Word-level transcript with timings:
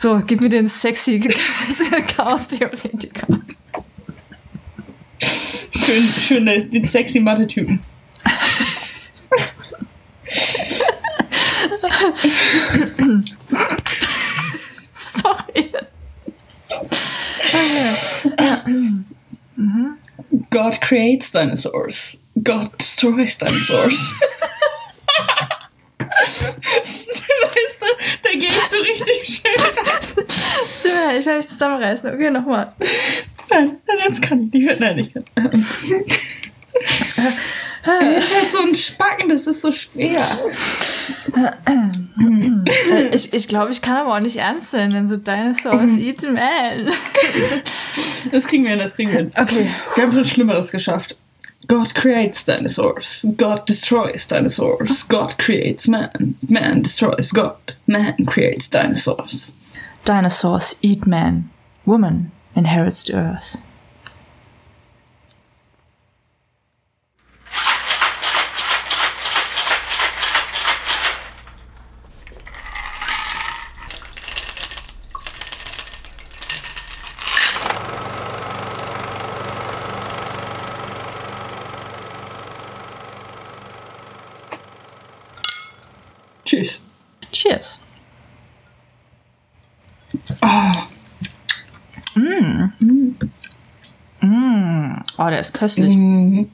So, 0.00 0.18
gib 0.26 0.40
mir 0.40 0.48
den 0.48 0.70
sexy 0.70 1.20
Chaos-Theoretiker. 2.16 3.26
Schön, 5.18 6.08
schön, 6.26 6.46
den 6.46 6.88
sexy 6.88 7.20
Mathe-Typen. 7.20 7.80
Sorry. 15.20 15.70
God 20.48 20.80
creates 20.80 21.30
dinosaurs. 21.30 22.18
God 22.42 22.70
destroys 22.78 23.36
dinosaurs. 23.36 24.14
weißt 27.42 27.80
du, 27.80 27.86
da 28.22 28.30
gehst 28.32 28.72
du 28.72 28.76
richtig 28.76 29.40
schön. 29.40 29.60
Stimmt, 30.78 31.09
ich 31.20 31.26
will 31.26 31.36
mich 31.36 31.48
zusammenreißen. 31.48 32.12
Okay, 32.12 32.30
nochmal. 32.30 32.72
Nein, 33.50 33.76
jetzt 34.06 34.22
kann 34.22 34.42
ich 34.42 34.52
nicht 34.52 34.66
mehr. 34.66 34.76
Nein, 34.78 34.98
ich 34.98 35.12
kann. 35.12 35.24
Das 37.82 38.24
ist 38.24 38.34
halt 38.34 38.52
so 38.52 38.58
ein 38.58 38.74
Spacken, 38.74 39.28
das 39.28 39.46
ist 39.46 39.62
so 39.62 39.72
schwer. 39.72 40.26
Ich 43.12 43.32
ich 43.32 43.48
glaube, 43.48 43.72
ich 43.72 43.80
kann 43.80 43.96
aber 43.96 44.14
auch 44.14 44.20
nicht 44.20 44.36
ernst 44.36 44.70
sein, 44.70 44.92
denn 44.92 45.08
so 45.08 45.16
Dinosaurs 45.16 45.90
eat 45.98 46.22
man. 46.22 46.90
Das 48.30 48.46
kriegen 48.46 48.64
wir 48.64 48.70
hin, 48.70 48.78
das 48.78 48.94
kriegen 48.94 49.10
wir 49.10 49.18
hin. 49.18 49.30
Okay. 49.36 49.68
Wir 49.94 50.04
haben 50.04 50.12
schon 50.12 50.24
Schlimmeres 50.24 50.70
geschafft. 50.70 51.16
God 51.66 51.94
creates 51.94 52.44
dinosaurs. 52.44 53.26
God 53.36 53.68
destroys 53.68 54.26
dinosaurs. 54.26 55.08
God 55.08 55.38
creates 55.38 55.86
man. 55.86 56.36
Man 56.42 56.82
destroys 56.82 57.32
God. 57.32 57.76
Man 57.86 58.26
creates 58.26 58.68
dinosaurs. 58.68 59.52
Dinosaurs 60.10 60.74
eat 60.82 61.06
man. 61.06 61.50
Woman 61.86 62.32
inherits 62.56 63.04
the 63.04 63.14
earth. 63.14 63.62
Der 95.30 95.40
ist 95.40 95.54
köstlich. 95.54 95.94
Mhm. 95.94 96.48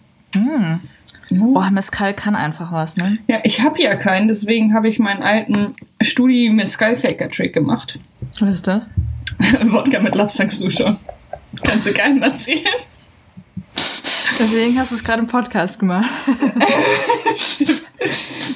Oh, 1.40 1.60
Mescal 1.70 2.14
kann 2.14 2.36
einfach 2.36 2.72
was, 2.72 2.96
ne? 2.96 3.18
Ja, 3.26 3.40
ich 3.42 3.62
habe 3.62 3.82
ja 3.82 3.96
keinen, 3.96 4.28
deswegen 4.28 4.74
habe 4.74 4.88
ich 4.88 4.98
meinen 4.98 5.22
alten 5.22 5.74
Studi 6.00 6.50
mit 6.50 6.68
Skullfaker 6.68 7.30
Trick 7.30 7.52
gemacht. 7.52 7.98
Was 8.38 8.54
ist 8.54 8.66
das? 8.66 8.86
Wodka 9.64 9.98
mit 10.00 10.14
du 10.14 10.70
schon. 10.70 10.98
Kannst 11.64 11.86
du 11.86 11.92
keinem 11.92 12.22
erzählen. 12.22 12.60
Deswegen 14.38 14.78
hast 14.78 14.92
du 14.92 14.94
es 14.94 15.04
gerade 15.04 15.22
im 15.22 15.26
Podcast 15.26 15.78
gemacht. 15.78 16.10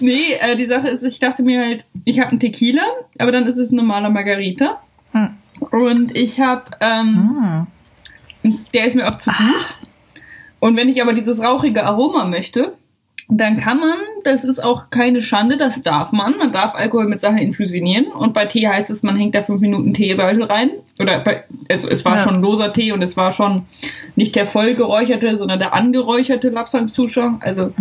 Nee, 0.01 0.35
äh, 0.41 0.57
die 0.57 0.67
Sache 0.67 0.89
ist, 0.89 1.03
ich 1.03 1.19
dachte 1.19 1.43
mir 1.43 1.61
halt, 1.61 1.85
ich 2.05 2.21
habe 2.21 2.31
einen 2.31 2.41
Tequila, 2.41 2.83
aber 3.19 3.33
dann 3.33 3.47
ist 3.47 3.57
es 3.57 3.71
ein 3.71 3.77
normaler 3.77 4.11
Margarita. 4.11 4.81
Hm. 5.13 5.35
Und 5.71 6.17
ich 6.17 6.41
habe, 6.41 6.65
ähm, 6.81 7.67
der 8.73 8.87
ist 8.87 8.97
mir 8.97 9.09
auch 9.09 9.19
zu 9.19 9.31
gut. 9.31 9.67
Und 10.61 10.77
wenn 10.77 10.89
ich 10.89 11.03
aber 11.03 11.13
dieses 11.15 11.43
rauchige 11.43 11.85
Aroma 11.85 12.25
möchte, 12.25 12.75
dann 13.33 13.59
kann 13.59 13.79
man, 13.79 13.95
das 14.25 14.43
ist 14.45 14.63
auch 14.63 14.91
keine 14.91 15.23
Schande, 15.23 15.57
das 15.57 15.83
darf 15.85 16.11
man. 16.11 16.37
Man 16.37 16.51
darf 16.53 16.75
Alkohol 16.75 17.07
mit 17.07 17.21
Sachen 17.21 17.39
infusionieren. 17.39 18.07
Und 18.07 18.35
bei 18.35 18.47
Tee 18.47 18.67
heißt 18.67 18.91
es, 18.91 19.03
man 19.05 19.17
hängt 19.17 19.35
da 19.37 19.43
fünf 19.43 19.61
Minuten 19.61 19.95
Teebeutel 19.95 20.43
rein. 20.43 20.71
Oder 21.01 21.21
bei, 21.21 21.45
also 21.69 21.89
es 21.89 22.05
war 22.05 22.17
Ja. 22.17 22.25
schon 22.25 22.41
loser 22.43 22.73
Tee 22.73 22.91
und 22.93 23.03
es 23.03 23.17
war 23.17 23.31
schon 23.31 23.67
nicht 24.17 24.35
der 24.35 24.47
voll 24.49 24.75
geräucherte, 24.75 25.37
sondern 25.37 25.61
der 25.61 25.75
angeräucherte 25.75 26.49
Lapsang-Zuschauer. 26.49 27.39
Also 27.41 27.73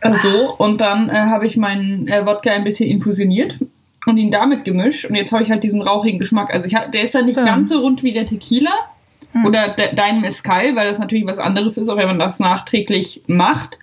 äh, 0.00 0.16
so, 0.22 0.54
und 0.58 0.80
dann 0.80 1.08
äh, 1.08 1.12
habe 1.12 1.46
ich 1.46 1.56
meinen 1.56 2.08
äh, 2.08 2.24
Wodka 2.26 2.50
ein 2.50 2.64
bisschen 2.64 2.88
infusioniert 2.88 3.58
und 4.06 4.16
ihn 4.16 4.30
damit 4.30 4.64
gemischt. 4.64 5.04
Und 5.04 5.14
jetzt 5.14 5.32
habe 5.32 5.42
ich 5.44 5.50
halt 5.50 5.62
diesen 5.62 5.82
rauchigen 5.82 6.18
Geschmack. 6.18 6.52
Also 6.52 6.66
ich 6.66 6.72
der 6.92 7.04
ist 7.04 7.14
dann 7.14 7.26
nicht 7.26 7.36
Ja. 7.36 7.44
ganz 7.44 7.68
so 7.68 7.78
rund 7.80 8.02
wie 8.02 8.12
der 8.12 8.26
Tequila 8.26 8.72
oder 9.46 9.68
de, 9.68 9.94
dein 9.94 10.20
Mezcal, 10.20 10.76
weil 10.76 10.88
das 10.88 10.98
natürlich 10.98 11.26
was 11.26 11.38
anderes 11.38 11.76
ist, 11.76 11.88
auch 11.88 11.96
wenn 11.96 12.06
man 12.06 12.18
das 12.18 12.38
nachträglich 12.38 13.22
macht. 13.26 13.78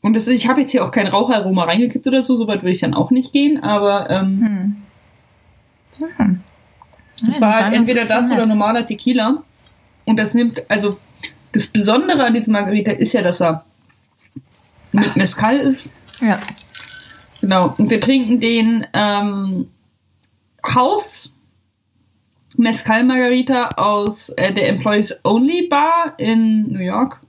Und 0.00 0.14
das 0.14 0.28
ist, 0.28 0.34
ich 0.34 0.48
habe 0.48 0.60
jetzt 0.60 0.70
hier 0.70 0.84
auch 0.84 0.92
kein 0.92 1.06
Raucharoma 1.06 1.64
reingekippt 1.64 2.06
oder 2.06 2.22
so, 2.22 2.36
soweit 2.36 2.62
würde 2.62 2.70
ich 2.70 2.80
dann 2.80 2.94
auch 2.94 3.10
nicht 3.10 3.32
gehen, 3.32 3.62
aber 3.62 4.08
ähm, 4.10 4.76
es 7.26 7.40
war 7.40 7.64
halt 7.64 7.74
entweder 7.74 8.04
das 8.04 8.30
oder 8.30 8.46
normaler 8.46 8.86
Tequila. 8.86 9.42
Und 10.04 10.18
das 10.18 10.34
nimmt, 10.34 10.62
also 10.68 10.98
das 11.52 11.66
Besondere 11.66 12.24
an 12.24 12.34
diesem 12.34 12.52
Margarita 12.52 12.92
ist 12.92 13.12
ja, 13.12 13.22
dass 13.22 13.40
er 13.40 13.64
mit 14.92 15.16
Mezcal 15.16 15.58
ist. 15.58 15.90
Ja. 16.20 16.38
Genau. 17.40 17.74
Und 17.78 17.90
wir 17.90 18.00
trinken 18.00 18.40
den 18.40 18.86
ähm, 18.92 19.68
Haus 20.64 21.32
Mezcal 22.56 23.04
Margarita 23.04 23.68
aus 23.76 24.30
äh, 24.30 24.52
der 24.52 24.68
Employees 24.68 25.20
Only 25.24 25.68
Bar 25.68 26.14
in 26.18 26.72
New 26.72 26.80
York. 26.80 27.20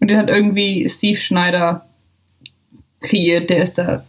Und 0.00 0.08
den 0.08 0.18
hat 0.18 0.28
irgendwie 0.28 0.88
Steve 0.88 1.18
Schneider 1.18 1.86
kreiert, 3.00 3.50
der 3.50 3.62
ist 3.62 3.78
der 3.78 4.04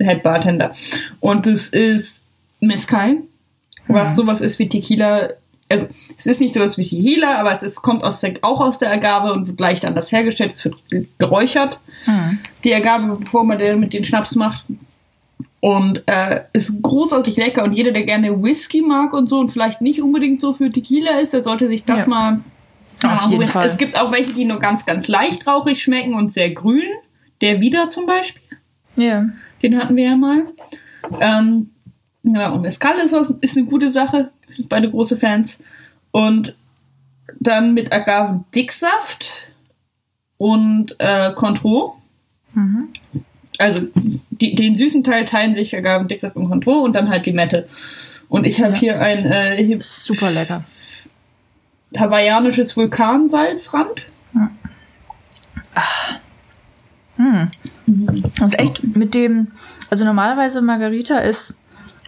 Head 0.00 0.22
Bartender. 0.22 0.72
Und 1.20 1.46
das 1.46 1.68
ist 1.68 2.24
Mezcal, 2.60 3.18
was 3.88 4.16
sowas 4.16 4.40
ist 4.40 4.58
wie 4.58 4.68
Tequila. 4.68 5.30
Also 5.68 5.86
es 6.18 6.26
ist 6.26 6.40
nicht 6.40 6.54
sowas 6.54 6.78
wie 6.78 6.84
Tequila, 6.84 7.38
aber 7.38 7.52
es 7.52 7.62
ist, 7.62 7.76
kommt 7.76 8.02
aus 8.02 8.20
der, 8.20 8.34
auch 8.42 8.60
aus 8.60 8.78
der 8.78 8.90
Agave 8.90 9.32
und 9.32 9.46
wird 9.46 9.60
leicht 9.60 9.84
anders 9.84 10.10
hergestellt. 10.10 10.52
Es 10.52 10.64
wird 10.64 10.76
geräuchert 11.18 11.80
die 12.64 12.74
Agave, 12.74 13.16
bevor 13.16 13.44
man 13.44 13.58
den 13.58 13.80
mit 13.80 13.92
den 13.92 14.04
Schnaps 14.04 14.34
macht. 14.34 14.64
Und 15.60 16.02
äh, 16.06 16.42
ist 16.54 16.80
großartig 16.82 17.36
lecker. 17.36 17.62
Und 17.64 17.72
jeder, 17.72 17.92
der 17.92 18.04
gerne 18.04 18.42
Whisky 18.42 18.80
mag 18.80 19.12
und 19.12 19.28
so 19.28 19.38
und 19.38 19.50
vielleicht 19.50 19.82
nicht 19.82 20.00
unbedingt 20.00 20.40
so 20.40 20.54
für 20.54 20.70
Tequila 20.70 21.18
ist, 21.18 21.34
der 21.34 21.42
sollte 21.42 21.66
sich 21.66 21.84
das 21.84 22.00
Ja. 22.00 22.06
mal. 22.06 22.40
Auf 23.02 23.30
jeden. 23.30 23.46
Fall. 23.46 23.66
Es 23.66 23.78
gibt 23.78 23.98
auch 23.98 24.12
welche, 24.12 24.32
die 24.32 24.44
nur 24.44 24.58
ganz, 24.58 24.84
ganz 24.86 25.08
leicht 25.08 25.46
rauchig 25.46 25.82
schmecken 25.82 26.14
und 26.14 26.32
sehr 26.32 26.50
grün. 26.50 26.84
Der 27.40 27.60
Wieder 27.60 27.88
zum 27.90 28.06
Beispiel. 28.06 28.42
Ja. 28.96 29.26
Den 29.62 29.78
hatten 29.78 29.96
wir 29.96 30.04
ja 30.04 30.16
mal. 30.16 30.46
Ähm, 31.20 31.70
ja, 32.22 32.50
und 32.50 32.62
Mescal 32.62 32.96
ist, 32.98 33.12
was, 33.12 33.30
ist 33.40 33.56
eine 33.56 33.66
gute 33.66 33.88
Sache. 33.90 34.30
Wir 34.46 34.56
sind 34.56 34.68
beide 34.68 34.90
große 34.90 35.16
Fans. 35.16 35.62
Und 36.10 36.54
dann 37.38 37.72
mit 37.72 37.92
Agavendicksaft 37.92 39.30
und 40.36 40.96
äh, 40.98 41.32
Contro. 41.34 41.96
Also 43.60 43.82
die, 44.30 44.54
den 44.54 44.76
süßen 44.76 45.04
Teil 45.04 45.24
teilen 45.24 45.54
sich 45.54 45.76
Agavendicksaft 45.76 46.36
und 46.36 46.48
Contro 46.48 46.80
und 46.80 46.94
dann 46.94 47.08
halt 47.08 47.26
Limette. 47.26 47.68
Und 48.28 48.46
ich 48.46 48.60
habe 48.62 48.72
Ja. 48.74 48.78
hier 48.78 49.00
ein 49.00 49.26
äh, 49.26 49.62
hier 49.62 49.78
Super 49.82 50.30
lecker. 50.30 50.64
hawaiianisches 51.96 52.76
Vulkansalzrand. 52.76 54.02
Das 57.16 58.50
ist 58.52 58.58
echt 58.58 58.96
mit 58.96 59.14
dem, 59.14 59.48
also 59.90 60.04
normalerweise 60.04 60.60
Margarita 60.62 61.18
ist 61.18 61.58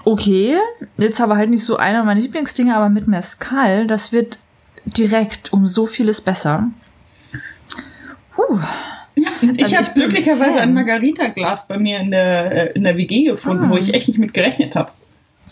okay, 0.04 0.56
jetzt 0.96 1.20
aber 1.20 1.36
halt 1.36 1.50
nicht 1.50 1.64
so 1.64 1.76
einer 1.76 2.02
meiner 2.04 2.20
Lieblingsdinge, 2.20 2.74
aber 2.74 2.88
mit 2.88 3.08
Mezcal, 3.08 3.86
das 3.86 4.12
wird 4.12 4.38
direkt 4.84 5.52
um 5.52 5.66
so 5.66 5.86
vieles 5.86 6.20
besser. 6.20 6.70
Uh, 8.38 8.58
Ich 9.14 9.64
Also 9.64 9.76
habe 9.76 9.90
glücklicherweise 9.94 10.60
ein 10.60 10.72
Margarita-Glas 10.74 11.68
bei 11.68 11.78
mir 11.78 12.00
in 12.00 12.10
der, 12.10 12.70
äh, 12.70 12.72
in 12.72 12.82
der 12.84 12.96
WG 12.96 13.24
gefunden, 13.24 13.64
Ah. 13.64 13.70
wo 13.70 13.76
ich 13.76 13.92
echt 13.94 14.08
nicht 14.08 14.18
mit 14.18 14.32
gerechnet 14.34 14.74
habe. 14.76 14.90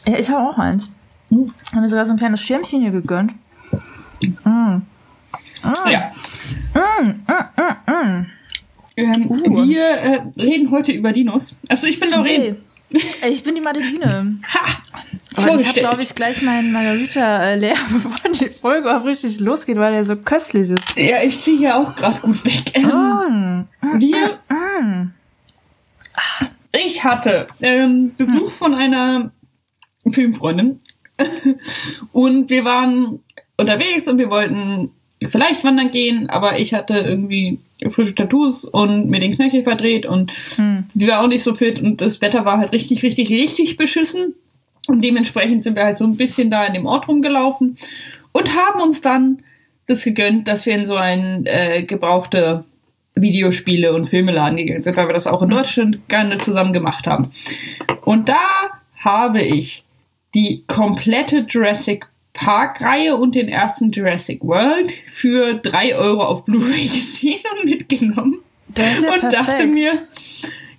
ja, 0.07 0.19
ich 0.19 0.29
habe 0.31 0.49
auch 0.49 0.59
eins. 0.59 0.91
Hm. 1.31 1.53
Haben 1.73 1.83
mir 1.83 1.89
sogar 1.89 2.05
so 2.07 2.13
ein 2.13 2.17
kleines 2.19 2.41
Schirmchen 2.41 2.81
hier 2.83 2.91
gegönnt. 2.91 3.33
Mm. 4.45 4.79
Ja. 5.91 6.13
Mm, 6.75 7.07
mm, 7.07 7.93
mm. 7.93 8.27
Ähm, 8.97 9.27
Uh. 9.31 9.69
Wir 9.69 9.85
äh, 9.89 10.21
reden 10.39 10.71
heute 10.71 10.93
über 10.93 11.13
Dinos. 11.13 11.57
Also 11.69 11.87
ich 11.87 12.01
bin 12.01 12.11
Doreen. 12.11 12.43
Hey, 12.43 12.55
ich 13.29 13.43
bin 13.45 13.55
die 13.55 13.61
Madeline. 13.61 14.39
Ha! 14.53 14.77
Und 15.37 15.61
ich 15.61 15.69
habe, 15.69 15.79
glaube 15.81 16.03
ich, 16.03 16.15
gleich 16.15 16.43
meinen 16.43 16.73
Margarita 16.73 17.43
äh, 17.45 17.57
leer, 17.57 17.77
bevor 17.91 18.33
die 18.33 18.49
Folge 18.51 18.95
auch 18.97 19.05
richtig 19.05 19.39
losgeht, 19.41 19.77
weil 19.77 19.93
der 19.93 20.05
so 20.05 20.17
köstlich 20.17 20.71
ist. 20.71 20.83
Ja, 20.97 21.23
ich 21.23 21.41
ziehe 21.41 21.59
hier 21.59 21.77
auch 21.77 21.95
gerade 21.95 22.19
gut 22.21 22.45
weg. 22.45 22.73
Ähm, 22.75 23.67
Mm. 23.81 24.01
wir, 24.01 24.39
Mm. 24.49 25.13
ich 26.73 27.05
hatte 27.05 27.47
ähm, 27.61 28.13
Besuch 28.17 28.53
von 28.53 28.75
einer 28.75 29.31
Filmfreundin. 30.11 30.79
und 32.13 32.51
wir 32.51 32.65
waren 32.65 33.21
unterwegs 33.57 34.09
und 34.09 34.19
wir 34.19 34.31
wollten 34.31 34.91
vielleicht 35.29 35.65
wandern 35.65 35.91
gehen, 35.91 36.31
aber 36.31 36.59
ich 36.59 36.75
hatte 36.75 36.99
irgendwie 36.99 37.59
frische 37.91 38.15
Tattoos 38.15 38.65
und 38.65 39.09
mir 39.09 39.21
den 39.21 39.35
Knöchel 39.35 39.63
verdreht 39.63 40.07
und 40.07 40.33
hm. 40.57 40.85
sie 40.95 41.07
war 41.07 41.23
auch 41.23 41.29
nicht 41.29 41.43
so 41.43 41.55
fit 41.55 41.81
und 41.81 42.01
das 42.01 42.21
Wetter 42.21 42.45
war 42.45 42.59
halt 42.59 42.73
richtig, 42.73 43.03
richtig, 43.03 43.31
richtig 43.31 43.77
beschissen. 43.77 44.35
Und 44.89 45.05
dementsprechend 45.05 45.63
sind 45.63 45.77
wir 45.77 45.85
halt 45.85 45.99
so 45.99 46.05
ein 46.05 46.17
bisschen 46.17 46.51
da 46.51 46.65
in 46.65 46.75
dem 46.75 46.87
Ort 46.87 47.07
rumgelaufen 47.07 47.77
und 48.33 48.57
haben 48.57 48.81
uns 48.81 49.01
dann 49.01 49.43
das 49.87 50.05
gegönnt, 50.05 50.49
dass 50.49 50.67
wir 50.67 50.75
in 50.75 50.87
so 50.87 50.97
ein 50.97 51.45
äh, 51.47 51.83
gebrauchte 51.83 52.65
Videospiele 53.15 53.93
und 53.93 54.09
Filmeladen 54.09 54.57
gegangen 54.57 54.83
sind, 54.83 54.97
weil 54.97 55.09
wir 55.09 55.15
das 55.15 55.27
auch 55.27 55.43
in 55.43 55.51
hm. 55.51 55.57
Deutschland 55.57 56.09
gerne 56.09 56.39
zusammen 56.39 56.73
gemacht 56.73 57.07
haben. 57.07 57.31
Und 58.05 58.29
da 58.29 58.41
habe 58.97 59.43
ich 59.43 59.85
die 60.35 60.65
komplette 60.67 61.45
Jurassic 61.49 62.07
Park-Reihe 62.33 63.17
und 63.17 63.35
den 63.35 63.49
ersten 63.49 63.91
Jurassic 63.91 64.43
World 64.43 64.93
für 65.13 65.55
drei 65.55 65.97
Euro 65.97 66.25
auf 66.25 66.45
Blu-ray 66.45 66.89
gesehen 66.95 67.41
und 67.59 67.69
mitgenommen. 67.69 68.39
Ja 68.77 68.87
und 69.13 69.21
perfekt. 69.21 69.33
dachte 69.33 69.67
mir, 69.67 69.93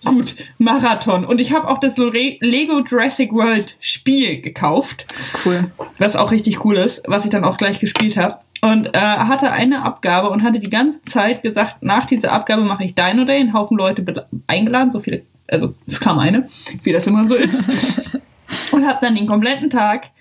gut, 0.05 0.35
Marathon. 0.57 1.25
Und 1.25 1.41
ich 1.41 1.53
habe 1.53 1.67
auch 1.67 1.77
das 1.77 1.97
Lego 1.97 2.79
Jurassic 2.79 3.33
World 3.33 3.75
Spiel 3.79 4.41
gekauft. 4.41 5.07
Cool. 5.45 5.71
Was 5.99 6.15
auch 6.15 6.31
richtig 6.31 6.63
cool 6.63 6.77
ist, 6.77 7.03
was 7.07 7.25
ich 7.25 7.31
dann 7.31 7.43
auch 7.43 7.57
gleich 7.57 7.79
gespielt 7.79 8.17
habe. 8.17 8.39
Und 8.61 8.93
äh, 8.93 8.99
hatte 8.99 9.51
eine 9.51 9.81
Abgabe 9.81 10.29
und 10.29 10.43
hatte 10.43 10.59
die 10.59 10.69
ganze 10.69 11.01
Zeit 11.01 11.41
gesagt, 11.41 11.81
nach 11.81 12.05
dieser 12.05 12.31
Abgabe 12.31 12.61
mache 12.63 12.83
ich 12.83 12.93
Dino 12.93 13.25
Day, 13.25 13.39
einen 13.39 13.53
Haufen 13.53 13.75
Leute 13.75 14.27
eingeladen, 14.45 14.91
so 14.91 14.99
viele, 14.99 15.23
also 15.47 15.73
es 15.87 15.99
kam 15.99 16.19
eine, 16.19 16.47
wie 16.83 16.93
das 16.93 17.07
immer 17.07 17.25
so 17.25 17.33
ist. 17.33 18.19
und 18.71 18.87
habe 18.87 18.99
dann 19.01 19.15
den 19.15 19.25
kompletten 19.25 19.71
Tag 19.71 20.11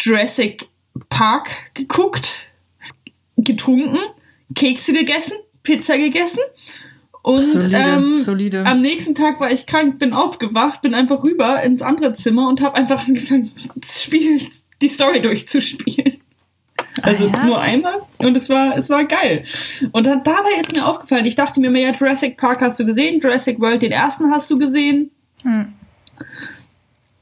Jurassic 0.00 0.68
Park 1.08 1.48
geguckt, 1.74 2.46
getrunken, 3.36 3.98
Kekse 4.54 4.92
gegessen, 4.92 5.36
Pizza 5.62 5.96
gegessen. 5.96 6.40
Und 7.22 7.42
Solide, 7.42 7.76
ähm, 7.76 8.16
solide. 8.16 8.64
am 8.64 8.80
nächsten 8.80 9.14
Tag 9.14 9.40
war 9.40 9.50
ich 9.50 9.66
krank, 9.66 9.98
bin 9.98 10.12
aufgewacht, 10.12 10.80
bin 10.82 10.94
einfach 10.94 11.22
rüber 11.22 11.62
ins 11.62 11.82
andere 11.82 12.12
Zimmer 12.12 12.48
und 12.48 12.60
habe 12.60 12.76
einfach 12.76 13.06
angefangen, 13.06 13.50
das 13.76 14.02
Spiel, 14.02 14.40
die 14.80 14.88
Story 14.88 15.20
durchzuspielen. 15.20 16.18
Also 17.02 17.26
Ah, 17.26 17.30
ja? 17.32 17.44
nur 17.44 17.60
einmal 17.60 18.02
und 18.18 18.36
es 18.36 18.48
war 18.48 18.76
es 18.76 18.88
war 18.88 19.04
geil. 19.04 19.42
Und 19.92 20.06
dann 20.06 20.22
dabei 20.22 20.50
ist 20.60 20.72
mir 20.72 20.86
aufgefallen, 20.86 21.26
ich 21.26 21.34
dachte 21.34 21.60
mir, 21.60 21.70
ja 21.80 21.92
Jurassic 21.92 22.36
Park 22.36 22.60
hast 22.60 22.78
du 22.78 22.86
gesehen, 22.86 23.20
Jurassic 23.20 23.60
World 23.60 23.82
den 23.82 23.92
ersten 23.92 24.30
hast 24.30 24.50
du 24.50 24.58
gesehen. 24.58 25.10
Hm. 25.42 25.74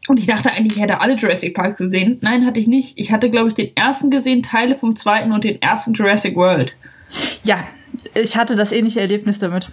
Und 0.08 0.18
ich 0.18 0.26
dachte 0.26 0.52
eigentlich, 0.52 0.76
ich 0.76 0.82
hätte 0.82 1.00
alle 1.00 1.14
Jurassic 1.14 1.54
Parks 1.54 1.78
gesehen. 1.78 2.18
Nein, 2.20 2.46
hatte 2.46 2.60
ich 2.60 2.66
nicht. 2.66 2.98
Ich 2.98 3.10
hatte, 3.10 3.30
glaube 3.30 3.48
ich, 3.48 3.54
den 3.54 3.76
ersten 3.76 4.10
gesehen, 4.10 4.42
Teile 4.42 4.76
vom 4.76 4.94
zweiten 4.94 5.32
und 5.32 5.44
den 5.44 5.60
ersten 5.60 5.92
Jurassic 5.92 6.36
World. 6.36 6.74
Ja, 7.42 7.66
ich 8.14 8.36
hatte 8.36 8.56
das 8.56 8.72
ähnliche 8.72 9.00
Erlebnis 9.00 9.38
damit. 9.38 9.70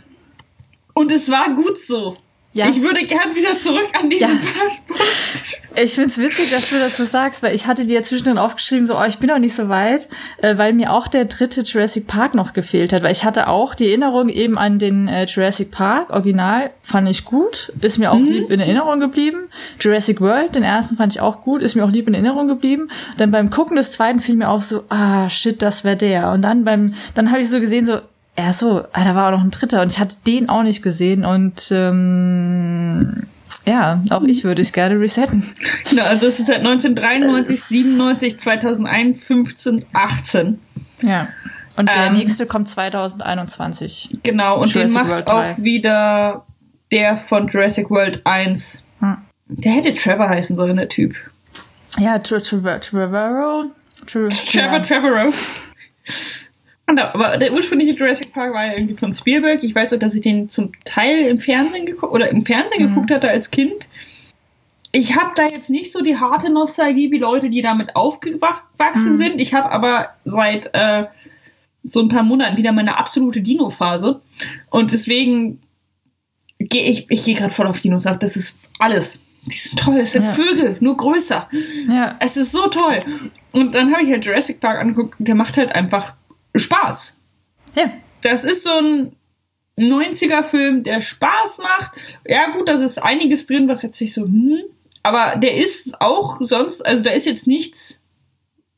Und 0.94 1.12
es 1.12 1.30
war 1.30 1.54
gut 1.56 1.80
so. 1.80 2.18
Ja. 2.54 2.70
Ich 2.70 2.82
würde 2.82 3.02
gern 3.02 3.36
wieder 3.36 3.60
zurück 3.60 3.88
an 4.00 4.10
diesen 4.10 4.30
Ja. 4.30 4.40
Punkt. 4.88 5.04
Ich 5.76 5.96
find's 5.96 6.20
witzig, 6.20 6.52
dass 6.52 6.70
du 6.70 6.78
das 6.78 6.98
so 6.98 7.04
sagst, 7.04 7.42
weil 7.42 7.56
ich 7.56 7.66
hatte 7.66 7.86
dir 7.88 8.04
zwischendrin 8.04 8.38
aufgeschrieben, 8.38 8.86
so, 8.86 8.96
oh, 8.96 9.04
ich 9.08 9.18
bin 9.18 9.30
noch 9.30 9.40
nicht 9.40 9.56
so 9.56 9.70
weit, 9.70 10.08
äh, 10.38 10.56
weil 10.60 10.74
mir 10.74 10.94
auch 10.94 11.08
der 11.08 11.26
dritte 11.26 11.62
Jurassic 11.62 12.06
Park 12.06 12.36
noch 12.36 12.54
gefehlt 12.54 12.94
hat, 12.94 13.02
weil 13.02 13.12
ich 13.12 13.24
hatte 13.24 13.48
auch 13.48 13.74
die 13.74 13.88
Erinnerung 13.88 14.30
eben 14.30 14.56
an 14.56 14.78
den 14.78 15.08
äh, 15.08 15.26
Jurassic 15.26 15.72
Park, 15.72 16.12
Original, 16.12 16.70
fand 16.84 17.10
ich 17.10 17.26
gut, 17.26 17.74
ist 17.82 17.98
mir 17.98 18.12
auch 18.12 18.20
lieb 18.20 18.52
in 18.52 18.60
Erinnerung 18.60 19.00
geblieben. 19.00 19.50
Jurassic 19.80 20.22
World, 20.22 20.54
den 20.54 20.62
ersten 20.64 20.96
fand 20.96 21.16
ich 21.16 21.22
auch 21.22 21.42
gut, 21.42 21.64
ist 21.64 21.74
mir 21.74 21.86
auch 21.86 21.92
lieb 21.92 22.08
in 22.08 22.14
Erinnerung 22.14 22.48
geblieben. 22.48 22.90
Dann 23.18 23.32
beim 23.32 23.50
Gucken 23.50 23.76
des 23.76 23.92
zweiten 23.92 24.20
fiel 24.20 24.36
mir 24.36 24.50
auf 24.50 24.64
so, 24.64 24.84
ah, 24.90 25.28
shit, 25.28 25.60
das 25.64 25.84
wäre 25.84 25.98
der. 25.98 26.32
Und 26.32 26.44
dann 26.44 26.66
beim, 26.66 26.94
dann 27.16 27.32
habe 27.32 27.42
ich 27.42 27.50
so 27.50 27.60
gesehen, 27.60 27.88
so, 27.88 27.98
ja 28.38 28.52
so, 28.54 28.84
ah, 28.94 29.04
da 29.04 29.16
war 29.16 29.28
auch 29.28 29.38
noch 29.38 29.44
ein 29.44 29.52
dritter 29.52 29.82
und 29.82 29.92
ich 29.92 30.00
hatte 30.00 30.16
den 30.26 30.50
auch 30.50 30.64
nicht 30.64 30.82
gesehen 30.82 31.24
und 31.26 31.70
ähm, 31.72 33.24
ja, 33.66 34.02
auch 34.10 34.24
ich 34.24 34.44
würde 34.44 34.62
es 34.62 34.74
gerne 34.74 35.00
resetten. 35.00 35.44
Genau, 35.90 36.04
also 36.04 36.28
es 36.28 36.40
ist 36.40 36.48
seit 36.48 36.60
1993, 36.60 37.62
97, 37.64 38.40
2001, 38.40 39.24
15, 39.24 39.86
18. 39.94 40.60
Ja. 41.02 41.28
Und 41.78 41.90
der 41.90 42.08
Ähm, 42.08 42.14
nächste 42.14 42.46
kommt 42.46 42.68
2021. 42.70 44.18
Genau, 44.24 44.60
und 44.62 44.74
den 44.74 44.88
Jurassic 44.88 44.96
macht 44.98 45.10
World 45.10 45.28
auch 45.28 45.56
3. 45.56 45.64
wieder 45.64 46.46
der 46.92 47.18
von 47.18 47.48
Jurassic 47.48 47.90
World 47.90 48.22
1. 48.26 48.84
Hm. 49.00 49.18
Der 49.48 49.72
hätte 49.74 49.94
Trevor 49.94 50.30
heißen 50.30 50.56
sollen, 50.56 50.78
der 50.78 50.90
Typ. 50.90 51.16
Ja, 52.00 52.16
Tre- 52.18 52.40
Tre- 52.40 52.80
Trevorrow. 52.80 53.66
Tre- 54.08 54.30
Trevor 54.84 55.34
da- 56.96 57.14
Aber 57.14 57.38
der 57.38 57.52
ursprüngliche 57.54 57.98
Jurassic 57.98 58.34
Park 58.34 58.54
war 58.54 58.66
ja 58.68 58.74
irgendwie 58.74 58.96
von 58.96 59.14
Spielberg. 59.14 59.64
Ich 59.64 59.74
weiß 59.76 59.94
auch, 59.94 60.00
dass 60.00 60.14
ich 60.16 60.22
den 60.22 60.50
zum 60.50 60.72
Teil 60.86 61.28
im 61.28 61.40
Fernsehen 61.40 61.86
geguckt 61.86 62.14
oder 62.14 62.30
im 62.30 62.46
Fernsehen 62.46 62.88
geguckt 62.88 63.12
hatte 63.12 63.30
als 63.30 63.52
Kind. 63.52 63.88
Ich 64.92 65.16
habe 65.16 65.32
da 65.36 65.48
jetzt 65.48 65.70
nicht 65.70 65.92
so 65.92 66.02
die 66.04 66.18
harte 66.18 66.52
Nostalgie 66.52 67.10
wie 67.12 67.18
Leute, 67.18 67.50
die 67.50 67.62
damit 67.64 67.96
aufgewachsen 67.96 69.18
sind. 69.18 69.42
Ich 69.42 69.54
habe 69.56 69.72
aber 69.72 70.10
seit 70.24 70.70
äh, 70.74 71.06
so 71.84 72.02
ein 72.02 72.10
paar 72.10 72.24
Monaten 72.24 72.58
wieder 72.58 72.72
meine 72.72 72.98
absolute 72.98 73.42
Dino-Phase. 73.42 74.22
Und 74.70 74.92
deswegen 74.92 75.60
gehe 76.60 76.84
ich, 76.84 77.08
ich 77.10 77.24
gehe 77.26 77.36
gerade 77.36 77.54
voll 77.54 77.68
auf 77.68 77.80
Dinos 77.80 78.06
ab. 78.06 78.20
Das 78.20 78.36
ist 78.36 78.60
alles. 78.80 79.20
Die 79.46 79.58
sind 79.58 79.80
toll. 79.80 79.98
Es 79.98 80.14
sind 80.14 80.24
Ja. 80.24 80.34
Vögel, 80.34 80.78
nur 80.80 80.96
größer. 80.96 81.50
Ja, 81.90 82.16
Es 82.20 82.38
ist 82.38 82.52
so 82.52 82.68
toll. 82.68 83.04
Und 83.52 83.76
dann 83.76 83.92
habe 83.92 84.04
ich 84.04 84.12
halt 84.12 84.24
Jurassic 84.26 84.60
Park 84.62 84.80
angeguckt 84.80 85.16
der 85.20 85.36
macht 85.36 85.58
halt 85.58 85.74
einfach 85.74 86.14
Spaß. 86.56 87.18
ja. 87.76 87.92
Das 88.22 88.46
ist 88.46 88.64
so 88.64 88.72
ein 88.72 89.18
90er-Film, 89.78 90.84
der 90.84 91.02
Spaß 91.02 91.58
macht. 91.60 91.92
Ja, 92.26 92.52
gut, 92.52 92.70
da 92.70 92.74
ist 92.82 93.04
einiges 93.04 93.48
drin, 93.48 93.68
was 93.68 93.82
jetzt 93.82 94.00
nicht 94.00 94.14
so, 94.14 94.24
hm, 94.24 94.60
aber 95.02 95.36
der 95.38 95.56
ist 95.56 96.00
auch 96.00 96.38
sonst, 96.40 96.86
also 96.86 97.04
da 97.04 97.12
ist 97.12 97.26
jetzt 97.26 97.48
nichts 97.48 98.00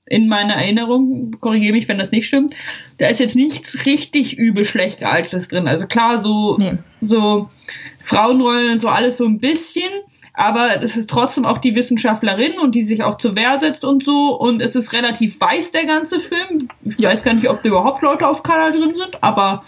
in 0.07 0.27
meiner 0.27 0.56
Erinnerung, 0.56 1.31
korrigiere 1.42 1.74
mich, 1.74 1.88
wenn 1.88 2.00
das 2.00 2.10
nicht 2.12 2.25
stimmt, 2.27 2.56
da 2.98 3.07
ist 3.07 3.19
jetzt 3.19 3.36
nichts 3.36 3.86
richtig 3.86 4.36
übel 4.38 4.66
schlecht 4.66 5.00
gealtertes 5.00 5.48
drin. 5.48 5.68
Also 5.68 5.86
klar, 5.86 6.24
so, 6.24 6.57
Nee. 6.57 6.77
so 7.01 7.50
Frauenrollen 8.04 8.72
und 8.72 8.77
so 8.80 8.88
alles 8.88 9.18
so 9.18 9.25
ein 9.25 9.39
bisschen, 9.39 9.89
aber 10.36 10.82
es 10.84 10.96
ist 10.96 11.10
trotzdem 11.10 11.46
auch 11.46 11.58
die 11.58 11.76
Wissenschaftlerin 11.76 12.60
und 12.60 12.76
die 12.76 12.84
sich 12.84 13.04
auch 13.04 13.18
zur 13.18 13.36
Wehr 13.36 13.58
setzt 13.58 13.86
und 13.86 14.04
so 14.04 14.36
und 14.36 14.62
es 14.62 14.75
ist 14.75 14.94
relativ 14.94 15.39
weiß, 15.39 15.72
der 15.72 15.86
ganze 15.86 16.20
Film. 16.20 16.68
Ich 16.84 17.04
weiß 17.04 17.24
gar 17.24 17.34
nicht, 17.34 17.50
ob 17.50 17.62
da 17.63 17.70
überhaupt 17.70 18.01
Leute 18.01 18.27
auf 18.27 18.44
Color 18.44 18.72
drin 18.72 18.94
sind, 18.96 19.24
aber 19.24 19.63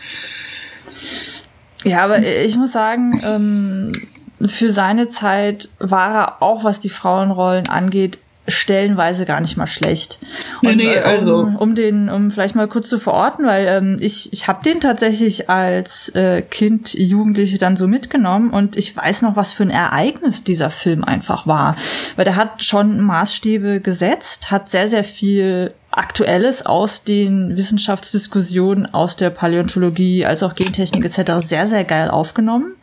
Ja, 1.83 2.03
aber 2.03 2.21
ich 2.23 2.55
muss 2.57 2.71
sagen, 2.71 3.21
ähm, 3.23 4.07
für 4.45 4.71
seine 4.71 5.07
Zeit 5.07 5.69
war 5.79 6.15
er 6.15 6.41
auch, 6.41 6.63
was 6.63 6.79
die 6.79 6.89
Frauenrollen 6.89 7.67
angeht, 7.69 8.19
stellenweise 8.47 9.25
gar 9.25 9.41
nicht 9.41 9.57
mal 9.57 9.67
schlecht. 9.67 10.19
Nee, 10.61 10.71
Und, 10.71 10.77
nee, 10.77 10.93
äh, 10.93 10.99
also- 11.01 11.37
um, 11.39 11.55
um 11.55 11.75
den, 11.75 12.09
um 12.09 12.31
vielleicht 12.31 12.55
mal 12.55 12.67
kurz 12.67 12.89
zu 12.89 12.99
verorten, 12.99 13.45
weil 13.45 13.67
ähm, 13.67 13.97
ich, 13.99 14.31
ich 14.33 14.47
habe 14.47 14.63
den 14.63 14.79
tatsächlich 14.79 15.49
als 15.49 16.09
äh, 16.15 16.41
Kind, 16.41 16.93
Jugendliche 16.93 17.57
dann 17.57 17.75
so 17.75 17.87
mitgenommen 17.87 18.51
und 18.51 18.75
ich 18.77 18.95
weiß 18.95 19.21
noch, 19.21 19.35
was 19.35 19.51
für 19.51 19.63
ein 19.63 19.69
Ereignis 19.69 20.43
dieser 20.43 20.69
Film 20.69 21.03
einfach 21.03 21.45
war. 21.47 21.75
Weil 22.15 22.25
der 22.25 22.35
hat 22.35 22.63
schon 22.63 23.01
Maßstäbe 23.01 23.81
gesetzt, 23.81 24.49
hat 24.51 24.69
sehr, 24.69 24.87
sehr 24.87 25.03
viel 25.03 25.73
Aktuelles 25.97 26.65
aus 26.65 27.03
den 27.03 27.57
Wissenschaftsdiskussionen 27.57 28.93
aus 28.93 29.15
der 29.15 29.29
Paläontologie 29.29 30.25
als 30.25 30.43
auch 30.43 30.55
Gentechnik 30.55 31.05
etc. 31.05 31.45
sehr, 31.45 31.65
sehr 31.65 31.83
geil 31.83 32.09
aufgenommen. 32.09 32.75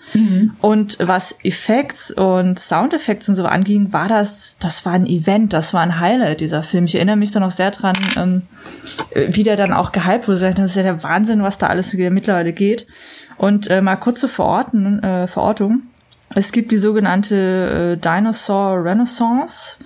Und 0.61 0.99
was 1.01 1.39
Effekts 1.45 2.11
und 2.11 2.59
Soundeffekte 2.59 3.31
und 3.31 3.37
so 3.37 3.45
anging, 3.45 3.93
war 3.93 4.09
das, 4.09 4.59
das 4.59 4.85
war 4.85 4.93
ein 4.93 5.07
Event, 5.07 5.53
das 5.53 5.73
war 5.73 5.81
ein 5.81 6.01
Highlight 6.01 6.41
dieser 6.41 6.63
Film. 6.63 6.85
Ich 6.87 6.95
erinnere 6.97 7.17
mich 7.17 7.31
da 7.31 7.41
noch 7.41 7.53
sehr 7.53 7.71
dran, 7.71 7.97
ähm, 8.17 8.43
wie 9.15 9.43
der 9.43 9.57
dann 9.57 9.73
auch 9.73 9.93
gehypt 9.93 10.29
wurde. 10.29 10.53
Das 10.53 10.71
ist 10.71 10.77
ja 10.77 10.83
der 10.83 11.03
Wahnsinn, 11.03 11.43
was 11.43 11.59
da 11.59 11.69
alles 11.69 11.95
mittlerweile 11.95 12.53
geht. 12.53 12.87
Und 13.37 13.71
äh, 13.71 13.81
mal 13.81 13.97
kurze 13.97 14.29
Verorten, 14.29 15.03
äh, 15.03 15.27
Verortung. 15.27 15.83
Es 16.37 16.51
gibt 16.53 16.73
die 16.73 16.79
sogenannte 16.79 17.97
äh, 17.97 17.97
Dinosaur 17.97 18.85
Renaissance. 18.85 19.77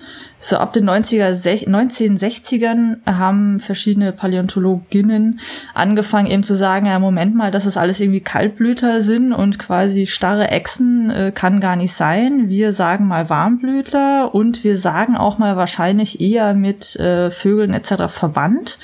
So 0.41 0.55
ab 0.57 0.71
den 0.71 0.89
90er, 0.89 1.33
sech- 1.33 1.67
1960ern 1.67 2.97
haben 3.05 3.59
verschiedene 3.59 4.13
Paläontologinnen 4.13 5.41
angefangen 5.73 6.27
eben 6.31 6.43
zu 6.43 6.55
sagen, 6.55 6.85
ja 6.85 6.97
Moment 6.97 7.35
mal, 7.35 7.51
dass 7.51 7.65
es 7.65 7.75
alles 7.75 7.99
irgendwie 7.99 8.21
Kaltblüter 8.21 9.01
sind 9.01 9.33
und 9.33 9.59
quasi 9.59 10.05
starre 10.05 10.47
Echsen 10.49 11.09
äh, 11.09 11.31
kann 11.35 11.59
gar 11.59 11.75
nicht 11.75 11.93
sein. 11.93 12.47
Wir 12.47 12.71
sagen 12.71 13.05
mal 13.07 13.29
Warmblütler 13.29 14.33
und 14.33 14.63
wir 14.63 14.77
sagen 14.77 15.17
auch 15.17 15.37
mal 15.39 15.57
wahrscheinlich 15.57 16.21
eher 16.21 16.53
mit 16.53 16.95
äh, 16.95 17.31
Vögeln 17.31 17.73
etc. 17.73 18.07
verwandt. 18.07 18.79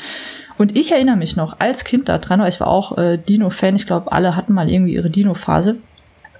Und 0.57 0.75
ich 0.77 0.91
erinnere 0.91 1.17
mich 1.17 1.35
noch 1.35 1.59
als 1.59 1.83
Kind 1.85 2.09
daran, 2.09 2.41
weil 2.41 2.49
ich 2.49 2.59
war 2.59 2.67
auch 2.67 2.97
äh, 2.97 3.17
Dino-Fan, 3.17 3.75
ich 3.75 3.87
glaube, 3.87 4.11
alle 4.11 4.35
hatten 4.35 4.53
mal 4.53 4.69
irgendwie 4.69 4.93
ihre 4.93 5.09
Dino-Phase 5.09 5.77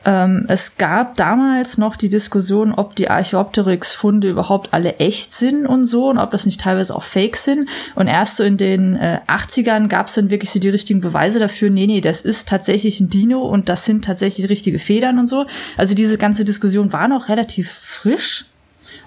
Ähm, 0.06 0.46
es 0.48 0.78
gab 0.78 1.16
damals 1.18 1.80
noch 1.80 1.96
die 1.96 2.10
Diskussion, 2.10 2.74
ob 2.74 2.96
die 2.96 3.10
Archaeopteryx-Funde 3.10 4.30
überhaupt 4.30 4.72
alle 4.72 4.98
echt 4.98 5.34
sind 5.34 5.66
und 5.66 5.84
so 5.84 6.10
und 6.10 6.20
ob 6.20 6.30
das 6.30 6.46
nicht 6.46 6.62
teilweise 6.62 6.96
auch 6.96 7.04
fake 7.04 7.36
sind. 7.36 7.68
Und 7.96 8.08
erst 8.08 8.38
so 8.38 8.44
in 8.44 8.58
den 8.58 8.96
äh, 8.96 9.20
80ern 9.28 9.88
gab 9.88 10.08
es 10.08 10.14
dann 10.14 10.30
wirklich 10.30 10.52
so 10.52 10.60
die 10.60 10.70
richtigen 10.70 11.02
Beweise 11.02 11.40
dafür, 11.40 11.72
nee, 11.72 11.88
nee, 11.88 12.02
das 12.02 12.22
ist 12.22 12.48
tatsächlich 12.48 13.00
ein 13.00 13.10
Dino 13.10 13.42
und 13.42 13.68
das 13.68 13.86
sind 13.86 14.06
tatsächlich 14.06 14.48
richtige 14.48 14.78
Federn 14.78 15.18
und 15.18 15.28
so. 15.28 15.48
Also 15.76 15.96
diese 15.96 16.20
ganze 16.20 16.46
Diskussion 16.46 16.94
war 16.94 17.08
noch 17.08 17.28
relativ 17.28 17.72
frisch 17.72 18.46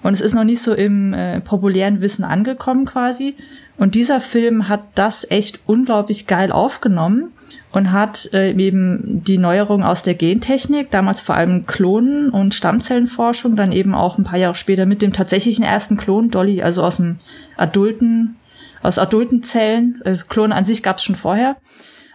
und 0.03 0.15
es 0.15 0.21
ist 0.21 0.35
noch 0.35 0.45
nicht 0.45 0.63
so 0.63 0.75
im 0.75 1.15
äh, 1.15 1.41
populären 1.41 2.01
Wissen 2.01 2.25
angekommen 2.25 2.87
quasi. 2.87 3.37
Und 3.77 3.95
dieser 3.95 4.21
Film 4.21 4.69
hat 4.69 4.83
das 4.97 5.31
echt 5.31 5.61
unglaublich 5.67 6.27
geil 6.27 6.51
aufgenommen 6.51 7.33
und 7.71 7.93
hat 7.93 8.31
äh, 8.33 8.53
eben 8.53 9.23
die 9.25 9.39
Neuerung 9.39 9.83
aus 9.83 10.03
der 10.03 10.15
Gentechnik, 10.15 10.91
damals 10.91 11.21
vor 11.21 11.35
allem 11.35 11.67
Klonen 11.67 12.31
und 12.31 12.55
Stammzellenforschung, 12.55 13.57
dann 13.57 13.73
eben 13.73 13.95
auch 13.95 14.19
ein 14.19 14.25
paar 14.25 14.39
Jahre 14.39 14.55
später 14.55 14.87
mit 14.87 15.03
dem 15.03 15.13
tatsächlichen 15.13 15.65
ersten 15.65 15.97
Klon, 15.97 16.31
Dolly, 16.31 16.63
also 16.63 16.83
aus 16.83 16.97
dem 16.97 17.19
adulten, 17.57 18.37
aus 18.83 18.99
adulten 18.99 19.43
Zellen, 19.43 20.01
also 20.05 20.27
Klonen 20.29 20.53
an 20.53 20.65
sich 20.65 20.83
gab 20.83 20.99
es 20.99 21.05
schon 21.05 21.17
vorher. 21.17 21.57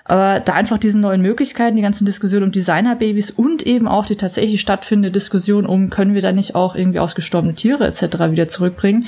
Aber 0.05 0.41
da 0.41 0.53
einfach 0.53 0.79
diese 0.79 1.00
neuen 1.00 1.22
Möglichkeiten, 1.22 1.77
die 1.77 1.81
ganzen 1.81 2.05
Diskussionen 2.05 2.43
um 2.43 2.51
Designerbabys 2.51 3.31
und 3.31 3.65
eben 3.65 3.88
auch 3.88 4.05
die 4.05 4.17
tatsächlich 4.17 4.60
stattfindende 4.60 5.12
Diskussion 5.12 5.65
um, 5.65 5.89
können 5.89 6.13
wir 6.13 6.22
da 6.22 6.33
nicht 6.33 6.55
auch 6.55 6.75
irgendwie 6.75 7.00
ausgestorbene 7.00 7.53
Tiere 7.53 7.88
etc. 7.88 8.31
wieder 8.31 8.50
zurückbringen, 8.50 9.05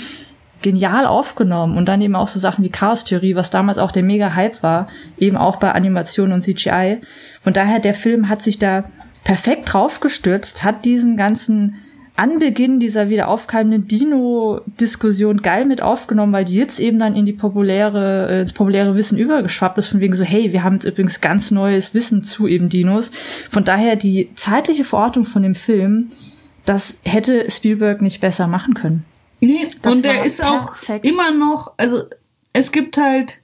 genial 0.65 1.05
aufgenommen. 1.05 1.77
Und 1.77 1.87
dann 1.87 2.01
eben 2.01 2.15
auch 2.15 2.27
so 2.27 2.39
Sachen 2.39 2.65
wie 2.65 2.71
Chaos-Theorie, 2.71 3.35
was 3.35 3.51
damals 3.51 3.77
auch 3.77 3.91
der 3.91 4.01
mega 4.01 4.33
Hype 4.33 4.63
war, 4.63 4.87
eben 5.19 5.37
auch 5.37 5.57
bei 5.57 5.71
Animation 5.71 6.31
und 6.31 6.41
CGI. 6.41 6.97
Von 7.43 7.53
daher, 7.53 7.79
der 7.79 7.93
Film 7.93 8.29
hat 8.29 8.41
sich 8.41 8.57
da 8.57 8.85
perfekt 9.23 9.71
draufgestürzt, 9.71 10.63
hat 10.63 10.83
diesen 10.83 11.17
ganzen 11.17 11.75
Anbeginn 12.15 12.79
dieser 12.79 13.09
wieder 13.09 13.27
aufkeimenden 13.27 13.87
Dino-Diskussion 13.87 15.41
geil 15.41 15.65
mit 15.65 15.81
aufgenommen, 15.83 16.33
weil 16.33 16.45
die 16.45 16.55
jetzt 16.55 16.79
eben 16.79 16.97
dann 16.97 17.15
in 17.15 17.27
die 17.27 17.33
populäre, 17.33 18.29
äh, 18.29 18.41
ins 18.41 18.53
populäre 18.53 18.95
Wissen 18.95 19.19
übergeschwappt 19.19 19.77
ist, 19.77 19.89
von 19.89 19.99
wegen 19.99 20.13
so, 20.13 20.23
hey, 20.23 20.51
wir 20.51 20.63
haben 20.63 20.75
jetzt 20.75 20.85
übrigens 20.85 21.21
ganz 21.21 21.51
neues 21.51 21.93
Wissen 21.93 22.23
zu 22.23 22.47
eben 22.47 22.69
Dinos. 22.69 23.11
Von 23.51 23.65
daher 23.65 23.97
die 23.97 24.29
zeitliche 24.33 24.85
Verortung 24.85 25.25
von 25.25 25.43
dem 25.43 25.55
Film, 25.55 26.09
das 26.65 27.01
hätte 27.03 27.51
Spielberg 27.51 28.01
nicht 28.01 28.21
besser 28.21 28.47
machen 28.47 28.73
können. 28.73 29.05
Nee, 29.45 29.67
das 29.81 29.95
und 29.95 30.05
der 30.05 30.25
ist 30.25 30.41
perfekt. 30.41 31.05
auch 31.05 31.09
immer 31.09 31.31
noch, 31.31 31.73
also 31.77 32.03
es 32.53 32.71
gibt 32.71 32.97
halt, 32.97 33.41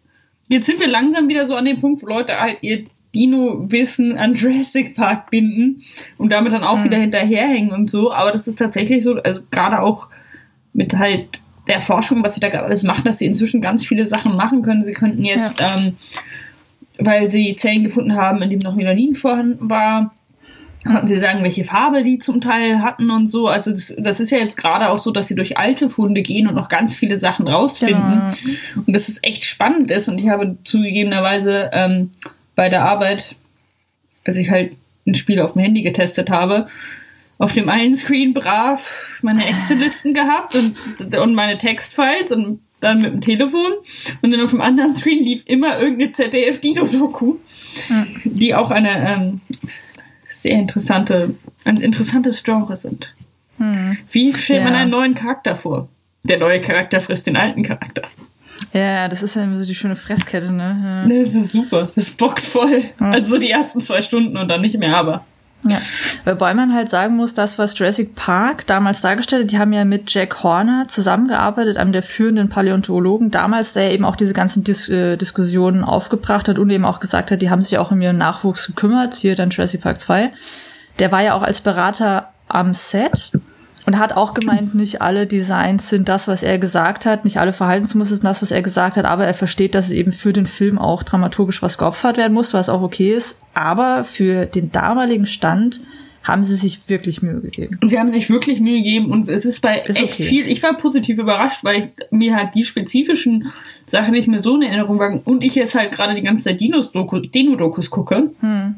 jetzt 0.47 0.65
sind 0.65 0.79
wir 0.79 0.87
langsam 0.87 1.27
wieder 1.27 1.45
so 1.45 1.55
an 1.55 1.65
dem 1.65 1.81
Punkt, 1.81 2.01
wo 2.01 2.07
Leute 2.07 2.39
halt 2.39 2.59
ihr 2.61 2.85
Dino-Wissen 3.13 4.17
an 4.17 4.33
Jurassic 4.35 4.95
Park 4.95 5.31
binden 5.31 5.81
und 6.17 6.31
damit 6.31 6.53
dann 6.53 6.63
auch 6.63 6.79
mhm. 6.79 6.83
wieder 6.85 6.97
hinterherhängen 6.97 7.71
und 7.71 7.89
so. 7.89 8.11
Aber 8.11 8.31
das 8.31 8.47
ist 8.47 8.59
tatsächlich 8.59 9.03
so, 9.03 9.15
also 9.15 9.41
gerade 9.51 9.81
auch 9.81 10.07
mit 10.73 10.93
halt 10.93 11.27
der 11.67 11.81
Forschung, 11.81 12.23
was 12.23 12.33
sie 12.33 12.39
da 12.39 12.49
gerade 12.49 12.65
alles 12.65 12.83
machen, 12.83 13.03
dass 13.03 13.19
sie 13.19 13.25
inzwischen 13.25 13.61
ganz 13.61 13.85
viele 13.85 14.05
Sachen 14.05 14.35
machen 14.35 14.61
können. 14.61 14.83
Sie 14.83 14.93
könnten 14.93 15.23
jetzt, 15.23 15.59
ja. 15.59 15.77
ähm, 15.77 15.95
weil 16.97 17.29
sie 17.29 17.55
Zellen 17.55 17.83
gefunden 17.83 18.15
haben, 18.15 18.41
in 18.41 18.49
dem 18.49 18.59
noch 18.59 18.75
Melanin 18.75 19.15
vorhanden 19.15 19.69
war, 19.69 20.13
konnten 20.83 21.07
sie 21.07 21.19
sagen, 21.19 21.43
welche 21.43 21.63
Farbe 21.63 22.03
die 22.03 22.19
zum 22.19 22.41
Teil 22.41 22.81
hatten 22.81 23.11
und 23.11 23.27
so. 23.27 23.47
Also 23.47 23.71
das, 23.71 23.93
das 23.97 24.19
ist 24.19 24.31
ja 24.31 24.39
jetzt 24.39 24.57
gerade 24.57 24.89
auch 24.89 24.97
so, 24.97 25.11
dass 25.11 25.27
sie 25.27 25.35
durch 25.35 25.57
alte 25.57 25.89
Funde 25.89 26.23
gehen 26.23 26.47
und 26.47 26.55
noch 26.55 26.69
ganz 26.69 26.95
viele 26.95 27.17
Sachen 27.17 27.47
rausfinden. 27.47 28.35
Genau. 28.43 28.83
Und 28.87 28.95
das 28.95 29.07
ist 29.07 29.19
echt 29.23 29.45
spannend 29.45 29.91
ist. 29.91 30.07
Und 30.07 30.19
ich 30.19 30.29
habe 30.29 30.57
zugegebenerweise 30.63 31.69
ähm, 31.73 32.11
bei 32.55 32.69
der 32.69 32.83
Arbeit, 32.83 33.35
als 34.25 34.37
ich 34.37 34.49
halt 34.49 34.75
ein 35.05 35.15
Spiel 35.15 35.39
auf 35.39 35.53
dem 35.53 35.61
Handy 35.61 35.81
getestet 35.83 36.29
habe, 36.29 36.67
auf 37.37 37.53
dem 37.53 37.69
einen 37.69 37.97
Screen 37.97 38.33
brav 38.33 38.87
meine 39.21 39.45
Excel-Listen 39.47 40.13
gehabt 40.13 40.55
und, 40.55 41.15
und 41.15 41.33
meine 41.33 41.57
Textfiles 41.57 42.31
und 42.31 42.59
dann 42.81 43.01
mit 43.01 43.13
dem 43.13 43.21
Telefon 43.21 43.73
und 44.21 44.31
dann 44.31 44.41
auf 44.41 44.49
dem 44.49 44.61
anderen 44.61 44.93
Screen 44.93 45.23
lief 45.23 45.43
immer 45.45 45.79
irgendeine 45.79 46.11
ZDF-Dino-Doku, 46.11 47.37
mhm. 47.89 48.07
die 48.25 48.53
auch 48.55 48.71
eine 48.71 49.07
ähm, 49.07 49.41
sehr 50.41 50.57
interessante, 50.57 51.35
ein 51.65 51.77
interessantes 51.77 52.43
Genre 52.43 52.75
sind. 52.75 53.13
Mhm. 53.57 53.97
Wie 54.11 54.33
stellt 54.33 54.59
ja. 54.59 54.65
man 54.65 54.75
einen 54.75 54.91
neuen 54.91 55.13
Charakter 55.13 55.55
vor? 55.55 55.87
Der 56.23 56.37
neue 56.37 56.61
Charakter 56.61 56.99
frisst 56.99 57.27
den 57.27 57.37
alten 57.37 57.63
Charakter. 57.63 58.03
Ja, 58.73 59.07
das 59.07 59.23
ist 59.23 59.35
ja 59.35 59.43
immer 59.43 59.55
so 59.55 59.65
die 59.65 59.75
schöne 59.75 59.95
Fresskette, 59.95 60.51
ne? 60.51 61.07
Ja. 61.09 61.23
Das 61.23 61.33
ist 61.33 61.51
super. 61.51 61.89
Das 61.95 62.11
bockt 62.11 62.43
voll. 62.43 62.83
Ja. 62.99 63.11
Also 63.11 63.29
so 63.29 63.37
die 63.37 63.49
ersten 63.49 63.81
zwei 63.81 64.01
Stunden 64.01 64.37
und 64.37 64.47
dann 64.47 64.61
nicht 64.61 64.77
mehr, 64.77 64.95
aber. 64.95 65.25
Ja, 65.63 65.79
wobei 66.25 66.55
man 66.55 66.73
halt 66.73 66.89
sagen 66.89 67.15
muss, 67.15 67.35
das, 67.35 67.59
was 67.59 67.77
Jurassic 67.77 68.15
Park 68.15 68.65
damals 68.65 69.01
dargestellt 69.01 69.43
hat, 69.43 69.51
die 69.51 69.59
haben 69.59 69.73
ja 69.73 69.85
mit 69.85 70.11
Jack 70.11 70.41
Horner 70.41 70.87
zusammengearbeitet, 70.87 71.77
einem 71.77 71.91
der 71.91 72.01
führenden 72.01 72.49
Paläontologen 72.49 73.29
damals, 73.29 73.73
der 73.73 73.91
eben 73.91 74.03
auch 74.03 74.15
diese 74.15 74.33
ganzen 74.33 74.63
Dis 74.63 74.89
äh, 74.89 75.17
Diskussionen 75.17 75.83
aufgebracht 75.83 76.47
hat 76.47 76.57
und 76.57 76.69
eben 76.71 76.85
auch 76.85 76.99
gesagt 76.99 77.29
hat, 77.29 77.41
die 77.41 77.51
haben 77.51 77.61
sich 77.61 77.77
auch 77.77 77.91
um 77.91 78.01
ihren 78.01 78.17
Nachwuchs 78.17 78.65
gekümmert, 78.67 79.13
hier 79.13 79.35
dann 79.35 79.51
Jurassic 79.51 79.81
Park 79.81 79.99
2. 79.99 80.31
Der 80.97 81.11
war 81.11 81.21
ja 81.21 81.35
auch 81.35 81.43
als 81.43 81.61
Berater 81.61 82.29
am 82.47 82.73
Set 82.73 83.31
und 83.85 83.97
hat 83.97 84.13
auch 84.13 84.33
gemeint, 84.33 84.75
nicht 84.75 85.01
alle 85.01 85.25
Designs 85.25 85.89
sind 85.89 86.07
das, 86.07 86.27
was 86.27 86.43
er 86.43 86.57
gesagt 86.59 87.05
hat, 87.05 87.25
nicht 87.25 87.37
alle 87.37 87.53
Verhaltensmuster 87.53 88.15
sind 88.15 88.25
das, 88.25 88.41
was 88.41 88.51
er 88.51 88.61
gesagt 88.61 88.97
hat, 88.97 89.05
aber 89.05 89.25
er 89.25 89.33
versteht, 89.33 89.75
dass 89.75 89.85
es 89.85 89.91
eben 89.91 90.11
für 90.11 90.33
den 90.33 90.45
Film 90.45 90.77
auch 90.77 91.03
dramaturgisch 91.03 91.61
was 91.61 91.77
geopfert 91.77 92.17
werden 92.17 92.33
muss, 92.33 92.53
was 92.53 92.69
auch 92.69 92.81
okay 92.81 93.13
ist. 93.13 93.41
Aber 93.53 94.03
für 94.03 94.45
den 94.45 94.71
damaligen 94.71 95.25
Stand 95.25 95.79
haben 96.23 96.43
sie 96.43 96.55
sich 96.55 96.87
wirklich 96.87 97.23
Mühe 97.23 97.41
gegeben. 97.41 97.79
Sie 97.83 97.97
haben 97.97 98.11
sich 98.11 98.29
wirklich 98.29 98.59
Mühe 98.59 98.77
gegeben 98.77 99.11
und 99.11 99.27
es 99.27 99.43
ist 99.43 99.61
bei 99.61 99.79
ist 99.79 99.99
echt 99.99 100.13
okay. 100.13 100.23
viel. 100.23 100.47
Ich 100.47 100.61
war 100.61 100.77
positiv 100.77 101.17
überrascht, 101.17 101.63
weil 101.63 101.77
ich, 101.77 102.11
mir 102.11 102.35
halt 102.35 102.53
die 102.53 102.63
spezifischen 102.63 103.51
Sachen 103.87 104.11
nicht 104.11 104.27
mehr 104.27 104.43
so 104.43 104.55
in 104.55 104.61
Erinnerung 104.61 104.99
waren 104.99 105.21
und 105.23 105.43
ich 105.43 105.55
jetzt 105.55 105.73
halt 105.73 105.91
gerade 105.91 106.13
die 106.13 106.21
ganze 106.21 106.43
Zeit 106.43 106.59
Dino-Dokus 106.61 107.89
gucke. 107.89 108.29
Hm. 108.39 108.75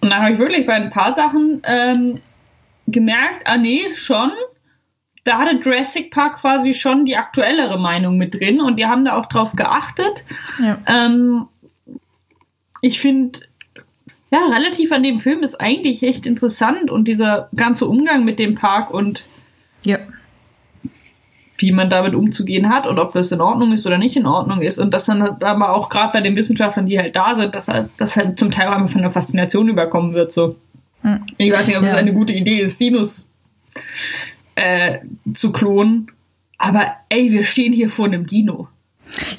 Und 0.00 0.10
da 0.10 0.22
habe 0.22 0.32
ich 0.32 0.38
wirklich 0.38 0.66
bei 0.66 0.74
ein 0.74 0.90
paar 0.90 1.12
Sachen 1.12 1.62
ähm, 1.64 2.18
gemerkt, 2.90 3.42
ah 3.46 3.56
nee, 3.56 3.90
schon. 3.94 4.30
Da 5.24 5.38
hatte 5.38 5.60
Jurassic 5.62 6.10
Park 6.10 6.38
quasi 6.38 6.72
schon 6.72 7.04
die 7.04 7.16
aktuellere 7.16 7.78
Meinung 7.78 8.16
mit 8.16 8.34
drin 8.34 8.60
und 8.60 8.76
die 8.76 8.86
haben 8.86 9.04
da 9.04 9.16
auch 9.16 9.26
drauf 9.26 9.52
geachtet. 9.52 10.24
Ja. 10.58 10.78
Ähm, 10.86 11.46
ich 12.80 13.00
finde, 13.00 13.40
ja, 14.30 14.38
relativ 14.46 14.92
an 14.92 15.02
dem 15.02 15.18
Film 15.18 15.42
ist 15.42 15.60
eigentlich 15.60 16.02
echt 16.02 16.24
interessant 16.24 16.90
und 16.90 17.08
dieser 17.08 17.48
ganze 17.54 17.86
Umgang 17.86 18.24
mit 18.24 18.38
dem 18.38 18.54
Park 18.54 18.90
und 18.92 19.26
ja. 19.84 19.98
wie 21.58 21.72
man 21.72 21.90
damit 21.90 22.14
umzugehen 22.14 22.68
hat 22.70 22.86
und 22.86 22.98
ob 22.98 23.12
das 23.12 23.32
in 23.32 23.40
Ordnung 23.40 23.72
ist 23.72 23.86
oder 23.86 23.98
nicht 23.98 24.16
in 24.16 24.26
Ordnung 24.26 24.62
ist 24.62 24.78
und 24.78 24.94
dass 24.94 25.06
dann 25.06 25.22
aber 25.22 25.74
auch 25.74 25.88
gerade 25.88 26.12
bei 26.12 26.20
den 26.20 26.36
Wissenschaftlern, 26.36 26.86
die 26.86 26.98
halt 26.98 27.16
da 27.16 27.34
sind, 27.34 27.54
dass 27.54 27.66
das 27.66 28.16
halt 28.16 28.38
zum 28.38 28.50
Teil 28.50 28.68
einfach 28.68 28.92
von 28.92 29.02
der 29.02 29.10
Faszination 29.10 29.68
überkommen 29.68 30.12
wird, 30.12 30.32
so. 30.32 30.56
Hm. 31.02 31.24
Ich 31.38 31.52
weiß 31.52 31.66
nicht, 31.66 31.76
ob 31.76 31.84
ja. 31.84 31.90
es 31.90 31.96
eine 31.96 32.12
gute 32.12 32.32
Idee 32.32 32.60
ist, 32.60 32.78
Dinos 32.78 33.26
äh, 34.54 34.98
zu 35.34 35.52
klonen. 35.52 36.10
Aber 36.58 36.84
ey, 37.08 37.30
wir 37.30 37.44
stehen 37.44 37.72
hier 37.72 37.88
vor 37.88 38.06
einem 38.06 38.26
Dino. 38.26 38.68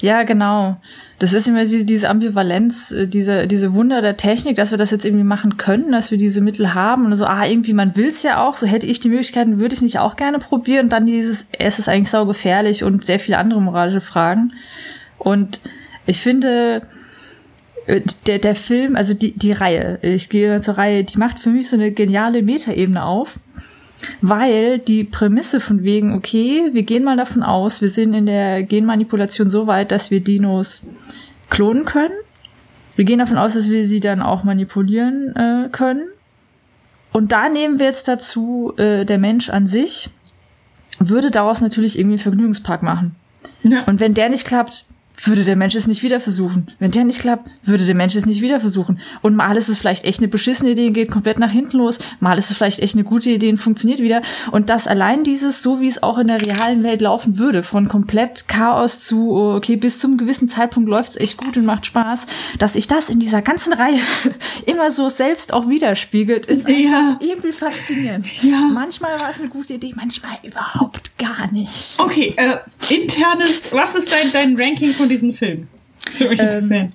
Ja, 0.00 0.24
genau. 0.24 0.76
Das 1.18 1.32
ist 1.32 1.46
immer 1.46 1.64
diese 1.64 2.08
Ambivalenz, 2.08 2.90
äh, 2.90 3.06
diese, 3.06 3.46
diese 3.46 3.74
Wunder 3.74 4.02
der 4.02 4.16
Technik, 4.16 4.56
dass 4.56 4.70
wir 4.70 4.78
das 4.78 4.90
jetzt 4.90 5.04
irgendwie 5.04 5.24
machen 5.24 5.56
können, 5.56 5.92
dass 5.92 6.10
wir 6.10 6.18
diese 6.18 6.40
Mittel 6.40 6.74
haben 6.74 7.06
und 7.06 7.14
so, 7.14 7.24
ah, 7.24 7.46
irgendwie, 7.46 7.72
man 7.72 7.96
will 7.96 8.08
es 8.08 8.22
ja 8.22 8.44
auch, 8.44 8.54
so 8.54 8.66
hätte 8.66 8.86
ich 8.86 9.00
die 9.00 9.08
Möglichkeiten, 9.08 9.58
würde 9.58 9.74
ich 9.74 9.82
nicht 9.82 9.98
auch 9.98 10.16
gerne 10.16 10.38
probieren. 10.38 10.86
Und 10.86 10.92
dann 10.92 11.06
dieses, 11.06 11.48
es 11.56 11.78
ist 11.78 11.88
eigentlich 11.88 12.10
sau 12.10 12.26
gefährlich 12.26 12.84
und 12.84 13.06
sehr 13.06 13.18
viele 13.18 13.38
andere 13.38 13.62
moralische 13.62 14.00
Fragen. 14.00 14.52
Und 15.18 15.60
ich 16.06 16.20
finde, 16.20 16.82
der, 18.26 18.38
der 18.38 18.54
Film, 18.54 18.96
also 18.96 19.14
die, 19.14 19.32
die 19.32 19.52
Reihe, 19.52 19.98
ich 20.02 20.28
gehe 20.28 20.60
zur 20.60 20.78
Reihe, 20.78 21.04
die 21.04 21.18
macht 21.18 21.38
für 21.38 21.50
mich 21.50 21.68
so 21.68 21.76
eine 21.76 21.92
geniale 21.92 22.42
Metaebene 22.42 23.04
auf, 23.04 23.38
weil 24.20 24.78
die 24.78 25.04
Prämisse 25.04 25.60
von 25.60 25.82
wegen, 25.82 26.14
okay, 26.14 26.70
wir 26.72 26.82
gehen 26.82 27.04
mal 27.04 27.16
davon 27.16 27.42
aus, 27.42 27.80
wir 27.80 27.88
sind 27.88 28.14
in 28.14 28.26
der 28.26 28.62
Genmanipulation 28.62 29.48
so 29.48 29.66
weit, 29.66 29.90
dass 29.90 30.10
wir 30.10 30.20
Dinos 30.20 30.82
klonen 31.50 31.84
können. 31.84 32.14
Wir 32.96 33.04
gehen 33.04 33.18
davon 33.18 33.38
aus, 33.38 33.54
dass 33.54 33.70
wir 33.70 33.84
sie 33.84 34.00
dann 34.00 34.22
auch 34.22 34.44
manipulieren 34.44 35.34
äh, 35.36 35.68
können. 35.70 36.08
Und 37.12 37.32
da 37.32 37.48
nehmen 37.48 37.78
wir 37.78 37.86
jetzt 37.86 38.08
dazu, 38.08 38.74
äh, 38.76 39.04
der 39.04 39.18
Mensch 39.18 39.50
an 39.50 39.66
sich 39.66 40.10
würde 40.98 41.30
daraus 41.30 41.60
natürlich 41.60 41.98
irgendwie 41.98 42.14
einen 42.14 42.22
Vergnügungspark 42.22 42.82
machen. 42.82 43.14
Ja. 43.62 43.84
Und 43.84 44.00
wenn 44.00 44.14
der 44.14 44.28
nicht 44.28 44.46
klappt, 44.46 44.84
würde 45.26 45.44
der 45.44 45.56
Mensch 45.56 45.74
es 45.74 45.86
nicht 45.86 46.02
wieder 46.02 46.20
versuchen. 46.20 46.66
Wenn 46.78 46.90
der 46.90 47.04
nicht 47.04 47.20
klappt, 47.20 47.48
würde 47.64 47.84
der 47.84 47.94
Mensch 47.94 48.14
es 48.14 48.26
nicht 48.26 48.40
wieder 48.42 48.60
versuchen. 48.60 48.98
Und 49.20 49.36
mal 49.36 49.56
ist 49.56 49.68
es 49.68 49.78
vielleicht 49.78 50.04
echt 50.04 50.18
eine 50.18 50.28
beschissene 50.28 50.70
Idee, 50.70 50.90
geht 50.90 51.10
komplett 51.10 51.38
nach 51.38 51.50
hinten 51.50 51.78
los. 51.78 51.98
Mal 52.20 52.38
ist 52.38 52.50
es 52.50 52.56
vielleicht 52.56 52.80
echt 52.80 52.94
eine 52.94 53.04
gute 53.04 53.30
Idee 53.30 53.50
und 53.50 53.58
funktioniert 53.58 54.00
wieder. 54.00 54.22
Und 54.50 54.70
das 54.70 54.86
allein 54.86 55.24
dieses, 55.24 55.62
so 55.62 55.80
wie 55.80 55.86
es 55.88 56.02
auch 56.02 56.18
in 56.18 56.26
der 56.28 56.40
realen 56.40 56.82
Welt 56.82 57.00
laufen 57.00 57.38
würde, 57.38 57.62
von 57.62 57.88
komplett 57.88 58.48
Chaos 58.48 59.00
zu, 59.00 59.34
okay, 59.36 59.76
bis 59.76 59.98
zum 59.98 60.16
gewissen 60.16 60.48
Zeitpunkt 60.48 60.88
läuft 60.88 61.10
es 61.10 61.16
echt 61.16 61.36
gut 61.36 61.56
und 61.56 61.64
macht 61.66 61.86
Spaß, 61.86 62.26
dass 62.58 62.74
ich 62.74 62.86
das 62.86 63.08
in 63.08 63.20
dieser 63.20 63.42
ganzen 63.42 63.72
Reihe 63.72 64.00
immer 64.66 64.90
so 64.90 65.08
selbst 65.08 65.52
auch 65.54 65.68
widerspiegelt, 65.68 66.46
ist 66.46 66.68
Ja. 66.68 67.18
irgendwie 67.20 67.52
faszinierend. 67.52 68.26
Ja. 68.42 68.58
Manchmal 68.72 69.20
war 69.20 69.30
es 69.30 69.38
eine 69.38 69.48
gute 69.48 69.74
Idee, 69.74 69.92
manchmal 69.94 70.36
überhaupt 70.42 71.16
gar 71.18 71.50
nicht. 71.52 71.94
Okay, 71.98 72.34
äh, 72.36 72.56
internes, 72.92 73.62
was 73.70 73.94
ist 73.94 74.10
dein, 74.10 74.32
dein 74.32 74.56
Ranking 74.60 74.92
von 74.94 75.08
diesem 75.12 75.32
Film? 75.32 75.68
Mich 76.06 76.20
Ähm, 76.20 76.30
interessieren. 76.32 76.92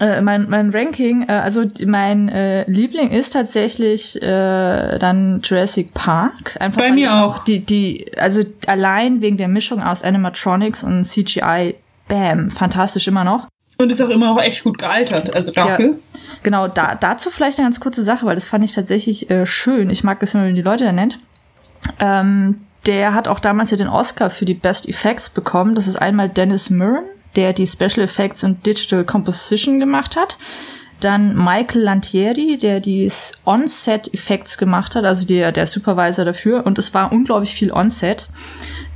Äh, 0.00 0.20
mein, 0.20 0.48
mein 0.50 0.70
Ranking, 0.70 1.24
äh, 1.28 1.32
also 1.32 1.64
mein 1.86 2.28
äh, 2.28 2.70
Liebling 2.70 3.10
ist 3.10 3.32
tatsächlich 3.32 4.20
äh, 4.22 4.98
dann 4.98 5.40
Jurassic 5.42 5.94
Park. 5.94 6.56
Einfach 6.60 6.78
Bei 6.78 6.92
mir 6.92 7.24
auch. 7.24 7.44
Die, 7.44 7.60
die, 7.60 8.06
also 8.18 8.42
allein 8.66 9.22
wegen 9.22 9.38
der 9.38 9.48
Mischung 9.48 9.82
aus 9.82 10.02
Animatronics 10.02 10.84
und 10.84 11.04
CGI, 11.04 11.74
bam, 12.06 12.50
fantastisch 12.50 13.08
immer 13.08 13.24
noch. 13.24 13.48
Und 13.78 13.90
ist 13.92 14.02
auch 14.02 14.08
immer 14.08 14.34
noch 14.34 14.42
echt 14.42 14.64
gut 14.64 14.78
gealtert, 14.78 15.34
also 15.34 15.52
dafür. 15.52 15.96
Genau, 16.42 16.68
da, 16.68 16.94
dazu 16.94 17.30
vielleicht 17.30 17.58
eine 17.58 17.66
ganz 17.66 17.80
kurze 17.80 18.02
Sache, 18.02 18.26
weil 18.26 18.34
das 18.34 18.46
fand 18.46 18.64
ich 18.64 18.72
tatsächlich 18.72 19.30
äh, 19.30 19.46
schön. 19.46 19.88
Ich 19.88 20.04
mag 20.04 20.20
das 20.20 20.34
immer, 20.34 20.44
wenn 20.44 20.54
die 20.54 20.62
Leute 20.62 20.84
da 20.84 20.92
nennt. 20.92 21.18
Ähm, 22.00 22.60
der 22.86 23.14
hat 23.14 23.28
auch 23.28 23.40
damals 23.40 23.70
ja 23.70 23.76
den 23.76 23.88
Oscar 23.88 24.30
für 24.30 24.44
die 24.44 24.54
Best 24.54 24.88
Effects 24.88 25.30
bekommen. 25.30 25.74
Das 25.74 25.86
ist 25.86 25.96
einmal 25.96 26.28
Dennis 26.28 26.70
Murren, 26.70 27.04
der 27.36 27.52
die 27.52 27.66
Special 27.66 28.00
Effects 28.00 28.44
und 28.44 28.64
Digital 28.66 29.04
Composition 29.04 29.80
gemacht 29.80 30.16
hat. 30.16 30.36
Dann 31.00 31.36
Michael 31.36 31.82
Lantieri, 31.82 32.56
der 32.56 32.80
die 32.80 33.10
On-Set-Effects 33.44 34.58
gemacht 34.58 34.96
hat, 34.96 35.04
also 35.04 35.24
der, 35.26 35.52
der 35.52 35.66
Supervisor 35.66 36.24
dafür. 36.24 36.66
Und 36.66 36.78
es 36.78 36.92
war 36.92 37.12
unglaublich 37.12 37.54
viel 37.54 37.72
On-Set. 37.72 38.28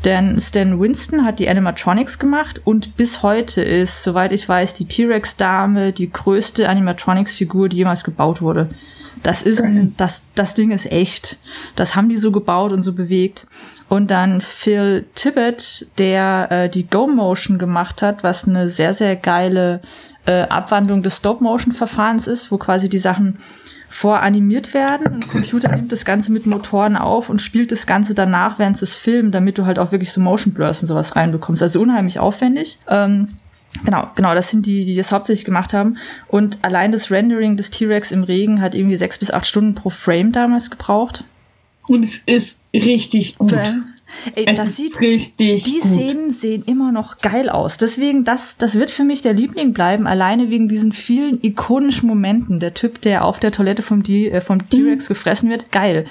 Denn 0.05 0.41
Stan 0.41 0.81
Winston 0.81 1.25
hat 1.25 1.39
die 1.39 1.49
Animatronics 1.49 2.19
gemacht 2.19 2.61
und 2.65 2.97
bis 2.97 3.23
heute 3.23 3.63
ist, 3.63 4.03
soweit 4.03 4.33
ich 4.33 4.49
weiß, 4.49 4.75
die 4.75 4.87
T-Rex-Dame 4.87 5.93
die 5.93 6.11
größte 6.11 6.69
Animatronics-Figur, 6.69 7.69
die 7.69 7.77
jemals 7.77 8.03
gebaut 8.03 8.43
wurde. 8.43 8.69
Das 9.23 9.43
ist 9.43 9.63
ein, 9.63 9.95
das, 9.97 10.23
das 10.35 10.55
Ding 10.55 10.71
ist 10.71 10.91
echt. 10.91 11.39
Das 11.77 11.95
haben 11.95 12.09
die 12.09 12.17
so 12.17 12.33
gebaut 12.33 12.73
und 12.73 12.83
so 12.83 12.93
bewegt. 12.93 13.47
Und 13.89 14.11
dann 14.11 14.41
Phil 14.41 15.05
Tippett, 15.15 15.87
der 15.99 16.49
äh, 16.51 16.69
die 16.69 16.89
Go-Motion 16.89 17.59
gemacht 17.59 18.03
hat, 18.03 18.23
was 18.23 18.49
eine 18.49 18.69
sehr, 18.69 18.95
sehr 18.95 19.17
geile 19.17 19.81
äh, 20.25 20.43
Abwandlung 20.43 21.03
des 21.03 21.19
Stop-Motion-Verfahrens 21.19 22.27
ist, 22.27 22.51
wo 22.51 22.59
quasi 22.59 22.89
die 22.89 22.99
Sachen 22.99 23.39
voranimiert 23.89 24.73
werden. 24.73 25.07
Ein 25.07 25.29
Computer 25.29 25.71
nimmt 25.71 25.93
das 25.93 26.05
Ganze 26.05 26.33
mit 26.33 26.47
Motoren 26.47 26.97
auf 26.97 27.29
und 27.29 27.41
spielt 27.41 27.71
das 27.71 27.87
Ganze 27.87 28.15
danach, 28.15 28.59
während 28.59 28.81
es 28.81 28.95
filmt, 28.95 29.35
damit 29.35 29.59
du 29.59 29.67
halt 29.67 29.79
auch 29.79 29.93
wirklich 29.93 30.13
so 30.13 30.21
Motion 30.21 30.55
Blurs 30.55 30.81
und 30.81 30.89
sowas 30.89 31.15
reinbekommst. 31.15 31.63
Also 31.63 31.81
unheimlich 31.81 32.19
aufwendig. 32.19 32.79
Ähm, 32.89 33.29
Genau, 33.85 34.09
genau, 34.15 34.35
das 34.35 34.51
sind 34.51 34.67
die, 34.67 34.85
die 34.85 34.95
das 34.95 35.11
hauptsächlich 35.13 35.45
gemacht 35.45 35.73
haben. 35.73 35.97
Und 36.29 36.59
allein 36.63 36.93
das 36.93 37.11
Rendering 37.11 37.57
des 37.57 37.71
T-Rex 37.71 38.11
im 38.13 38.23
Regen 38.23 38.61
hat 38.61 38.75
irgendwie 38.75 38.97
sechs 38.97 39.19
bis 39.19 39.31
acht 39.31 39.47
Stunden 39.47 39.75
pro 39.75 39.91
Frame 39.91 40.33
damals 40.33 40.71
gebraucht. 40.71 41.25
Und 41.89 42.05
es 42.05 42.19
ist 42.27 42.59
richtig 42.75 43.39
gut. 43.39 43.53
Ey, 44.35 44.45
Es 44.47 44.59
das 44.59 44.67
ist 44.69 44.77
sieht, 44.77 45.01
richtig 45.01 45.65
die 45.65 45.81
gut. 45.81 45.91
Szenen 45.91 46.31
sehen 46.31 46.63
immer 46.67 46.93
noch 46.93 47.17
geil 47.19 47.49
aus. 47.49 47.79
Deswegen, 47.79 48.25
das, 48.25 48.57
das 48.59 48.75
wird 48.79 48.91
für 48.91 49.05
mich 49.05 49.23
der 49.23 49.33
Liebling 49.33 49.73
bleiben, 49.73 50.07
alleine 50.07 50.51
wegen 50.51 50.69
diesen 50.69 50.93
vielen 50.93 51.43
ikonischen 51.43 52.09
Momenten. 52.09 52.61
Der 52.61 52.75
Typ, 52.75 53.01
der 53.01 53.25
auf 53.25 53.41
der 53.41 53.53
Toilette 53.53 53.81
vom, 53.83 54.03
D- 54.03 54.29
äh, 54.29 54.41
vom 54.43 54.69
T-Rex 54.69 55.09
gefressen 55.09 55.49
wird, 55.49 55.73
geil. 55.73 56.05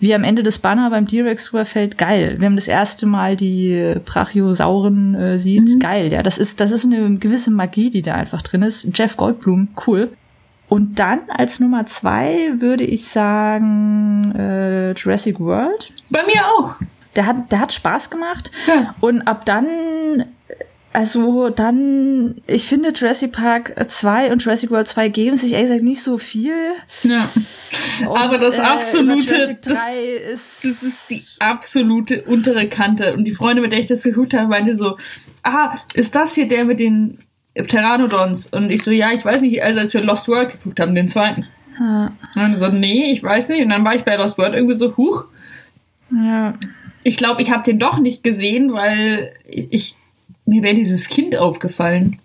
Wie 0.00 0.14
am 0.14 0.24
Ende 0.24 0.42
des 0.42 0.58
Banner 0.58 0.90
beim 0.90 1.06
T-Rex 1.06 1.52
rüberfällt, 1.52 1.98
geil. 1.98 2.36
Wir 2.38 2.46
haben 2.46 2.56
das 2.56 2.68
erste 2.68 3.06
Mal 3.06 3.36
die 3.36 3.96
Brachiosauren 4.04 5.14
äh, 5.14 5.38
sieht, 5.38 5.80
geil. 5.80 6.12
Ja, 6.12 6.22
das 6.22 6.38
ist, 6.38 6.60
das 6.60 6.70
ist 6.70 6.84
eine 6.84 7.16
gewisse 7.16 7.50
Magie, 7.50 7.90
die 7.90 8.02
da 8.02 8.14
einfach 8.14 8.42
drin 8.42 8.62
ist. 8.62 8.96
Jeff 8.96 9.16
Goldblum, 9.16 9.68
cool. 9.86 10.10
Und 10.68 10.98
dann 10.98 11.20
als 11.28 11.60
Nummer 11.60 11.86
zwei 11.86 12.52
würde 12.58 12.84
ich 12.84 13.08
sagen 13.08 14.32
äh, 14.36 14.92
Jurassic 14.92 15.40
World. 15.40 15.92
Bei 16.10 16.24
mir 16.24 16.46
auch. 16.46 16.76
Der 17.16 17.26
hat, 17.26 17.50
der 17.50 17.60
hat 17.60 17.72
Spaß 17.72 18.10
gemacht. 18.10 18.50
Ja. 18.66 18.94
Und 19.00 19.22
ab 19.22 19.44
dann, 19.44 19.66
also 20.92 21.50
dann, 21.50 22.36
ich 22.46 22.66
finde 22.66 22.92
Jurassic 22.94 23.32
Park 23.32 23.74
2 23.88 24.32
und 24.32 24.42
Jurassic 24.42 24.70
World 24.70 24.88
2 24.88 25.08
geben 25.10 25.36
sich 25.36 25.52
ehrlich 25.52 25.68
gesagt 25.68 25.84
nicht 25.84 26.02
so 26.02 26.18
viel. 26.18 26.72
Ja. 27.02 27.28
Und, 28.08 28.16
Aber 28.16 28.38
das 28.38 28.58
äh, 28.58 28.62
absolute, 28.62 29.22
Jurassic 29.22 29.62
das, 29.62 29.78
3 29.78 30.02
ist, 30.02 30.64
das 30.64 30.82
ist 30.82 31.10
die 31.10 31.24
absolute 31.40 32.22
untere 32.22 32.68
Kante. 32.68 33.14
Und 33.14 33.24
die 33.24 33.34
Freunde, 33.34 33.60
mit 33.60 33.72
der 33.72 33.80
ich 33.80 33.86
das 33.86 34.02
geguckt 34.02 34.32
habe, 34.34 34.48
meinte 34.48 34.76
so, 34.76 34.96
ah, 35.42 35.76
ist 35.94 36.14
das 36.14 36.34
hier 36.34 36.48
der 36.48 36.64
mit 36.64 36.80
den 36.80 37.18
Pteranodons? 37.54 38.46
Und 38.46 38.70
ich 38.72 38.82
so, 38.82 38.90
ja, 38.90 39.12
ich 39.12 39.24
weiß 39.24 39.42
nicht, 39.42 39.62
also 39.62 39.80
als 39.80 39.92
wir 39.92 40.00
Lost 40.00 40.26
World 40.28 40.52
geguckt 40.52 40.80
haben, 40.80 40.94
den 40.94 41.08
zweiten. 41.08 41.46
Ja. 41.78 42.12
Und 42.34 42.42
dann 42.42 42.56
so, 42.56 42.68
nee, 42.68 43.12
ich 43.12 43.22
weiß 43.22 43.48
nicht. 43.48 43.62
Und 43.62 43.68
dann 43.68 43.84
war 43.84 43.94
ich 43.94 44.04
bei 44.04 44.16
Lost 44.16 44.38
World 44.38 44.54
irgendwie 44.54 44.76
so, 44.76 44.96
huch, 44.96 45.26
ja, 46.10 46.54
ich 47.02 47.16
glaube, 47.16 47.42
ich 47.42 47.50
habe 47.50 47.64
den 47.64 47.78
doch 47.78 47.98
nicht 47.98 48.22
gesehen, 48.22 48.72
weil 48.72 49.32
ich, 49.46 49.72
ich 49.72 49.96
mir 50.48 50.62
wäre 50.62 50.74
dieses 50.74 51.08
Kind 51.08 51.36
aufgefallen. 51.36 52.18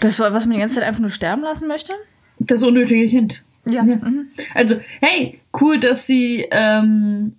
das 0.00 0.18
war, 0.18 0.32
was 0.34 0.46
man 0.46 0.54
die 0.54 0.60
ganze 0.60 0.76
Zeit 0.76 0.84
einfach 0.84 1.00
nur 1.00 1.10
sterben 1.10 1.42
lassen 1.42 1.68
möchte. 1.68 1.92
Das 2.38 2.62
unnötige 2.62 3.08
Kind. 3.08 3.42
Ja. 3.64 3.82
Ja. 3.84 3.96
Mhm. 3.96 4.28
Also, 4.54 4.76
hey, 5.00 5.40
cool, 5.60 5.78
dass 5.80 6.06
sie 6.06 6.46
ähm, 6.50 7.36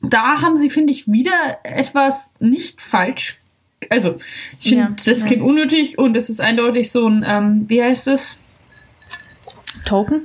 da 0.00 0.40
haben 0.42 0.56
sie, 0.56 0.68
finde 0.68 0.92
ich, 0.92 1.06
wieder 1.06 1.58
etwas 1.64 2.34
nicht 2.40 2.80
falsch. 2.82 3.38
Also, 3.88 4.16
ich 4.60 4.68
finde 4.70 4.84
Ja, 4.84 4.96
das 5.04 5.20
ja. 5.22 5.26
Kind 5.28 5.42
unnötig 5.42 5.98
und 5.98 6.16
es 6.16 6.28
ist 6.28 6.40
eindeutig 6.40 6.90
so 6.90 7.06
ein, 7.08 7.24
ähm, 7.26 7.64
wie 7.68 7.82
heißt 7.82 8.08
es? 8.08 8.36
Token? 9.84 10.22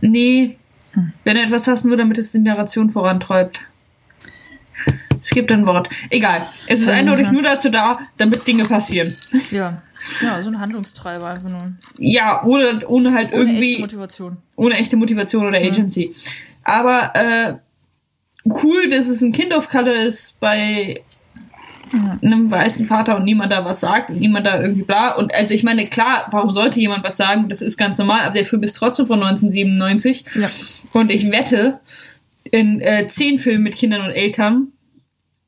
Nee, 0.00 0.56
Hm. 0.92 1.12
wenn 1.24 1.36
er 1.36 1.44
etwas 1.44 1.66
hast, 1.66 1.84
nur 1.84 1.96
damit 1.96 2.18
es 2.18 2.32
die 2.32 2.38
Narration 2.40 2.90
vorantreibt. 2.90 3.60
Es 5.22 5.30
gibt 5.30 5.50
ein 5.52 5.66
Wort. 5.66 5.88
Egal. 6.10 6.46
Es 6.66 6.80
ist 6.80 6.88
Also, 6.88 7.00
eindeutig 7.00 7.26
ja. 7.26 7.32
nur 7.32 7.42
dazu 7.42 7.68
da, 7.70 7.98
damit 8.16 8.46
Dinge 8.46 8.64
passieren. 8.64 9.14
Ja. 9.50 9.82
Ja, 10.22 10.42
so 10.42 10.48
ein 10.50 10.58
Handlungstreiber 10.58 11.26
einfach 11.28 11.50
nur. 11.50 11.72
Ja, 11.98 12.42
ohne, 12.44 12.80
ohne 12.86 13.12
halt 13.12 13.32
Ohne 13.32 13.42
irgendwie. 13.42 13.70
echte 13.72 13.82
Motivation. 13.82 14.36
ohne 14.56 14.74
echte 14.76 14.96
Motivation 14.96 15.46
oder 15.46 15.58
Agency. 15.58 16.14
Aber 16.64 17.12
äh, 17.14 17.54
cool, 18.46 18.88
dass 18.88 19.08
es 19.08 19.20
ein 19.20 19.32
Kind 19.32 19.52
of 19.52 19.68
Color 19.68 19.94
ist 19.94 20.40
bei 20.40 21.02
einem 22.22 22.50
weißen 22.50 22.86
Vater 22.86 23.16
und 23.16 23.24
niemand 23.24 23.50
da 23.52 23.64
was 23.64 23.80
sagt 23.80 24.10
und 24.10 24.20
niemand 24.20 24.46
da 24.46 24.60
irgendwie 24.60 24.82
bla. 24.84 25.14
Und 25.16 25.34
also 25.34 25.52
ich 25.52 25.64
meine, 25.64 25.86
klar, 25.88 26.28
warum 26.30 26.50
sollte 26.52 26.78
jemand 26.80 27.02
was 27.04 27.16
sagen? 27.16 27.48
Das 27.48 27.60
ist 27.60 27.76
ganz 27.76 27.98
normal, 27.98 28.20
aber 28.22 28.34
der 28.34 28.44
Film 28.44 28.62
ist 28.62 28.74
trotzdem 28.76 29.06
von 29.06 29.20
1997. 29.22 30.24
Ja. 30.36 30.48
Und 30.92 31.10
ich 31.10 31.30
wette, 31.30 31.80
in 32.44 32.80
äh, 32.80 33.06
zehn 33.08 33.38
Filmen 33.38 33.64
mit 33.64 33.74
Kindern 33.74 34.02
und 34.02 34.10
Eltern 34.12 34.68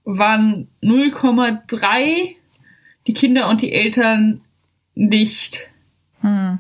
waren 0.04 0.68
0,3 0.82 2.34
die 3.06 3.14
Kinder 3.14 3.48
und 3.48 3.60
die 3.62 3.72
Eltern 3.72 4.40
nicht 4.94 5.68
Hm. 6.20 6.58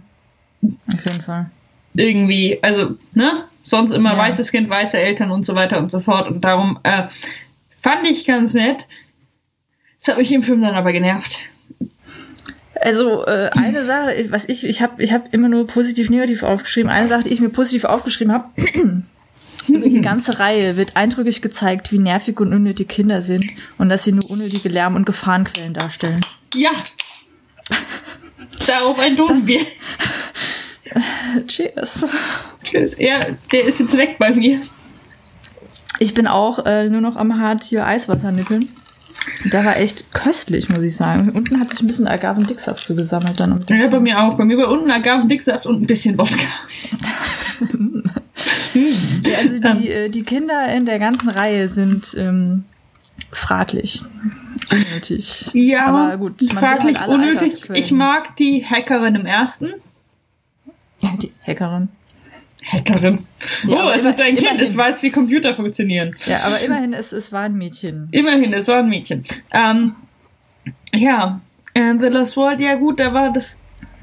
Auf 0.62 1.06
jeden 1.06 1.22
Fall. 1.22 1.50
irgendwie, 1.94 2.58
also, 2.62 2.96
ne? 3.14 3.44
Sonst 3.62 3.92
immer 3.92 4.12
Ja. 4.12 4.18
weißes 4.18 4.50
Kind, 4.50 4.68
weiße 4.68 4.98
Eltern 4.98 5.30
und 5.30 5.44
so 5.44 5.54
weiter 5.54 5.78
und 5.78 5.90
so 5.90 6.00
fort. 6.00 6.28
Und 6.28 6.40
darum 6.42 6.78
äh, 6.82 7.04
fand 7.80 8.06
ich 8.08 8.24
ganz 8.24 8.54
nett. 8.54 8.88
Das 9.98 10.08
hat 10.08 10.18
mich 10.18 10.32
im 10.32 10.42
Film 10.42 10.60
dann 10.62 10.74
aber 10.74 10.92
genervt. 10.92 11.38
Also 12.80 13.24
äh, 13.26 13.50
eine 13.52 13.84
Sache, 13.86 14.14
ich- 14.14 14.32
was 14.32 14.48
ich, 14.48 14.64
ich 14.64 14.82
habe 14.82 15.00
ich 15.02 15.12
hab 15.12 15.32
immer 15.32 15.48
nur 15.48 15.66
positiv, 15.68 16.10
negativ 16.10 16.42
aufgeschrieben. 16.42 16.90
Eine 16.90 17.06
Sache, 17.06 17.22
die 17.24 17.30
ich 17.30 17.40
mir 17.40 17.50
positiv 17.50 17.84
aufgeschrieben 17.84 18.32
habe, 18.32 18.46
über 19.68 19.88
die 19.88 20.00
ganze 20.00 20.38
Reihe 20.38 20.76
wird 20.76 20.96
eindrücklich 20.96 21.42
gezeigt, 21.42 21.92
wie 21.92 21.98
nervig 21.98 22.40
und 22.40 22.52
unnötig 22.52 22.88
Kinder 22.88 23.22
sind 23.22 23.44
und 23.78 23.88
dass 23.88 24.04
sie 24.04 24.12
nur 24.12 24.28
unnötige 24.30 24.68
Lärm- 24.68 24.96
und 24.96 25.06
Gefahrenquellen 25.06 25.74
darstellen. 25.74 26.20
Ja. 26.54 26.70
Darauf 28.66 28.98
entlohnen 28.98 29.46
wir. 29.46 29.60
Cheers. 31.46 32.04
Tschüss. 32.64 32.98
Ja, 32.98 33.26
der 33.52 33.64
ist 33.64 33.80
jetzt 33.80 33.96
weg 33.96 34.16
bei 34.18 34.32
mir. 34.32 34.60
Ich 35.98 36.14
bin 36.14 36.26
auch 36.26 36.66
äh, 36.66 36.88
nur 36.88 37.00
noch 37.00 37.16
am 37.16 37.38
Hart 37.38 37.64
hier 37.64 37.86
Eiswasser 37.86 38.32
nippeln. 38.32 38.68
Der 39.44 39.64
war 39.64 39.76
echt 39.76 40.12
köstlich, 40.12 40.68
muss 40.68 40.82
ich 40.82 40.96
sagen. 40.96 41.30
Unten 41.30 41.60
hat 41.60 41.70
sich 41.70 41.80
ein 41.80 41.86
bisschen 41.86 42.08
Agavendicksaft 42.08 42.84
so 42.84 42.94
gesammelt 42.94 43.38
dann. 43.38 43.64
Ja, 43.68 43.88
bei 43.88 44.00
mir 44.00 44.20
auch. 44.20 44.36
Bei 44.36 44.44
mir 44.44 44.58
war 44.58 44.70
unten 44.70 44.90
Agavendicksaft 44.90 45.66
und 45.66 45.82
ein 45.82 45.86
bisschen 45.86 46.18
Wodka. 46.18 46.46
Ja, 48.74 49.38
also 49.38 49.80
die, 49.80 49.90
äh, 49.90 50.08
die 50.08 50.22
Kinder 50.22 50.72
in 50.74 50.84
der 50.84 50.98
ganzen 50.98 51.28
Reihe 51.28 51.68
sind 51.68 52.14
ähm, 52.18 52.64
fraglich. 53.30 54.02
unnötig. 54.70 55.50
Ja, 55.52 55.86
aber 55.86 56.16
gut, 56.18 56.42
fraglich 56.52 56.98
halt 56.98 57.10
unnötig. 57.10 57.70
Ich 57.74 57.92
mag 57.92 58.36
die 58.36 58.64
Hackerin 58.64 59.14
im 59.14 59.26
ersten. 59.26 59.70
Ja, 61.00 61.10
die 61.20 61.32
Hackerin. 61.46 61.88
Hackerin. 62.66 63.26
Ja, 63.66 63.88
oh, 63.88 63.90
es 63.90 64.04
ist 64.04 64.20
ein 64.20 64.36
immerhin. 64.36 64.58
Kind, 64.58 64.60
es 64.60 64.76
weiß, 64.76 65.02
wie 65.02 65.10
Computer 65.10 65.54
funktionieren. 65.54 66.14
Ja, 66.26 66.42
aber 66.44 66.60
immerhin, 66.60 66.92
es, 66.92 67.12
es 67.12 67.32
war 67.32 67.42
ein 67.42 67.54
Mädchen. 67.54 68.08
Immerhin, 68.12 68.52
es 68.52 68.68
war 68.68 68.78
ein 68.78 68.88
Mädchen. 68.88 69.24
Ähm, 69.52 69.94
ja, 70.94 71.40
äh, 71.74 71.94
The 71.98 72.06
Lost 72.06 72.36
World, 72.36 72.60
ja 72.60 72.74
gut, 72.76 73.00
da 73.00 73.12
war 73.12 73.32
das, 73.32 73.58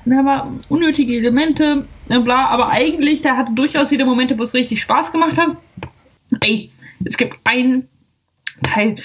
da 0.05 0.25
war 0.25 0.51
unnötige 0.67 1.17
Elemente, 1.17 1.85
äh, 2.09 2.19
bla, 2.19 2.47
aber 2.47 2.69
eigentlich, 2.69 3.21
da 3.21 3.37
hatte 3.37 3.53
durchaus 3.53 3.91
wieder 3.91 4.05
Momente, 4.05 4.37
wo 4.37 4.43
es 4.43 4.53
richtig 4.53 4.81
Spaß 4.81 5.11
gemacht 5.11 5.37
hat. 5.37 5.57
Ey, 6.41 6.71
es 7.05 7.17
gibt 7.17 7.35
einen 7.43 7.87
Teil, 8.63 8.97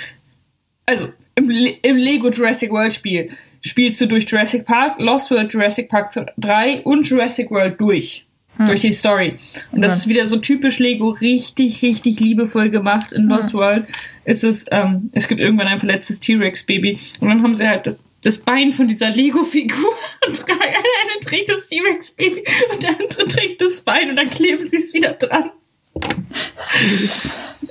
also 0.87 1.09
im, 1.37 1.49
Le 1.51 1.71
im 1.83 1.97
Lego 1.97 2.31
Jurassic 2.31 2.71
World 2.71 2.93
Spiel 2.95 3.31
spielst 3.63 4.01
du 4.01 4.07
durch 4.07 4.29
Jurassic 4.29 4.67
Park, 4.67 4.97
Lost 4.99 5.31
World, 5.31 5.53
Jurassic 5.53 5.89
Park 5.89 6.13
3 6.37 6.83
und 6.83 7.09
Jurassic 7.09 7.51
World 7.51 7.81
durch. 7.81 8.27
Durch 8.57 8.81
die 8.83 8.93
Story. 8.93 9.35
Und 9.73 9.83
das 9.83 9.91
Ja. 9.91 9.97
ist 9.97 10.09
wieder 10.09 10.27
so 10.29 10.37
typisch 10.37 10.79
Lego, 10.79 11.09
richtig, 11.09 11.83
richtig 11.83 12.21
liebevoll 12.21 12.71
gemacht 12.71 13.11
in 13.13 13.25
Lost 13.25 13.53
World. 13.53 13.87
Ist 14.25 14.45
es, 14.45 14.67
ähm, 14.71 15.11
es 15.13 15.27
gibt 15.27 15.41
irgendwann 15.41 15.67
ein 15.67 15.81
verletztes 15.81 16.21
T-Rex-Baby 16.21 17.01
und 17.19 17.29
dann 17.31 17.43
haben 17.43 17.55
sie 17.55 17.67
halt 17.67 17.85
das, 17.89 17.99
das 18.25 18.39
Bein 18.39 18.73
von 18.73 18.89
dieser 18.89 19.11
Lego-Figur 19.11 19.93
und 20.27 20.49
der 20.49 20.55
eine 20.55 21.21
trägt 21.23 21.51
das 21.51 21.69
T-Rex-Baby 21.69 22.45
und 22.73 22.83
der 22.83 22.91
andere 22.91 23.27
trägt 23.27 23.63
das 23.63 23.83
Bein 23.83 24.11
und 24.11 24.17
dann 24.17 24.31
kleben 24.31 24.63
sie 24.63 24.79
es 24.79 24.93
wieder 24.93 25.13
dran. 25.13 25.51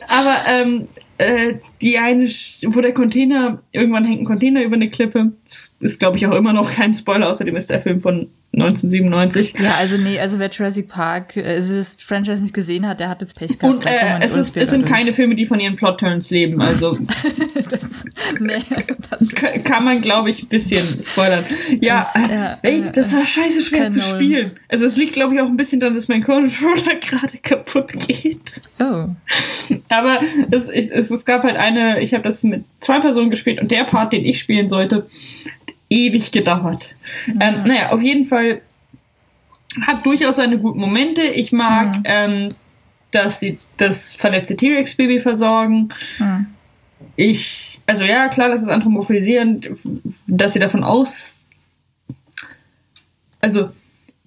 Aber 0.08 0.38
ähm, 0.48 0.88
äh, 1.18 1.56
die 1.82 1.98
eine, 1.98 2.26
wo 2.26 2.82
der 2.82 2.94
Container, 2.94 3.62
irgendwann 3.72 4.06
hängt 4.06 4.22
ein 4.22 4.26
Container 4.26 4.64
über 4.64 4.76
eine 4.76 4.90
Klippe, 4.90 5.32
das 5.44 5.72
ist 5.80 6.00
glaube 6.00 6.18
ich 6.18 6.28
auch 6.28 6.36
immer 6.36 6.54
noch 6.54 6.72
kein 6.72 6.94
Spoiler, 6.94 7.30
außerdem 7.30 7.56
ist 7.56 7.70
der 7.70 7.82
Film 7.82 8.02
von 8.02 8.30
1997. 8.54 9.56
Ja, 9.60 9.76
also 9.80 9.98
nee, 9.98 10.20
also 10.20 10.38
wer 10.38 10.50
Jurassic 10.50 10.88
Park, 10.88 11.38
äh, 11.38 11.56
also 11.56 11.76
das 11.76 12.02
Franchise 12.02 12.42
nicht 12.42 12.54
gesehen 12.54 12.88
hat, 12.88 13.00
der 13.00 13.10
hat 13.10 13.22
jetzt 13.22 13.40
Pech 13.40 13.58
gehabt. 13.58 13.64
Und 13.64 13.86
äh, 13.86 14.20
es, 14.22 14.36
ist, 14.36 14.56
es 14.56 14.70
sind 14.70 14.84
durch. 14.84 14.92
keine 14.92 15.14
Filme, 15.14 15.34
die 15.34 15.48
von 15.48 15.60
ihren 15.60 15.76
Plot-Turns 15.76 16.30
leben, 16.30 16.62
also 16.62 16.98
das 17.70 17.82
ka- 19.36 19.60
kann 19.64 19.84
man, 19.86 20.02
glaube 20.02 20.30
ich, 20.30 20.44
ein 20.44 20.48
bisschen 20.48 20.84
spoilern. 21.04 21.46
Ja, 21.82 22.10
Das, 22.14 22.30
ja, 22.30 22.58
ey, 22.62 22.82
äh, 22.82 22.92
das 22.92 23.14
war 23.14 23.26
scheiße 23.26 23.62
schwer 23.62 23.90
zu 23.90 24.00
Nolan. 24.00 24.16
spielen. 24.16 24.52
Also 24.70 24.86
es 24.86 24.98
liegt, 24.98 25.14
glaube 25.14 25.34
ich, 25.36 25.42
auch 25.42 25.48
ein 25.48 25.58
bisschen 25.58 25.80
daran, 25.80 25.96
dass 25.96 26.08
mein 26.08 26.24
Controller 26.24 26.96
gerade 27.02 27.38
kaputt 27.40 27.92
geht. 28.08 28.62
Oh. 28.80 29.08
Aber 29.90 30.20
es, 30.52 30.68
es, 30.70 31.10
es 31.12 31.26
gab 31.26 31.44
halt 31.44 31.56
eine, 31.56 32.02
ich 32.02 32.14
habe 32.14 32.24
das 32.24 32.44
mit 32.44 32.64
zwei 32.82 33.00
Personen 33.00 33.30
gespielt 33.30 33.60
und 33.62 33.72
der 33.72 33.84
Part, 33.86 34.14
den 34.14 34.26
ich 34.26 34.40
spielen 34.40 34.68
sollte, 34.70 34.96
hat 34.98 35.06
ewig 35.90 36.32
gedauert. 36.32 36.96
Ähm, 37.28 37.64
naja, 37.66 37.90
auf 37.92 38.02
jeden 38.02 38.26
Fall 38.26 38.62
hat 39.82 40.06
durchaus 40.06 40.36
seine 40.36 40.58
guten 40.60 40.80
Momente. 40.80 41.22
Ich 41.24 41.52
mag, 41.52 41.98
Mhm. 41.98 42.04
ähm, 42.06 42.50
dass 43.12 43.40
sie 43.40 43.60
das 43.78 44.14
verletzte 44.16 44.56
T-Rex-Baby 44.56 45.20
versorgen. 45.20 45.90
Hm. 46.18 46.48
Ich, 47.16 47.73
also 47.86 48.04
ja, 48.06 48.28
klar, 48.30 48.50
das 48.50 48.62
ist 48.62 48.68
anthropomorphisierend, 48.70 49.70
dass 50.28 50.54
sie 50.54 50.60
davon 50.60 50.84
aus. 50.84 51.46
Also, 53.42 53.70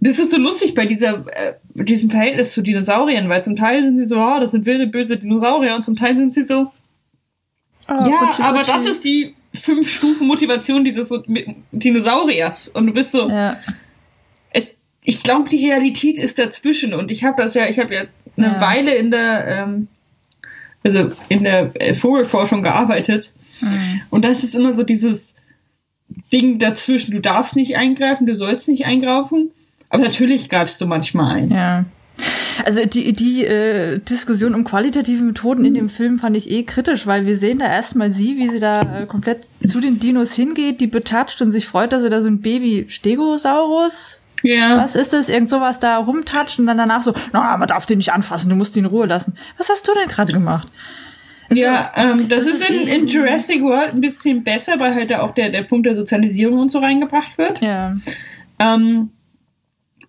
das 0.00 0.18
ist 0.18 0.30
so 0.30 0.36
lustig 0.36 0.74
bei 0.74 0.84
dieser, 0.86 1.24
äh, 1.34 1.54
diesem 1.74 2.10
Verhältnis 2.10 2.52
zu 2.52 2.62
Dinosauriern, 2.62 3.28
weil 3.28 3.42
zum 3.42 3.56
Teil 3.56 3.82
sind 3.82 3.96
sie 3.98 4.04
so, 4.06 4.18
oh, 4.20 4.38
das 4.40 4.50
sind 4.50 4.66
wilde, 4.66 4.86
böse 4.86 5.16
Dinosaurier 5.16 5.74
und 5.74 5.84
zum 5.84 5.96
Teil 5.96 6.16
sind 6.16 6.32
sie 6.32 6.42
so, 6.44 6.70
Oh, 7.88 7.92
ja, 7.92 8.18
Gucci, 8.18 8.42
aber 8.42 8.64
das 8.64 8.84
ist 8.84 9.04
die 9.04 9.34
fünf 9.54 9.88
Stufen 9.88 10.26
Motivation 10.26 10.82
dieses 10.84 11.08
so- 11.08 11.22
Dinosauriers. 11.70 12.68
Und 12.68 12.88
du 12.88 12.92
bist 12.92 13.12
so, 13.12 13.28
Ja. 13.28 13.56
es, 14.50 14.74
ich 15.04 15.22
glaube, 15.22 15.48
die 15.48 15.64
Realität 15.64 16.18
ist 16.18 16.36
dazwischen. 16.38 16.92
Und 16.94 17.12
ich 17.12 17.22
habe 17.22 17.40
das 17.40 17.54
ja, 17.54 17.68
ich 17.68 17.78
habe 17.78 17.94
ja 17.94 18.02
eine 18.36 18.46
Ja. 18.54 18.60
Weile 18.60 18.94
in 18.96 19.12
der, 19.12 19.46
ähm, 19.46 19.88
also 20.82 21.12
in 21.28 21.44
der 21.44 21.70
äh, 21.80 21.94
Vogelforschung 21.94 22.64
gearbeitet. 22.64 23.30
Hm. 23.60 24.00
Und 24.10 24.24
das 24.24 24.44
ist 24.44 24.54
immer 24.54 24.72
so 24.72 24.82
dieses 24.82 25.34
Ding 26.32 26.58
dazwischen. 26.58 27.12
Du 27.12 27.20
darfst 27.20 27.56
nicht 27.56 27.76
eingreifen, 27.76 28.26
du 28.26 28.34
sollst 28.36 28.68
nicht 28.68 28.84
eingreifen. 28.86 29.50
Aber 29.88 30.02
natürlich 30.02 30.48
greifst 30.48 30.80
du 30.80 30.86
manchmal 30.86 31.36
ein. 31.36 31.50
Ja. 31.50 31.84
Also 32.64 32.84
die, 32.86 33.12
die 33.12 33.44
äh, 33.44 33.98
Diskussion 34.00 34.54
um 34.54 34.64
qualitative 34.64 35.22
Methoden 35.22 35.64
in 35.64 35.74
dem 35.74 35.90
Film 35.90 36.18
fand 36.18 36.36
ich 36.36 36.50
eh 36.50 36.62
kritisch, 36.62 37.06
weil 37.06 37.26
wir 37.26 37.36
sehen 37.36 37.58
da 37.58 37.66
erstmal 37.66 38.10
sie, 38.10 38.36
wie 38.38 38.48
sie 38.48 38.58
da 38.58 39.02
äh, 39.02 39.06
komplett 39.06 39.46
zu 39.66 39.80
den 39.80 40.00
Dinos 40.00 40.32
hingeht, 40.32 40.80
die 40.80 40.86
betatscht 40.86 41.42
und 41.42 41.50
sich 41.50 41.66
freut, 41.66 41.92
dass 41.92 42.02
sie 42.02 42.08
da 42.08 42.20
so 42.22 42.28
ein 42.28 42.40
Baby 42.40 42.86
Stegosaurus, 42.88 44.20
Ja. 44.42 44.78
was 44.78 44.94
ist 44.96 45.12
das, 45.12 45.28
irgend 45.28 45.50
sowas 45.50 45.78
da 45.78 45.98
rumtatscht 45.98 46.58
und 46.58 46.66
dann 46.66 46.78
danach 46.78 47.02
so, 47.02 47.12
na, 47.32 47.56
man 47.58 47.68
darf 47.68 47.84
den 47.84 47.98
nicht 47.98 48.12
anfassen, 48.12 48.48
du 48.48 48.56
musst 48.56 48.74
ihn 48.76 48.84
in 48.84 48.90
Ruhe 48.90 49.06
lassen. 49.06 49.34
Was 49.58 49.68
hast 49.68 49.86
du 49.86 49.92
denn 49.92 50.08
gerade 50.08 50.32
gemacht? 50.32 50.68
Ja, 51.52 51.92
ähm, 51.96 52.28
das, 52.28 52.40
das 52.44 52.48
ist 52.54 52.70
in, 52.70 52.87
eh- 52.88 52.96
in 52.96 53.06
Jurassic 53.06 53.62
World 53.62 53.94
ein 53.94 54.00
bisschen 54.00 54.42
besser, 54.44 54.74
weil 54.78 54.94
halt 54.94 55.11
da 55.11 55.22
auch 55.22 55.35
der, 55.35 55.50
der 55.50 55.62
Punkt 55.62 55.87
der 55.87 55.94
Sozialisierung 55.94 56.59
und 56.59 56.70
so 56.70 56.78
reingebracht 56.78 57.38
wird. 57.38 57.62
Ja. 57.62 57.96
Ähm, 58.59 59.11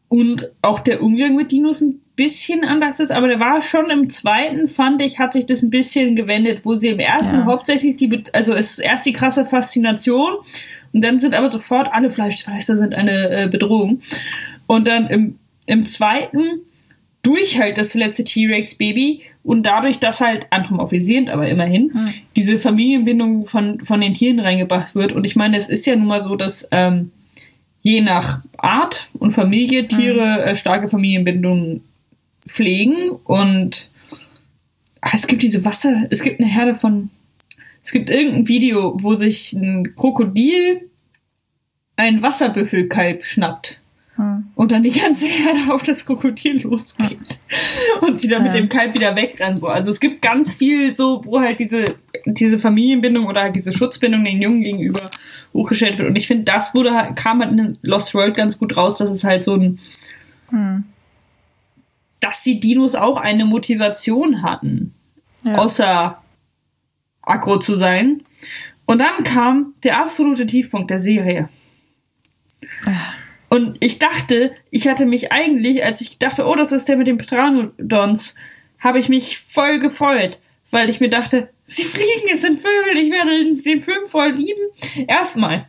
und 0.09 0.49
auch 0.61 0.79
der 0.79 1.03
Umgang 1.03 1.35
mit 1.35 1.51
Dinos 1.51 1.81
ein 1.81 1.99
bisschen 2.15 2.63
anders 2.63 2.99
ist, 2.99 3.11
aber 3.11 3.27
der 3.27 3.39
war 3.39 3.61
schon 3.61 3.89
im 3.89 4.09
zweiten, 4.09 4.67
fand 4.67 5.01
ich, 5.01 5.19
hat 5.19 5.33
sich 5.33 5.45
das 5.45 5.61
ein 5.61 5.69
bisschen 5.69 6.15
gewendet, 6.15 6.61
wo 6.63 6.75
sie 6.75 6.87
im 6.87 6.99
ersten 6.99 7.39
Ja. 7.39 7.45
hauptsächlich 7.45 7.97
die, 7.97 8.23
also 8.33 8.53
es 8.53 8.71
ist 8.71 8.79
erst 8.79 9.05
die 9.05 9.13
krasse 9.13 9.43
Faszination 9.45 10.33
und 10.93 11.03
dann 11.03 11.19
sind 11.19 11.35
aber 11.35 11.49
sofort 11.49 11.89
alle 11.91 12.09
Fleischfresser 12.09 12.77
sind 12.77 12.95
eine 12.95 13.29
äh, 13.29 13.47
Bedrohung. 13.47 13.99
Und 14.65 14.87
dann 14.87 15.07
im, 15.07 15.37
im 15.65 15.85
zweiten 15.85 16.61
durch 17.27 17.59
halt 17.59 17.77
das 17.77 17.93
letzte 17.93 18.23
T-Rex-Baby 18.23 19.21
und 19.43 19.63
dadurch, 19.63 19.99
dass 19.99 20.21
halt 20.21 20.47
anthropomorphisierend, 20.49 21.29
aber 21.29 21.49
immerhin, 21.49 21.91
diese 22.37 22.57
Familienbindung 22.57 23.47
von, 23.47 23.81
von 23.81 23.99
den 23.99 24.13
Tieren 24.13 24.39
reingebracht 24.39 24.95
wird. 24.95 25.11
Und 25.11 25.25
ich 25.25 25.35
meine, 25.35 25.57
es 25.57 25.67
ist 25.67 25.85
ja 25.85 25.97
nun 25.97 26.07
mal 26.07 26.21
so, 26.21 26.37
dass 26.37 26.69
ähm, 26.71 27.11
je 27.81 27.99
nach 27.99 28.39
Art 28.55 29.09
und 29.13 29.31
Familie 29.31 29.87
Tiere 29.87 30.45
äh, 30.45 30.55
starke 30.55 30.87
Familienbindungen 30.87 31.83
pflegen. 32.47 33.09
Und 33.25 33.89
ah, 35.01 35.11
es 35.13 35.27
gibt 35.27 35.43
diese 35.43 35.65
Wasser, 35.65 36.07
es 36.09 36.21
gibt 36.21 36.39
eine 36.39 36.49
Herde 36.49 36.75
von, 36.75 37.09
es 37.83 37.91
gibt 37.91 38.09
irgendein 38.09 38.47
Video, 38.47 38.95
wo 39.01 39.15
sich 39.15 39.51
ein 39.51 39.95
Krokodil 39.97 40.89
ein 41.97 42.21
Wasserbüffelkalb 42.21 43.25
schnappt 43.25 43.79
Hm. 44.17 44.47
und 44.55 44.71
dann 44.71 44.81
die 44.81 44.91
ganze 44.91 45.27
Herde 45.27 45.71
auf 45.71 45.83
das 45.83 46.03
Krokodil 46.05 46.63
losgeht 46.63 47.19
und 48.01 48.19
sie 48.19 48.27
dann 48.27 48.41
mit 48.43 48.53
dem 48.53 48.67
Kalb 48.67 48.95
wieder 48.95 49.15
wegrennen. 49.15 49.57
So. 49.57 49.67
Also 49.67 49.91
es 49.91 49.99
gibt 49.99 50.23
ganz 50.23 50.53
viel 50.53 50.95
so, 50.95 51.21
wo 51.23 51.39
halt 51.39 51.59
diese, 51.59 51.95
diese 52.25 52.57
Familienbindung 52.57 53.27
oder 53.27 53.43
halt 53.43 53.55
diese 53.55 53.71
Schutzbindung 53.71 54.23
den 54.25 54.41
Jungen 54.41 54.63
gegenüber 54.63 55.11
hochgestellt 55.53 55.99
wird. 55.99 56.09
Und 56.09 56.15
ich 56.15 56.25
finde, 56.25 56.45
das 56.45 56.73
wurde 56.73 56.89
kam 57.15 57.41
halt 57.41 57.51
in 57.51 57.77
Lost 57.83 58.15
World 58.15 58.35
ganz 58.35 58.57
gut 58.57 58.75
raus, 58.75 58.97
dass 58.97 59.11
es 59.11 59.23
halt 59.23 59.43
so 59.43 59.53
ein, 59.53 59.79
Hm. 60.49 60.83
dass 62.19 62.41
die 62.41 62.59
Dinos 62.59 62.95
auch 62.95 63.17
eine 63.17 63.45
Motivation 63.45 64.41
hatten, 64.41 64.95
Ja. 65.43 65.59
außer 65.59 66.21
aggro 67.21 67.59
zu 67.59 67.75
sein. 67.75 68.23
Und 68.87 68.99
dann 68.99 69.23
kam 69.23 69.75
der 69.83 69.99
absolute 69.99 70.47
Tiefpunkt 70.47 70.89
der 70.89 70.99
Serie. 70.99 71.49
Und 73.49 73.77
ich 73.79 73.99
dachte, 73.99 74.53
ich 74.71 74.87
hatte 74.87 75.05
mich 75.05 75.31
eigentlich, 75.31 75.83
als 75.83 76.01
ich 76.01 76.17
dachte, 76.17 76.45
oh, 76.45 76.55
das 76.55 76.71
ist 76.71 76.87
der 76.87 76.97
mit 76.97 77.07
den 77.07 77.17
Pteranodons, 77.17 78.35
habe 78.79 78.99
ich 78.99 79.09
mich 79.09 79.39
voll 79.39 79.79
gefreut, 79.79 80.39
weil 80.69 80.89
ich 80.89 80.99
mir 80.99 81.09
dachte, 81.09 81.49
sie 81.65 81.83
fliegen, 81.83 82.29
es 82.31 82.41
sind 82.41 82.59
Vögel, 82.59 82.97
ich 82.97 83.11
werde 83.11 83.61
den, 83.61 83.81
Film 83.81 84.07
voll 84.07 84.31
lieben. 84.31 85.07
Erstmal 85.07 85.67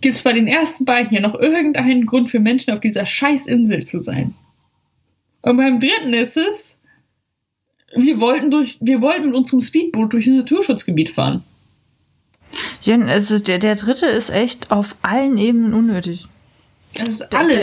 gibt 0.00 0.16
es 0.16 0.22
bei 0.22 0.32
den 0.32 0.46
ersten 0.46 0.84
beiden 0.84 1.10
hier 1.10 1.20
noch 1.20 1.34
irgendeinen 1.34 2.06
Grund 2.06 2.28
für 2.28 2.40
Menschen 2.40 2.72
auf 2.72 2.80
dieser 2.80 3.06
Scheißinsel 3.06 3.84
zu 3.84 3.98
sein. 3.98 4.34
Und 5.42 5.56
beim 5.56 5.80
dritten 5.80 6.12
ist 6.12 6.36
es, 6.36 6.78
wir 7.96 8.20
wollten 8.20 8.50
durch, 8.50 8.76
wir 8.80 9.00
wollten 9.00 9.26
mit 9.26 9.36
unserem 9.36 9.60
Speedboot 9.60 10.12
durch 10.12 10.26
ein 10.26 10.36
Naturschutzgebiet 10.36 11.10
fahren. 11.10 11.44
Jen, 12.82 13.08
also 13.08 13.38
der, 13.38 13.58
der 13.58 13.74
dritte 13.76 14.06
ist 14.06 14.30
echt 14.30 14.70
auf 14.70 14.94
allen 15.02 15.36
Ebenen 15.38 15.74
unnötig. 15.74 16.26
Das 16.96 17.08
ist 17.08 17.18
Der- 17.32 17.38
alles. 17.38 17.56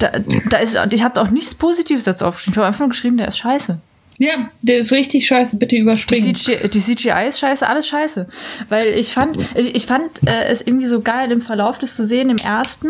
Der 0.00 0.14
ist, 0.14 0.26
da, 0.26 0.48
da 0.50 0.56
ist, 0.84 0.92
ich 0.94 1.02
habe 1.02 1.20
auch 1.20 1.30
nichts 1.30 1.54
Positives 1.54 2.04
dazu 2.04 2.24
aufgeschrieben. 2.24 2.54
Ich 2.54 2.56
habe 2.58 2.66
einfach 2.66 2.80
nur 2.80 2.88
geschrieben, 2.88 3.16
der 3.18 3.28
ist 3.28 3.38
scheiße. 3.38 3.78
ja, 4.18 4.48
der 4.62 4.78
ist 4.78 4.92
richtig 4.92 5.26
scheiße. 5.26 5.56
Bitte 5.56 5.74
Die, 5.76 5.82
überspringen. 5.82 6.34
CGI, 6.34 6.68
die 6.68 6.80
CGI 6.80 7.26
ist 7.28 7.38
scheiße, 7.38 7.66
alles 7.68 7.86
scheiße. 7.86 8.26
Weil 8.68 8.88
ich 8.94 9.12
fand, 9.14 9.36
ich, 9.54 9.74
ich 9.74 9.86
fand 9.86 10.10
äh, 10.26 10.44
es 10.44 10.60
irgendwie 10.62 10.86
so 10.86 11.00
geil 11.02 11.30
im 11.32 11.42
Verlauf 11.42 11.78
das 11.78 11.96
zu 11.96 12.06
sehen 12.06 12.30
im 12.30 12.38
ersten. 12.38 12.88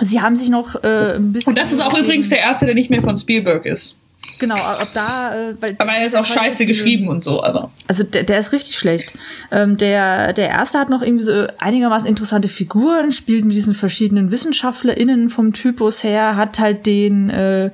Sie 0.00 0.20
haben 0.20 0.36
sich 0.36 0.48
noch 0.48 0.82
äh, 0.82 1.14
ein 1.16 1.32
bisschen. 1.32 1.50
Und 1.50 1.58
das 1.58 1.70
ist 1.72 1.80
auch 1.80 1.96
übrigens 1.98 2.28
der 2.28 2.38
erste, 2.38 2.66
der 2.66 2.74
nicht 2.74 2.90
mehr 2.90 3.02
von 3.02 3.16
Spielberg 3.16 3.64
ist. 3.66 3.94
Genau, 4.38 4.56
ob 4.80 4.92
da. 4.92 5.34
Äh, 5.34 5.54
weil 5.60 5.74
aber 5.78 5.92
er 5.92 6.06
ist 6.06 6.16
auch 6.16 6.24
scheiße 6.24 6.66
geschrieben 6.66 7.08
und 7.08 7.22
so, 7.22 7.42
aber. 7.42 7.70
Also 7.88 8.04
der, 8.04 8.24
der 8.24 8.38
ist 8.38 8.52
richtig 8.52 8.76
schlecht. 8.78 9.12
Ähm, 9.50 9.76
der, 9.76 10.32
der 10.32 10.48
erste 10.48 10.78
hat 10.78 10.90
noch 10.90 11.02
irgendwie 11.02 11.24
so 11.24 11.46
einigermaßen 11.58 12.08
interessante 12.08 12.48
Figuren, 12.48 13.12
spielt 13.12 13.44
mit 13.44 13.54
diesen 13.54 13.74
verschiedenen 13.74 14.30
WissenschaftlerInnen 14.30 15.30
vom 15.30 15.52
Typus 15.52 16.02
her, 16.02 16.36
hat 16.36 16.58
halt 16.58 16.86
den 16.86 17.30
äh, 17.30 17.52
äh, 17.66 17.70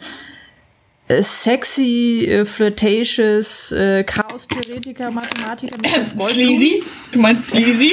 sexy, 1.22 2.26
äh, 2.28 2.44
flirtatious, 2.44 3.72
äh, 3.72 4.04
Chaos-Theoretiker, 4.04 5.10
Mathematiker 5.10 5.76
Jeff 5.84 6.30
Sleazy? 6.30 6.82
Du 7.12 7.20
meinst 7.20 7.50
Sleazy? 7.50 7.92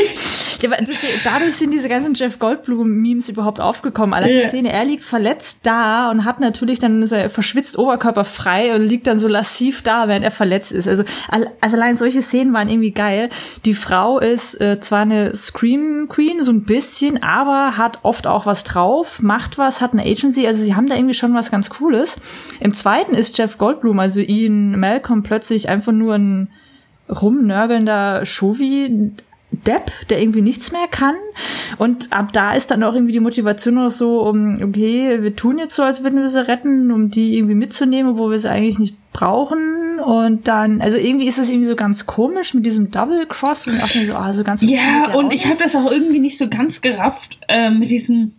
Ja, 0.62 0.72
aber 0.72 0.84
dadurch 1.24 1.56
sind 1.56 1.74
diese 1.74 1.88
ganzen 1.88 2.14
Jeff 2.14 2.40
Goldblum-Memes 2.40 3.30
überhaupt 3.30 3.62
aufgekommen. 3.62 4.14
Allein 4.14 4.32
yeah. 4.32 4.50
Szene, 4.50 4.72
er 4.72 4.86
liegt 4.86 5.04
verletzt 5.04 5.66
da 5.66 6.12
und 6.12 6.26
hat 6.26 6.40
natürlich 6.40 6.80
dann 6.80 7.06
so 7.06 7.16
verschwitzt 7.30 7.78
Oberkörper 7.78 8.24
frei 8.24 8.76
und 8.76 8.84
liegt 8.84 9.08
dann 9.08 9.18
so 9.18 9.28
lassiv 9.28 9.82
da, 9.82 10.08
während 10.08 10.24
er 10.24 10.32
verletzt 10.32 10.72
ist. 10.72 10.88
Also, 10.88 11.04
also 11.30 11.48
allein 11.62 11.96
solche 11.96 12.22
Szenen 12.22 12.54
waren 12.54 12.70
irgendwie 12.70 12.92
geil. 12.92 13.30
Die 13.66 13.74
Frau 13.74 14.20
ist 14.20 14.60
äh, 14.60 14.80
zwar 14.80 15.02
eine 15.02 15.34
Scream 15.34 16.08
Queen, 16.10 16.44
so 16.44 16.52
ein 16.52 16.64
bisschen, 16.64 17.22
aber 17.24 17.78
hat 17.78 18.00
oft 18.04 18.28
auch 18.28 18.46
was 18.46 18.64
drauf, 18.64 19.22
macht 19.22 19.58
was, 19.58 19.82
hat 19.82 19.94
eine 19.94 20.04
Agency, 20.04 20.48
also 20.48 20.64
sie 20.64 20.76
haben 20.76 20.88
da 20.88 20.96
irgendwie 20.96 21.14
schon 21.14 21.34
was 21.34 21.52
ganz 21.52 21.70
Cooles. 21.70 22.16
Im 22.60 22.74
zweiten 22.74 23.05
zweiten 23.06 23.16
ist 23.16 23.38
Jeff 23.38 23.58
Goldblum, 23.58 24.00
also 24.00 24.20
Ian 24.20 24.80
Malcolm, 24.80 25.24
plötzlich 25.24 25.70
einfach 25.70 25.92
nur 25.92 26.16
ein 26.16 26.50
rumnörgelnder 27.10 28.26
Shovi 28.26 29.12
Depp, 29.52 29.92
der 30.10 30.20
irgendwie 30.22 30.42
nichts 30.42 30.72
mehr 30.72 30.88
kann. 30.90 31.16
Und 31.78 32.12
ab 32.12 32.34
da 32.34 32.54
ist 32.54 32.72
dann 32.72 32.84
auch 32.84 32.94
irgendwie 32.94 33.14
die 33.14 33.22
Motivation 33.22 33.76
noch 33.76 33.90
so, 33.90 34.28
um, 34.28 34.62
okay, 34.62 35.22
wir 35.22 35.36
tun 35.36 35.58
jetzt 35.58 35.76
so, 35.76 35.84
als 35.84 36.04
würden 36.04 36.20
wir 36.20 36.28
sie 36.28 36.46
retten, 36.46 36.92
um 36.92 37.10
die 37.10 37.38
irgendwie 37.38 37.56
mitzunehmen, 37.56 38.18
wo 38.18 38.30
wir 38.30 38.38
sie 38.38 38.50
eigentlich 38.50 38.80
nicht 38.80 38.98
brauchen. 39.14 40.00
Und 40.04 40.50
dann, 40.50 40.82
also 40.82 40.98
irgendwie 40.98 41.28
ist 41.28 41.38
es 41.38 41.50
irgendwie 41.50 41.70
so 41.70 41.76
ganz 41.76 42.06
komisch 42.06 42.54
mit 42.54 42.66
diesem 42.66 42.92
Double 42.92 43.26
Cross 43.28 43.68
und 43.68 43.82
auch 43.82 43.88
so, 43.88 44.16
also 44.16 44.44
ganz 44.44 44.62
Ja, 44.62 45.14
und 45.14 45.34
ich 45.34 45.46
habe 45.46 45.58
das 45.58 45.76
auch 45.76 45.90
irgendwie 45.90 46.20
nicht 46.20 46.38
so 46.38 46.50
ganz 46.50 46.82
gerafft, 46.82 47.40
äh, 47.48 47.70
mit 47.70 47.90
diesem 47.90 48.34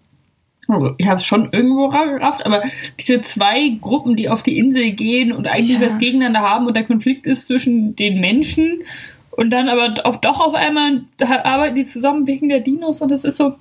also 0.68 0.94
ich 0.98 1.06
habe 1.06 1.16
es 1.16 1.24
schon 1.24 1.50
irgendwo 1.52 1.88
gerafft, 1.88 2.44
aber 2.44 2.62
diese 2.98 3.22
zwei 3.22 3.78
Gruppen, 3.80 4.16
die 4.16 4.28
auf 4.28 4.42
die 4.42 4.58
Insel 4.58 4.92
gehen 4.92 5.32
und 5.32 5.46
eigentlich 5.46 5.78
ja. 5.78 5.86
was 5.86 5.98
gegeneinander 5.98 6.40
haben 6.40 6.66
und 6.66 6.74
der 6.74 6.84
Konflikt 6.84 7.26
ist 7.26 7.46
zwischen 7.46 7.94
den 7.94 8.20
Menschen 8.20 8.82
und 9.30 9.50
dann 9.50 9.68
aber 9.68 10.06
auf, 10.06 10.20
doch 10.20 10.40
auf 10.40 10.54
einmal 10.54 11.02
arbeiten 11.20 11.74
die 11.74 11.84
zusammen 11.84 12.26
wegen 12.26 12.48
der 12.48 12.60
Dinos 12.60 13.00
und 13.02 13.12
es 13.12 13.24
ist 13.24 13.36
so. 13.36 13.54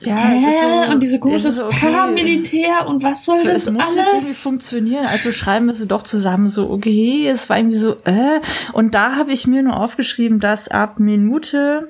Ja, 0.00 0.28
Hä? 0.28 0.36
Ist 0.36 0.60
so, 0.60 0.92
und 0.92 1.02
diese 1.02 1.18
große 1.18 1.52
so, 1.52 1.66
okay. 1.66 1.76
Paramilitär 1.80 2.86
und 2.88 3.02
was 3.02 3.24
soll 3.24 3.38
so, 3.38 3.46
das 3.46 3.66
es 3.66 3.72
muss 3.72 3.82
alles? 3.82 3.96
Jetzt 3.96 4.12
irgendwie 4.14 4.34
funktionieren. 4.34 5.06
Also 5.06 5.30
schreiben 5.30 5.66
wir 5.66 5.74
sie 5.74 5.86
doch 5.86 6.02
zusammen 6.02 6.48
so, 6.48 6.68
okay, 6.68 7.26
es 7.26 7.48
war 7.48 7.56
irgendwie 7.56 7.78
so, 7.78 7.92
äh. 8.04 8.40
Und 8.72 8.94
da 8.94 9.16
habe 9.16 9.32
ich 9.32 9.46
mir 9.46 9.62
nur 9.62 9.78
aufgeschrieben, 9.78 10.40
dass 10.40 10.68
ab 10.68 10.98
Minute 10.98 11.88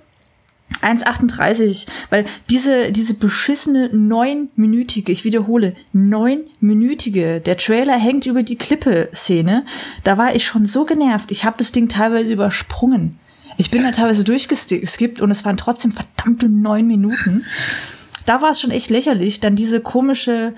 1,38, 0.83 1.87
weil 2.11 2.25
diese, 2.51 2.93
diese 2.93 3.15
beschissene 3.15 3.89
neunminütige, 3.93 5.13
ich 5.13 5.25
wiederhole, 5.25 5.75
neunminütige, 5.93 7.41
der 7.41 7.57
Trailer 7.57 7.99
hängt 7.99 8.27
über 8.27 8.43
die 8.43 8.57
Klippe-Szene, 8.57 9.65
da 10.03 10.19
war 10.19 10.35
ich 10.35 10.45
schon 10.45 10.67
so 10.67 10.85
genervt, 10.85 11.31
ich 11.31 11.45
habe 11.45 11.57
das 11.59 11.73
Ding 11.73 11.89
teilweise 11.89 12.33
übersprungen. 12.33 13.19
Ich 13.57 13.71
bin 13.71 13.83
da 13.83 13.93
teilweise 13.93 14.25
durchgeskippt 14.25 15.21
und 15.21 15.31
es 15.31 15.45
waren 15.45 15.57
trotzdem 15.57 15.93
verdammte 15.93 16.49
neun 16.49 16.87
Minuten. 16.87 17.45
Da 18.27 18.43
war 18.43 18.51
es 18.51 18.61
schon 18.61 18.73
echt 18.73 18.91
lächerlich, 18.91 19.41
dann 19.41 19.55
diese 19.55 19.81
komische 19.81 20.55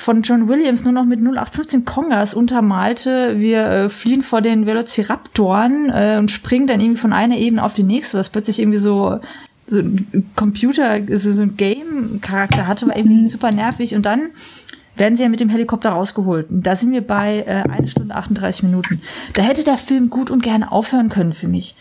von 0.00 0.22
John 0.22 0.48
Williams 0.48 0.84
nur 0.84 0.92
noch 0.92 1.04
mit 1.04 1.20
0815 1.20 1.84
Kongas 1.84 2.34
untermalte. 2.34 3.38
Wir 3.38 3.66
äh, 3.66 3.88
fliehen 3.88 4.22
vor 4.22 4.40
den 4.40 4.66
Velociraptoren 4.66 5.90
äh, 5.90 6.16
und 6.18 6.30
springen 6.30 6.66
dann 6.66 6.80
irgendwie 6.80 7.00
von 7.00 7.12
einer 7.12 7.36
Ebene 7.36 7.62
auf 7.62 7.74
die 7.74 7.82
nächste, 7.82 8.18
was 8.18 8.30
plötzlich 8.30 8.58
irgendwie 8.58 8.78
so 8.78 9.20
so 9.66 9.78
ein 9.78 10.32
Computer, 10.34 10.98
so, 11.16 11.32
so 11.32 11.42
ein 11.42 11.56
Game-Charakter 11.56 12.66
hatte, 12.66 12.88
war 12.88 12.96
irgendwie 12.96 13.28
super 13.28 13.50
nervig. 13.52 13.94
Und 13.94 14.04
dann 14.04 14.30
werden 14.96 15.16
sie 15.16 15.22
ja 15.22 15.28
mit 15.28 15.38
dem 15.38 15.48
Helikopter 15.48 15.90
rausgeholt. 15.90 16.50
Und 16.50 16.66
da 16.66 16.74
sind 16.74 16.92
wir 16.92 17.06
bei 17.06 17.44
äh, 17.46 17.68
1 17.70 17.92
Stunde 17.92 18.14
38 18.14 18.64
Minuten. 18.64 19.00
Da 19.34 19.42
hätte 19.42 19.62
der 19.62 19.76
Film 19.76 20.10
gut 20.10 20.28
und 20.28 20.42
gerne 20.42 20.72
aufhören 20.72 21.08
können 21.08 21.32
für 21.32 21.46
mich. 21.46 21.76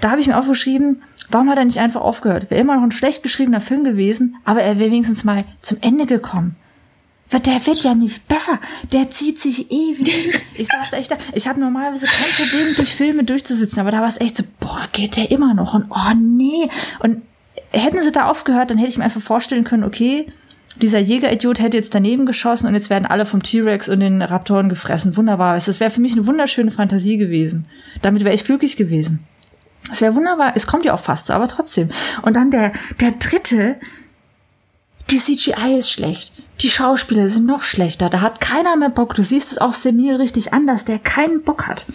Da 0.00 0.10
habe 0.10 0.20
ich 0.20 0.26
mir 0.26 0.38
aufgeschrieben, 0.38 1.02
warum 1.30 1.50
hat 1.50 1.58
er 1.58 1.64
nicht 1.64 1.80
einfach 1.80 2.02
aufgehört? 2.02 2.50
Wäre 2.50 2.60
immer 2.60 2.76
noch 2.76 2.82
ein 2.82 2.92
schlecht 2.92 3.22
geschriebener 3.22 3.60
Film 3.60 3.84
gewesen, 3.84 4.36
aber 4.44 4.62
er 4.62 4.78
wäre 4.78 4.90
wenigstens 4.90 5.24
mal 5.24 5.44
zum 5.60 5.78
Ende 5.80 6.06
gekommen. 6.06 6.56
Der 7.38 7.66
wird 7.66 7.82
ja 7.82 7.94
nicht 7.94 8.28
besser. 8.28 8.60
Der 8.92 9.10
zieht 9.10 9.40
sich 9.40 9.70
ewig. 9.70 10.40
Ich 10.56 10.68
saß 10.68 10.92
echt 10.92 11.10
da. 11.10 11.16
Ich 11.32 11.48
habe 11.48 11.60
normalerweise 11.60 12.06
kein 12.06 12.46
Problem, 12.46 12.76
durch 12.76 12.94
Filme 12.94 13.24
durchzusitzen, 13.24 13.80
aber 13.80 13.90
da 13.90 14.00
war 14.00 14.08
es 14.08 14.20
echt 14.20 14.36
so, 14.36 14.44
boah, 14.60 14.86
geht 14.92 15.16
der 15.16 15.30
immer 15.30 15.54
noch? 15.54 15.74
Und 15.74 15.86
oh 15.90 16.14
nee. 16.14 16.68
Und 17.00 17.22
hätten 17.70 18.02
sie 18.02 18.12
da 18.12 18.28
aufgehört, 18.28 18.70
dann 18.70 18.78
hätte 18.78 18.90
ich 18.90 18.98
mir 18.98 19.04
einfach 19.04 19.20
vorstellen 19.20 19.64
können, 19.64 19.84
okay, 19.84 20.26
dieser 20.80 20.98
Jägeridiot 20.98 21.60
hätte 21.60 21.76
jetzt 21.76 21.94
daneben 21.94 22.26
geschossen 22.26 22.66
und 22.66 22.74
jetzt 22.74 22.90
werden 22.90 23.06
alle 23.06 23.26
vom 23.26 23.42
T-Rex 23.42 23.88
und 23.88 24.00
den 24.00 24.22
Raptoren 24.22 24.68
gefressen. 24.68 25.16
Wunderbar. 25.16 25.54
Das 25.54 25.80
wäre 25.80 25.90
für 25.90 26.00
mich 26.00 26.12
eine 26.12 26.26
wunderschöne 26.26 26.72
Fantasie 26.72 27.16
gewesen. 27.16 27.66
Damit 28.02 28.24
wäre 28.24 28.34
ich 28.34 28.44
glücklich 28.44 28.76
gewesen. 28.76 29.20
Es 29.92 30.00
wäre 30.00 30.14
wunderbar. 30.14 30.52
Es 30.56 30.66
kommt 30.66 30.84
ja 30.84 30.94
auch 30.94 31.00
fast 31.00 31.26
so, 31.26 31.32
aber 31.32 31.46
trotzdem. 31.46 31.90
Und 32.22 32.34
dann 32.34 32.50
der, 32.50 32.72
der 33.00 33.12
dritte, 33.12 33.76
die 35.10 35.18
CGI 35.18 35.78
ist 35.78 35.90
schlecht. 35.92 36.42
Die 36.60 36.70
Schauspieler 36.70 37.28
sind 37.28 37.46
noch 37.46 37.62
schlechter. 37.62 38.08
Da 38.08 38.20
hat 38.20 38.40
keiner 38.40 38.76
mehr 38.76 38.90
Bock. 38.90 39.14
Du 39.14 39.22
siehst 39.22 39.52
es 39.52 39.58
auch 39.58 39.72
Semir 39.72 40.18
richtig 40.18 40.52
anders, 40.52 40.84
der 40.84 40.98
keinen 40.98 41.42
Bock 41.42 41.66
hat. 41.66 41.86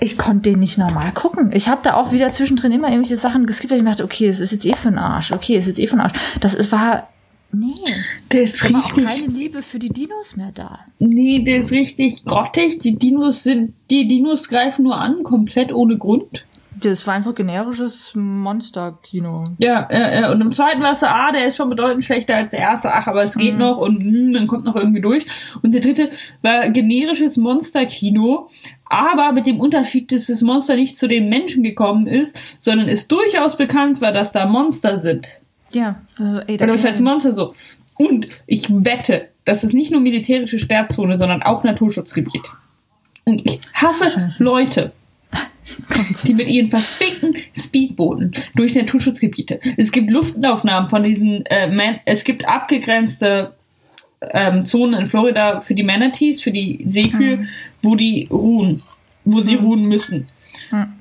Ich 0.00 0.18
konnte 0.18 0.50
den 0.50 0.60
nicht 0.60 0.76
normal 0.76 1.12
gucken. 1.12 1.50
Ich 1.52 1.68
habe 1.68 1.80
da 1.82 1.94
auch 1.94 2.12
wieder 2.12 2.32
zwischendrin 2.32 2.72
immer 2.72 2.88
irgendwelche 2.88 3.16
Sachen 3.16 3.46
geskippt, 3.46 3.72
weil 3.72 3.78
ich 3.78 3.84
dachte, 3.84 4.04
okay, 4.04 4.26
es 4.26 4.40
ist 4.40 4.50
jetzt 4.52 4.66
eh 4.66 4.74
für 4.74 4.90
den 4.90 4.98
Arsch. 4.98 5.32
Okay, 5.32 5.56
es 5.56 5.66
ist 5.66 5.78
jetzt 5.78 5.84
eh 5.84 5.86
für 5.86 5.96
den 5.96 6.00
Arsch. 6.00 6.18
Das 6.40 6.54
ist, 6.54 6.72
war 6.72 7.08
Nee. 7.54 7.74
Der 8.32 8.42
ist 8.42 8.60
da 8.62 8.66
richtig. 8.66 9.04
War 9.04 9.12
auch 9.12 9.16
keine 9.16 9.26
Liebe 9.32 9.62
für 9.62 9.78
die 9.78 9.90
Dinos 9.90 10.36
mehr 10.36 10.50
da. 10.52 10.80
Nee, 10.98 11.44
der 11.44 11.58
ist 11.58 11.70
richtig 11.70 12.24
grottig. 12.24 12.80
Die 12.80 12.96
Dinos 12.96 13.44
sind, 13.44 13.74
die 13.90 14.08
Dinos 14.08 14.48
greifen 14.48 14.82
nur 14.82 14.96
an, 14.96 15.22
komplett 15.22 15.72
ohne 15.72 15.96
Grund. 15.96 16.44
Das 16.84 17.06
war 17.06 17.14
einfach 17.14 17.34
generisches 17.34 18.12
Monster-Kino. 18.14 19.44
Ja, 19.56 19.88
ja, 19.90 20.20
ja. 20.20 20.30
Und 20.30 20.42
im 20.42 20.52
zweiten 20.52 20.82
war 20.82 20.92
es 20.92 21.00
so, 21.00 21.06
ah, 21.06 21.32
der 21.32 21.46
ist 21.46 21.56
schon 21.56 21.70
bedeutend 21.70 22.04
schlechter 22.04 22.36
als 22.36 22.50
der 22.50 22.60
erste. 22.60 22.92
Ach, 22.92 23.06
aber 23.06 23.22
es 23.22 23.36
geht 23.36 23.54
mhm. 23.54 23.60
noch 23.60 23.78
und 23.78 24.04
mh, 24.04 24.04
hm, 24.04 24.32
dann 24.34 24.46
kommt 24.46 24.66
noch 24.66 24.76
irgendwie 24.76 25.00
durch. 25.00 25.24
Und 25.62 25.72
der 25.72 25.80
dritte 25.80 26.10
war 26.42 26.68
generisches 26.68 27.38
Monster-Kino. 27.38 28.48
Aber 28.84 29.32
mit 29.32 29.46
dem 29.46 29.60
Unterschied, 29.60 30.12
dass 30.12 30.26
das 30.26 30.42
Monster 30.42 30.76
nicht 30.76 30.98
zu 30.98 31.08
den 31.08 31.30
Menschen 31.30 31.62
gekommen 31.62 32.06
ist, 32.06 32.38
sondern 32.60 32.88
es 32.88 33.08
durchaus 33.08 33.56
bekannt 33.56 34.02
war, 34.02 34.12
dass 34.12 34.32
da 34.32 34.44
Monster 34.44 34.98
sind. 34.98 35.26
Ja, 35.72 35.96
also 36.18 36.40
ey, 36.40 36.58
da 36.58 36.66
Oder 36.66 36.74
was 36.74 36.84
heißt 36.84 37.00
Monster 37.00 37.32
so? 37.32 37.54
Und 37.96 38.28
ich 38.46 38.66
wette, 38.68 39.28
das 39.46 39.64
ist 39.64 39.72
nicht 39.72 39.90
nur 39.90 40.02
militärische 40.02 40.58
Sperrzone, 40.58 41.16
sondern 41.16 41.42
auch 41.42 41.64
Naturschutzgebiet. 41.64 42.46
Und 43.24 43.46
ich 43.46 43.60
hasse 43.72 44.34
Leute, 44.38 44.92
die 46.24 46.34
mit 46.34 46.48
ihren 46.48 46.68
verfickten 46.68 47.36
Speedbooten 47.56 48.32
durch 48.54 48.74
Naturschutzgebiete. 48.74 49.60
Es 49.76 49.92
gibt 49.92 50.10
Luftaufnahmen 50.10 50.88
von 50.88 51.02
diesen, 51.02 51.46
äh, 51.46 51.68
Man 51.68 52.00
es 52.04 52.24
gibt 52.24 52.46
abgegrenzte 52.46 53.54
ähm, 54.32 54.64
Zonen 54.64 55.00
in 55.00 55.06
Florida 55.06 55.60
für 55.60 55.74
die 55.74 55.82
Manatees, 55.82 56.42
für 56.42 56.50
die 56.50 56.82
Seekühe, 56.86 57.38
mhm. 57.38 57.48
wo 57.82 57.96
die 57.96 58.28
ruhen, 58.30 58.82
wo 59.24 59.40
sie 59.40 59.56
mhm. 59.56 59.64
ruhen 59.64 59.84
müssen. 59.86 60.28
Mhm. 60.70 60.92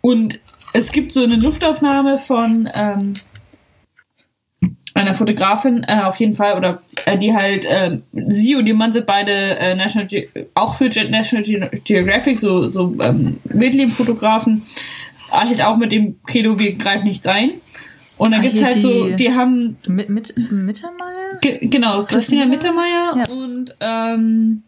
Und 0.00 0.40
es 0.72 0.92
gibt 0.92 1.12
so 1.12 1.22
eine 1.22 1.36
Luftaufnahme 1.36 2.18
von 2.18 2.68
ähm, 2.74 3.14
einer 4.94 5.14
Fotografin 5.14 5.84
äh, 5.86 6.02
auf 6.02 6.16
jeden 6.16 6.34
Fall 6.34 6.56
oder 6.56 6.82
die 7.18 7.34
halt 7.34 7.64
äh, 7.64 7.98
sie 8.12 8.54
und 8.56 8.66
ihr 8.66 8.74
Mann 8.74 8.92
sind 8.92 9.06
beide 9.06 9.32
äh, 9.32 9.74
National 9.74 10.06
Ge 10.06 10.28
auch 10.54 10.76
für 10.76 10.88
National 10.88 11.44
Ge 11.44 11.68
Geographic 11.84 12.38
so 12.38 12.68
so 12.68 12.94
ähm, 13.02 13.38
Wildleben-Fotografen 13.44 14.62
halt 15.30 15.62
auch 15.62 15.76
mit 15.76 15.92
dem 15.92 16.16
Credo 16.26 16.58
wir 16.58 16.74
greifen 16.74 17.04
nichts 17.04 17.26
ein. 17.26 17.52
Und 18.18 18.30
dann 18.30 18.40
ah, 18.40 18.42
gibt's 18.42 18.62
halt 18.62 18.80
so 18.80 19.10
die 19.16 19.34
haben 19.34 19.76
mit, 19.88 20.08
mit 20.08 20.34
Mittermeier? 20.50 21.38
Ge 21.40 21.58
genau 21.62 22.04
Christina 22.04 22.44
Mittermeier 22.44 23.14
ja. 23.16 23.28
und 23.32 23.74
ähm, 23.80 24.62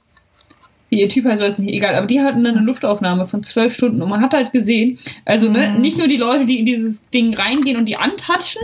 ihr 0.90 1.08
Typ 1.08 1.26
heißt 1.26 1.42
jetzt 1.42 1.58
nicht 1.58 1.74
egal, 1.74 1.94
aber 1.94 2.06
die 2.06 2.20
hatten 2.20 2.42
dann 2.44 2.56
eine 2.56 2.66
Luftaufnahme 2.66 3.26
von 3.26 3.44
zwölf 3.44 3.74
Stunden 3.74 4.02
und 4.02 4.08
man 4.08 4.20
hat 4.20 4.32
halt 4.32 4.52
gesehen, 4.52 4.98
also 5.24 5.48
ne, 5.48 5.72
mhm. 5.74 5.80
nicht 5.80 5.98
nur 5.98 6.08
die 6.08 6.16
Leute, 6.16 6.46
die 6.46 6.60
in 6.60 6.66
dieses 6.66 7.08
Ding 7.10 7.34
reingehen 7.34 7.76
und 7.76 7.86
die 7.86 7.96
antatschen, 7.96 8.62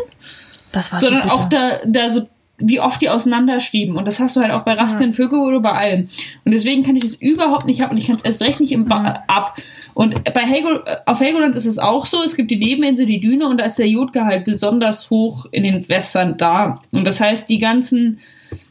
sondern 0.72 1.24
so 1.24 1.28
auch 1.30 1.48
da, 1.48 1.78
da 1.87 2.12
so 2.12 2.28
wie 2.61 2.81
oft 2.81 3.01
die 3.01 3.09
auseinanderstieben. 3.09 3.96
Und 3.96 4.07
das 4.07 4.20
hast 4.20 4.37
du 4.37 4.40
halt 4.40 4.53
auch 4.53 4.62
bei 4.62 4.75
Rasten, 4.75 5.11
ja. 5.11 5.12
Vögel 5.12 5.40
oder 5.40 5.61
bei 5.61 5.73
allem. 5.73 6.09
Und 6.44 6.53
deswegen 6.53 6.83
kann 6.83 6.96
ich 6.96 7.05
es 7.05 7.14
überhaupt 7.14 7.66
nicht 7.66 7.83
ab 7.83 7.90
und 7.90 7.96
ich 7.96 8.07
kann 8.07 8.16
es 8.16 8.23
erst 8.23 8.42
recht 8.42 8.61
nicht 8.61 8.73
im 8.73 8.87
ba 8.87 9.25
ab. 9.27 9.57
Und 9.94 10.23
bei 10.33 10.40
Hegel, 10.40 10.83
auf 11.07 11.20
Helgoland 11.20 11.57
ist 11.57 11.66
es 11.66 11.79
auch 11.79 12.07
so, 12.07 12.23
es 12.23 12.37
gibt 12.37 12.51
die 12.51 12.57
Nebeninsel, 12.57 13.07
die 13.07 13.20
Düne 13.20 13.46
und 13.46 13.59
da 13.59 13.64
ist 13.64 13.79
der 13.79 13.88
Jodgehalt 13.88 14.44
besonders 14.44 15.11
hoch 15.11 15.46
in 15.51 15.64
den 15.64 15.88
Wässern 15.88 16.38
da. 16.38 16.81
Und 16.92 17.05
das 17.05 17.20
heißt, 17.20 17.49
die 17.49 17.59
ganzen 17.59 18.20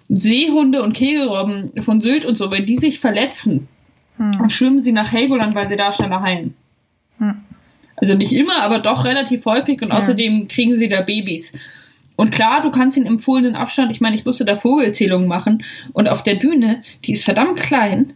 Seehunde 0.08 0.82
und 0.82 0.94
Kegelrobben 0.94 1.84
von 1.84 2.02
Sylt 2.02 2.26
und 2.26 2.36
so, 2.36 2.50
wenn 2.52 2.66
die 2.66 2.78
sich 2.78 3.00
verletzen, 3.00 3.68
hm. 4.18 4.50
schwimmen 4.50 4.82
sie 4.82 4.92
nach 4.92 5.12
Helgoland, 5.12 5.56
weil 5.56 5.68
sie 5.68 5.78
da 5.78 5.92
schneller 5.92 6.22
heilen. 6.22 6.56
Hm. 7.20 7.36
Also 7.96 8.14
nicht 8.14 8.32
immer, 8.32 8.62
aber 8.62 8.80
doch 8.80 9.04
relativ 9.04 9.46
häufig 9.46 9.82
und 9.82 9.90
ja. 9.90 9.96
außerdem 9.96 10.48
kriegen 10.48 10.78
sie 10.78 10.88
da 10.88 11.02
Babys. 11.02 11.54
Und 12.20 12.32
klar, 12.32 12.62
du 12.62 12.70
kannst 12.70 12.98
den 12.98 13.06
empfohlenen 13.06 13.56
Abstand, 13.56 13.94
ich 13.94 14.02
meine, 14.02 14.14
ich 14.14 14.26
musste 14.26 14.44
da 14.44 14.58
Vogelzählungen 14.58 15.26
machen 15.26 15.64
und 15.94 16.10
auf 16.10 16.22
der 16.22 16.36
Düne, 16.36 16.82
die 17.06 17.14
ist 17.14 17.24
verdammt 17.24 17.62
klein, 17.62 18.12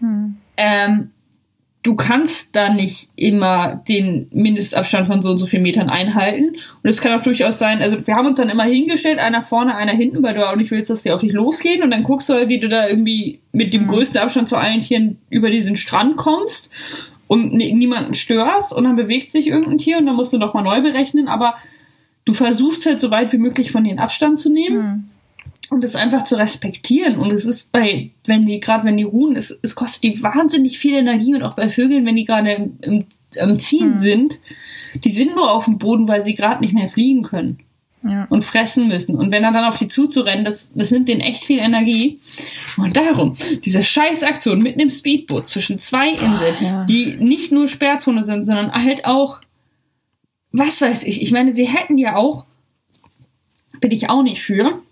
hm. 0.00 0.36
ähm, 0.58 1.10
du 1.82 1.96
kannst 1.96 2.54
da 2.54 2.68
nicht 2.68 3.08
immer 3.16 3.82
den 3.88 4.28
Mindestabstand 4.32 5.06
von 5.06 5.22
so 5.22 5.30
und 5.30 5.38
so 5.38 5.46
vielen 5.46 5.62
Metern 5.62 5.88
einhalten. 5.88 6.56
Und 6.82 6.90
es 6.90 7.00
kann 7.00 7.18
auch 7.18 7.22
durchaus 7.22 7.58
sein, 7.58 7.80
also 7.80 8.06
wir 8.06 8.14
haben 8.16 8.26
uns 8.26 8.36
dann 8.36 8.50
immer 8.50 8.64
hingestellt, 8.64 9.18
einer 9.18 9.40
vorne, 9.40 9.74
einer 9.74 9.92
hinten, 9.92 10.22
weil 10.22 10.34
du 10.34 10.46
auch 10.46 10.56
nicht 10.56 10.70
willst, 10.70 10.90
dass 10.90 11.04
die 11.04 11.10
auf 11.10 11.22
dich 11.22 11.32
losgehen. 11.32 11.82
Und 11.82 11.90
dann 11.90 12.02
guckst 12.02 12.28
du 12.28 12.34
halt, 12.34 12.50
wie 12.50 12.60
du 12.60 12.68
da 12.68 12.86
irgendwie 12.86 13.40
mit 13.52 13.72
dem 13.72 13.84
mhm. 13.84 13.88
größten 13.88 14.20
Abstand 14.20 14.50
zu 14.50 14.58
allen 14.58 14.82
Tieren 14.82 15.16
über 15.30 15.50
diesen 15.50 15.76
Strand 15.76 16.18
kommst 16.18 16.70
und 17.28 17.54
niemanden 17.54 18.12
störst. 18.12 18.74
Und 18.74 18.84
dann 18.84 18.96
bewegt 18.96 19.32
sich 19.32 19.46
irgendein 19.46 19.78
Tier 19.78 19.96
und 19.96 20.04
dann 20.04 20.16
musst 20.16 20.34
du 20.34 20.38
nochmal 20.38 20.64
neu 20.64 20.82
berechnen. 20.82 21.28
Aber 21.28 21.54
du 22.28 22.34
versuchst 22.34 22.84
halt 22.84 23.00
so 23.00 23.10
weit 23.10 23.32
wie 23.32 23.38
möglich 23.38 23.72
von 23.72 23.84
denen 23.84 23.98
Abstand 23.98 24.38
zu 24.38 24.50
nehmen. 24.50 24.78
Mhm 24.78 25.04
und 25.70 25.84
es 25.84 25.94
einfach 25.94 26.24
zu 26.24 26.36
respektieren. 26.36 27.18
Und 27.18 27.30
es 27.30 27.44
ist 27.44 27.72
bei, 27.72 28.10
wenn 28.24 28.46
die, 28.46 28.60
gerade 28.60 28.84
wenn 28.84 28.96
die 28.96 29.04
ruhen, 29.04 29.36
es, 29.36 29.56
es 29.62 29.74
kostet 29.74 30.02
die 30.02 30.22
wahnsinnig 30.22 30.78
viel 30.78 30.94
Energie 30.94 31.34
und 31.34 31.42
auch 31.42 31.56
bei 31.56 31.68
Vögeln, 31.68 32.06
wenn 32.06 32.16
die 32.16 32.24
gerade 32.24 32.52
im, 32.52 32.78
im, 32.80 33.04
im 33.34 33.60
Ziehen 33.60 33.94
hm. 33.94 33.98
sind, 33.98 34.40
die 35.04 35.12
sind 35.12 35.36
nur 35.36 35.50
auf 35.50 35.66
dem 35.66 35.78
Boden, 35.78 36.08
weil 36.08 36.24
sie 36.24 36.34
gerade 36.34 36.62
nicht 36.62 36.72
mehr 36.72 36.88
fliegen 36.88 37.22
können. 37.22 37.58
Ja. 38.02 38.26
Und 38.30 38.44
fressen 38.44 38.86
müssen. 38.86 39.16
Und 39.16 39.32
wenn 39.32 39.42
er 39.42 39.52
dann 39.52 39.64
auf 39.64 39.76
die 39.76 39.88
zuzurennen, 39.88 40.44
das, 40.44 40.70
das 40.72 40.92
nimmt 40.92 41.08
denen 41.08 41.20
echt 41.20 41.44
viel 41.44 41.58
Energie. 41.58 42.20
Und 42.76 42.96
darum, 42.96 43.34
diese 43.64 43.82
Scheißaktion 43.82 44.60
mit 44.60 44.74
einem 44.74 44.88
Speedboot 44.88 45.48
zwischen 45.48 45.80
zwei 45.80 46.10
Inseln, 46.10 46.54
oh, 46.60 46.64
ja. 46.64 46.84
die 46.84 47.16
nicht 47.18 47.50
nur 47.50 47.66
Sperrzone 47.66 48.22
sind, 48.22 48.46
sondern 48.46 48.72
halt 48.72 49.04
auch, 49.04 49.40
was 50.52 50.80
weiß 50.80 51.04
ich, 51.04 51.22
ich 51.22 51.32
meine, 51.32 51.52
sie 51.52 51.66
hätten 51.66 51.98
ja 51.98 52.16
auch, 52.16 52.46
bin 53.80 53.90
ich 53.90 54.10
auch 54.10 54.22
nicht 54.22 54.42
für, 54.42 54.82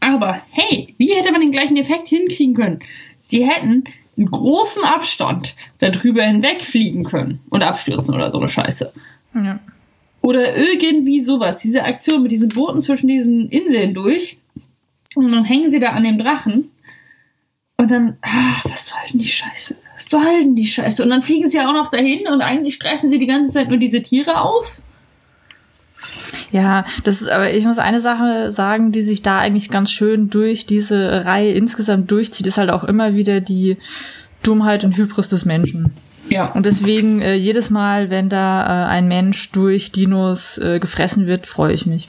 aber 0.00 0.42
hey, 0.50 0.94
wie 0.98 1.14
hätte 1.14 1.32
man 1.32 1.40
den 1.40 1.52
gleichen 1.52 1.76
Effekt 1.76 2.08
hinkriegen 2.08 2.54
können? 2.54 2.80
Sie 3.20 3.46
hätten 3.46 3.84
einen 4.16 4.30
großen 4.30 4.84
Abstand 4.84 5.54
darüber 5.78 6.22
hinwegfliegen 6.22 7.04
können 7.04 7.40
und 7.50 7.62
abstürzen 7.62 8.14
oder 8.14 8.30
so 8.30 8.38
eine 8.38 8.48
Scheiße. 8.48 8.92
Ja. 9.34 9.60
Oder 10.22 10.56
irgendwie 10.56 11.20
sowas. 11.20 11.58
Diese 11.58 11.84
Aktion 11.84 12.22
mit 12.22 12.30
diesen 12.30 12.50
Booten 12.50 12.80
zwischen 12.80 13.08
diesen 13.08 13.48
Inseln 13.48 13.94
durch. 13.94 14.38
Und 15.14 15.32
dann 15.32 15.44
hängen 15.44 15.70
sie 15.70 15.80
da 15.80 15.90
an 15.90 16.04
dem 16.04 16.18
Drachen. 16.18 16.70
Und 17.78 17.90
dann, 17.90 18.18
ah, 18.20 18.60
was 18.64 18.88
soll 18.88 18.98
denn 19.10 19.20
die 19.20 19.28
Scheiße? 19.28 19.76
Soll 20.10 20.40
denn 20.40 20.56
die 20.56 20.66
Scheiße? 20.66 21.04
Und 21.04 21.10
dann 21.10 21.22
fliegen 21.22 21.50
sie 21.50 21.60
auch 21.60 21.72
noch 21.72 21.88
dahin 21.88 22.26
und 22.26 22.42
eigentlich 22.42 22.74
stressen 22.74 23.10
sie 23.10 23.20
die 23.20 23.28
ganze 23.28 23.52
Zeit 23.52 23.68
nur 23.68 23.78
diese 23.78 24.02
Tiere 24.02 24.40
aus. 24.40 24.80
Ja, 26.50 26.84
das 27.04 27.22
ist, 27.22 27.28
aber 27.28 27.54
ich 27.54 27.64
muss 27.64 27.78
eine 27.78 28.00
Sache 28.00 28.50
sagen, 28.50 28.90
die 28.90 29.02
sich 29.02 29.22
da 29.22 29.38
eigentlich 29.38 29.70
ganz 29.70 29.92
schön 29.92 30.28
durch 30.28 30.66
diese 30.66 31.24
Reihe 31.26 31.52
insgesamt 31.52 32.10
durchzieht, 32.10 32.48
ist 32.48 32.58
halt 32.58 32.70
auch 32.70 32.82
immer 32.82 33.14
wieder 33.14 33.40
die 33.40 33.76
Dummheit 34.42 34.82
und 34.82 34.96
Hybris 34.96 35.28
des 35.28 35.44
Menschen. 35.44 35.92
Ja. 36.28 36.46
Und 36.46 36.66
deswegen 36.66 37.22
äh, 37.22 37.34
jedes 37.34 37.70
Mal, 37.70 38.10
wenn 38.10 38.28
da 38.28 38.86
äh, 38.86 38.88
ein 38.88 39.06
Mensch 39.06 39.52
durch 39.52 39.92
Dinos 39.92 40.58
äh, 40.58 40.80
gefressen 40.80 41.28
wird, 41.28 41.46
freue 41.46 41.72
ich 41.72 41.86
mich. 41.86 42.08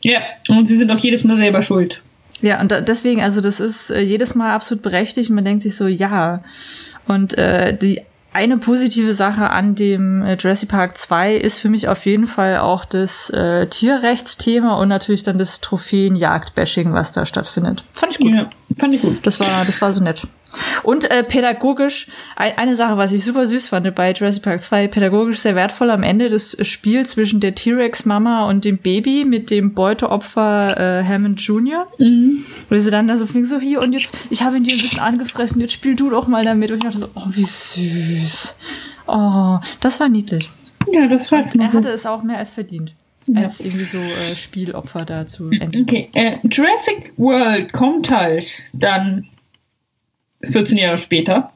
Ja, 0.00 0.22
und 0.48 0.66
sie 0.66 0.76
sind 0.76 0.90
auch 0.90 0.98
jedes 0.98 1.22
Mal 1.22 1.36
selber 1.36 1.62
schuld. 1.62 2.00
Ja, 2.40 2.60
und 2.60 2.72
da, 2.72 2.80
deswegen, 2.80 3.20
also 3.20 3.40
das 3.40 3.60
ist 3.60 3.90
äh, 3.90 4.00
jedes 4.00 4.34
Mal 4.34 4.50
absolut 4.50 4.82
berechtigt. 4.82 5.30
Man 5.30 5.44
denkt 5.44 5.62
sich 5.62 5.76
so, 5.76 5.86
ja. 5.86 6.42
Und 7.08 7.36
äh, 7.36 7.76
die 7.76 8.02
eine 8.32 8.58
positive 8.58 9.14
Sache 9.14 9.50
an 9.50 9.74
dem 9.74 10.22
äh, 10.22 10.34
Jurassic 10.34 10.68
Park 10.68 10.96
2 10.96 11.34
ist 11.34 11.58
für 11.58 11.68
mich 11.68 11.88
auf 11.88 12.04
jeden 12.06 12.26
Fall 12.26 12.58
auch 12.58 12.84
das 12.84 13.30
äh, 13.30 13.66
Tierrechtsthema 13.66 14.76
und 14.76 14.88
natürlich 14.88 15.24
dann 15.24 15.38
das 15.38 15.60
Trophäenjagd-Bashing, 15.60 16.92
was 16.92 17.10
da 17.10 17.26
stattfindet. 17.26 17.82
Fand 17.92 18.12
ich 18.12 18.18
gut. 18.18 18.32
Ja, 18.32 18.48
fand 18.76 18.94
ich 18.94 19.02
gut. 19.02 19.18
Das 19.22 19.40
war, 19.40 19.64
das 19.64 19.80
war 19.80 19.92
so 19.92 20.02
nett. 20.02 20.22
Und 20.82 21.10
äh, 21.10 21.24
pädagogisch, 21.24 22.06
eine 22.36 22.74
Sache, 22.74 22.96
was 22.96 23.12
ich 23.12 23.22
super 23.22 23.46
süß 23.46 23.68
fand 23.68 23.94
bei 23.94 24.12
Jurassic 24.12 24.42
Park 24.42 24.62
2, 24.62 24.88
pädagogisch 24.88 25.38
sehr 25.38 25.54
wertvoll 25.54 25.90
am 25.90 26.02
Ende 26.02 26.28
des 26.28 26.56
Spiels 26.66 27.10
zwischen 27.10 27.40
der 27.40 27.54
T-Rex-Mama 27.54 28.48
und 28.48 28.64
dem 28.64 28.78
Baby 28.78 29.24
mit 29.24 29.50
dem 29.50 29.74
Beuteopfer 29.74 31.00
äh, 31.00 31.04
Hammond 31.04 31.40
Jr. 31.40 31.86
Mhm. 31.98 32.44
Weil 32.68 32.80
sie 32.80 32.90
dann 32.90 33.08
da 33.08 33.16
so 33.16 33.26
fing, 33.26 33.44
so 33.44 33.58
hier 33.58 33.80
und 33.80 33.92
jetzt, 33.92 34.16
ich 34.30 34.42
habe 34.42 34.56
ihn 34.56 34.64
dir 34.64 34.74
ein 34.74 34.80
bisschen 34.80 35.00
angefressen, 35.00 35.60
jetzt 35.60 35.74
spiel 35.74 35.94
du 35.94 36.10
doch 36.10 36.28
mal 36.28 36.44
damit. 36.44 36.70
Und 36.70 36.78
ich 36.78 36.84
dachte 36.84 36.98
so, 36.98 37.08
oh, 37.14 37.26
wie 37.28 37.44
süß. 37.44 38.58
Oh, 39.06 39.58
das 39.80 40.00
war 40.00 40.08
niedlich. 40.08 40.48
Ja, 40.90 41.06
das 41.06 41.30
war 41.30 41.44
Er 41.58 41.72
hatte 41.72 41.88
es 41.88 42.06
auch 42.06 42.22
mehr 42.22 42.38
als 42.38 42.50
verdient. 42.50 42.94
Als 43.36 43.60
irgendwie 43.60 43.84
so 43.84 43.98
äh, 43.98 44.34
Spielopfer 44.34 45.04
dazu 45.04 45.50
enden. 45.50 45.82
Okay, 45.82 46.08
äh, 46.14 46.36
Jurassic 46.44 47.12
World 47.16 47.72
kommt 47.72 48.10
halt 48.10 48.46
dann 48.72 49.26
14 50.42 50.78
Jahre 50.78 50.96
später. 50.96 51.52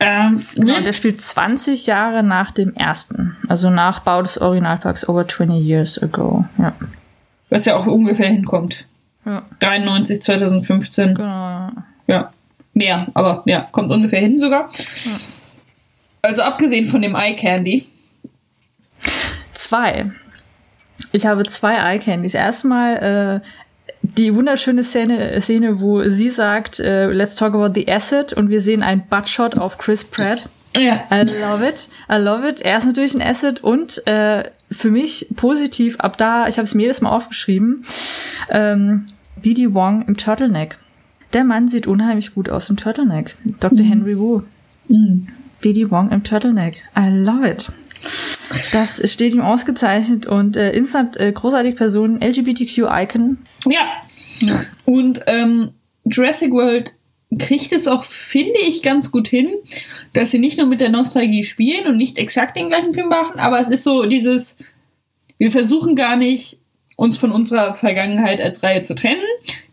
Ähm, 0.00 0.44
genau, 0.54 0.80
der 0.80 0.92
spielt 0.92 1.20
20 1.20 1.86
Jahre 1.86 2.22
nach 2.22 2.50
dem 2.50 2.74
ersten. 2.74 3.36
Also 3.48 3.70
nach 3.70 4.00
Bau 4.00 4.20
des 4.22 4.40
Originalparks 4.40 5.08
over 5.08 5.26
20 5.26 5.64
years 5.64 6.02
ago. 6.02 6.44
Ja. 6.58 6.74
Was 7.50 7.64
ja 7.64 7.76
auch 7.76 7.86
ungefähr 7.86 8.28
hinkommt. 8.28 8.84
Ja. 9.24 9.42
93, 9.60 10.22
2015. 10.22 11.14
Genau. 11.14 11.70
Ja. 12.06 12.32
Mehr, 12.74 13.06
aber 13.14 13.42
ja, 13.46 13.68
kommt 13.72 13.90
ungefähr 13.90 14.20
hin 14.20 14.38
sogar. 14.38 14.68
Ja. 15.04 15.18
Also 16.20 16.42
abgesehen 16.42 16.84
von 16.86 17.00
dem 17.00 17.14
Eye 17.14 17.36
Candy. 17.36 17.86
Zwei. 19.52 20.10
Ich 21.16 21.24
habe 21.24 21.44
zwei 21.46 21.76
Eye 21.76 21.98
Candies. 21.98 22.34
Erstmal 22.34 23.40
äh, 23.42 23.46
die 24.02 24.34
wunderschöne 24.34 24.84
Szene, 24.84 25.40
Szene, 25.40 25.80
wo 25.80 26.02
sie 26.10 26.28
sagt, 26.28 26.78
uh, 26.78 27.10
let's 27.10 27.36
talk 27.36 27.54
about 27.54 27.72
the 27.74 27.90
acid 27.90 28.34
und 28.34 28.50
wir 28.50 28.60
sehen 28.60 28.82
einen 28.82 29.02
Buttshot 29.08 29.56
auf 29.56 29.78
Chris 29.78 30.04
Pratt. 30.04 30.48
Ja. 30.76 31.04
I 31.10 31.22
love 31.22 31.66
it. 31.66 31.88
I 32.10 32.16
love 32.16 32.46
it. 32.46 32.60
Er 32.60 32.76
ist 32.76 32.84
natürlich 32.84 33.14
ein 33.14 33.22
Acid 33.22 33.64
und 33.64 34.06
äh, 34.06 34.44
für 34.70 34.90
mich 34.90 35.28
positiv, 35.36 35.98
ab 36.00 36.18
da, 36.18 36.48
ich 36.48 36.58
habe 36.58 36.66
es 36.66 36.74
mir 36.74 36.82
jedes 36.82 37.00
Mal 37.00 37.10
aufgeschrieben, 37.10 37.82
ähm, 38.50 39.06
BD 39.40 39.72
Wong 39.72 40.04
im 40.06 40.18
Turtleneck. 40.18 40.76
Der 41.32 41.44
Mann 41.44 41.68
sieht 41.68 41.86
unheimlich 41.86 42.34
gut 42.34 42.50
aus 42.50 42.68
im 42.68 42.76
Turtleneck. 42.76 43.34
Dr. 43.60 43.78
Mhm. 43.78 43.88
Henry 43.88 44.18
Wu. 44.18 44.42
Mhm. 44.88 45.28
BD 45.62 45.90
Wong 45.90 46.10
im 46.10 46.22
Turtleneck. 46.24 46.82
I 46.94 47.08
love 47.08 47.48
it. 47.48 47.70
Das 48.72 49.10
steht 49.10 49.34
ihm 49.34 49.40
ausgezeichnet 49.40 50.26
und 50.26 50.56
äh, 50.56 50.72
instant 50.72 51.18
äh, 51.18 51.32
großartig 51.32 51.76
Person, 51.76 52.20
LGBTQ-Icon. 52.20 53.38
Ja. 53.66 53.86
ja. 54.40 54.60
Und 54.84 55.20
ähm, 55.26 55.70
Jurassic 56.04 56.52
World 56.52 56.94
kriegt 57.38 57.72
es 57.72 57.88
auch, 57.88 58.04
finde 58.04 58.60
ich, 58.66 58.82
ganz 58.82 59.10
gut 59.10 59.28
hin, 59.28 59.48
dass 60.12 60.30
sie 60.30 60.38
nicht 60.38 60.58
nur 60.58 60.66
mit 60.66 60.80
der 60.80 60.90
Nostalgie 60.90 61.42
spielen 61.42 61.86
und 61.86 61.96
nicht 61.96 62.18
exakt 62.18 62.56
den 62.56 62.68
gleichen 62.68 62.94
Film 62.94 63.08
machen, 63.08 63.40
aber 63.40 63.60
es 63.60 63.68
ist 63.68 63.82
so 63.82 64.06
dieses, 64.06 64.56
wir 65.38 65.50
versuchen 65.50 65.96
gar 65.96 66.16
nicht, 66.16 66.58
uns 66.96 67.18
von 67.18 67.30
unserer 67.30 67.74
Vergangenheit 67.74 68.40
als 68.40 68.62
Reihe 68.62 68.82
zu 68.82 68.94
trennen. 68.94 69.20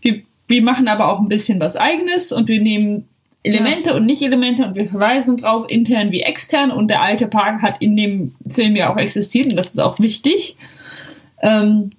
Wir, 0.01 0.23
wir 0.47 0.61
machen 0.61 0.89
aber 0.89 1.11
auch 1.11 1.19
ein 1.19 1.29
bisschen 1.29 1.61
was 1.61 1.77
eigenes 1.77 2.31
und 2.31 2.49
wir 2.49 2.61
nehmen 2.61 3.07
Elemente 3.43 3.89
ja. 3.89 3.95
und 3.95 4.05
Nicht-Elemente 4.05 4.65
und 4.65 4.75
wir 4.75 4.87
verweisen 4.87 5.37
drauf, 5.37 5.65
intern 5.67 6.11
wie 6.11 6.21
extern. 6.21 6.71
Und 6.71 6.87
der 6.87 7.01
alte 7.01 7.27
Park 7.27 7.61
hat 7.61 7.81
in 7.81 7.95
dem 7.97 8.35
Film 8.49 8.75
ja 8.75 8.91
auch 8.91 8.97
existiert 8.97 9.47
und 9.47 9.57
das 9.57 9.67
ist 9.67 9.79
auch 9.79 9.99
wichtig. 9.99 10.55
Ähm, 11.41 11.89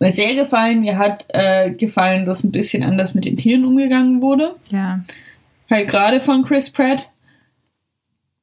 mir 0.00 0.12
sehr 0.12 0.34
gefallen. 0.34 0.80
Mir 0.80 0.98
hat 0.98 1.26
äh, 1.28 1.70
gefallen, 1.70 2.24
dass 2.24 2.42
ein 2.42 2.52
bisschen 2.52 2.82
anders 2.82 3.14
mit 3.14 3.26
den 3.26 3.36
Tieren 3.36 3.64
umgegangen 3.64 4.22
wurde. 4.22 4.56
Ja. 4.70 5.04
Halt 5.70 5.88
gerade 5.88 6.20
von 6.20 6.44
Chris 6.44 6.70
Pratt. 6.70 7.10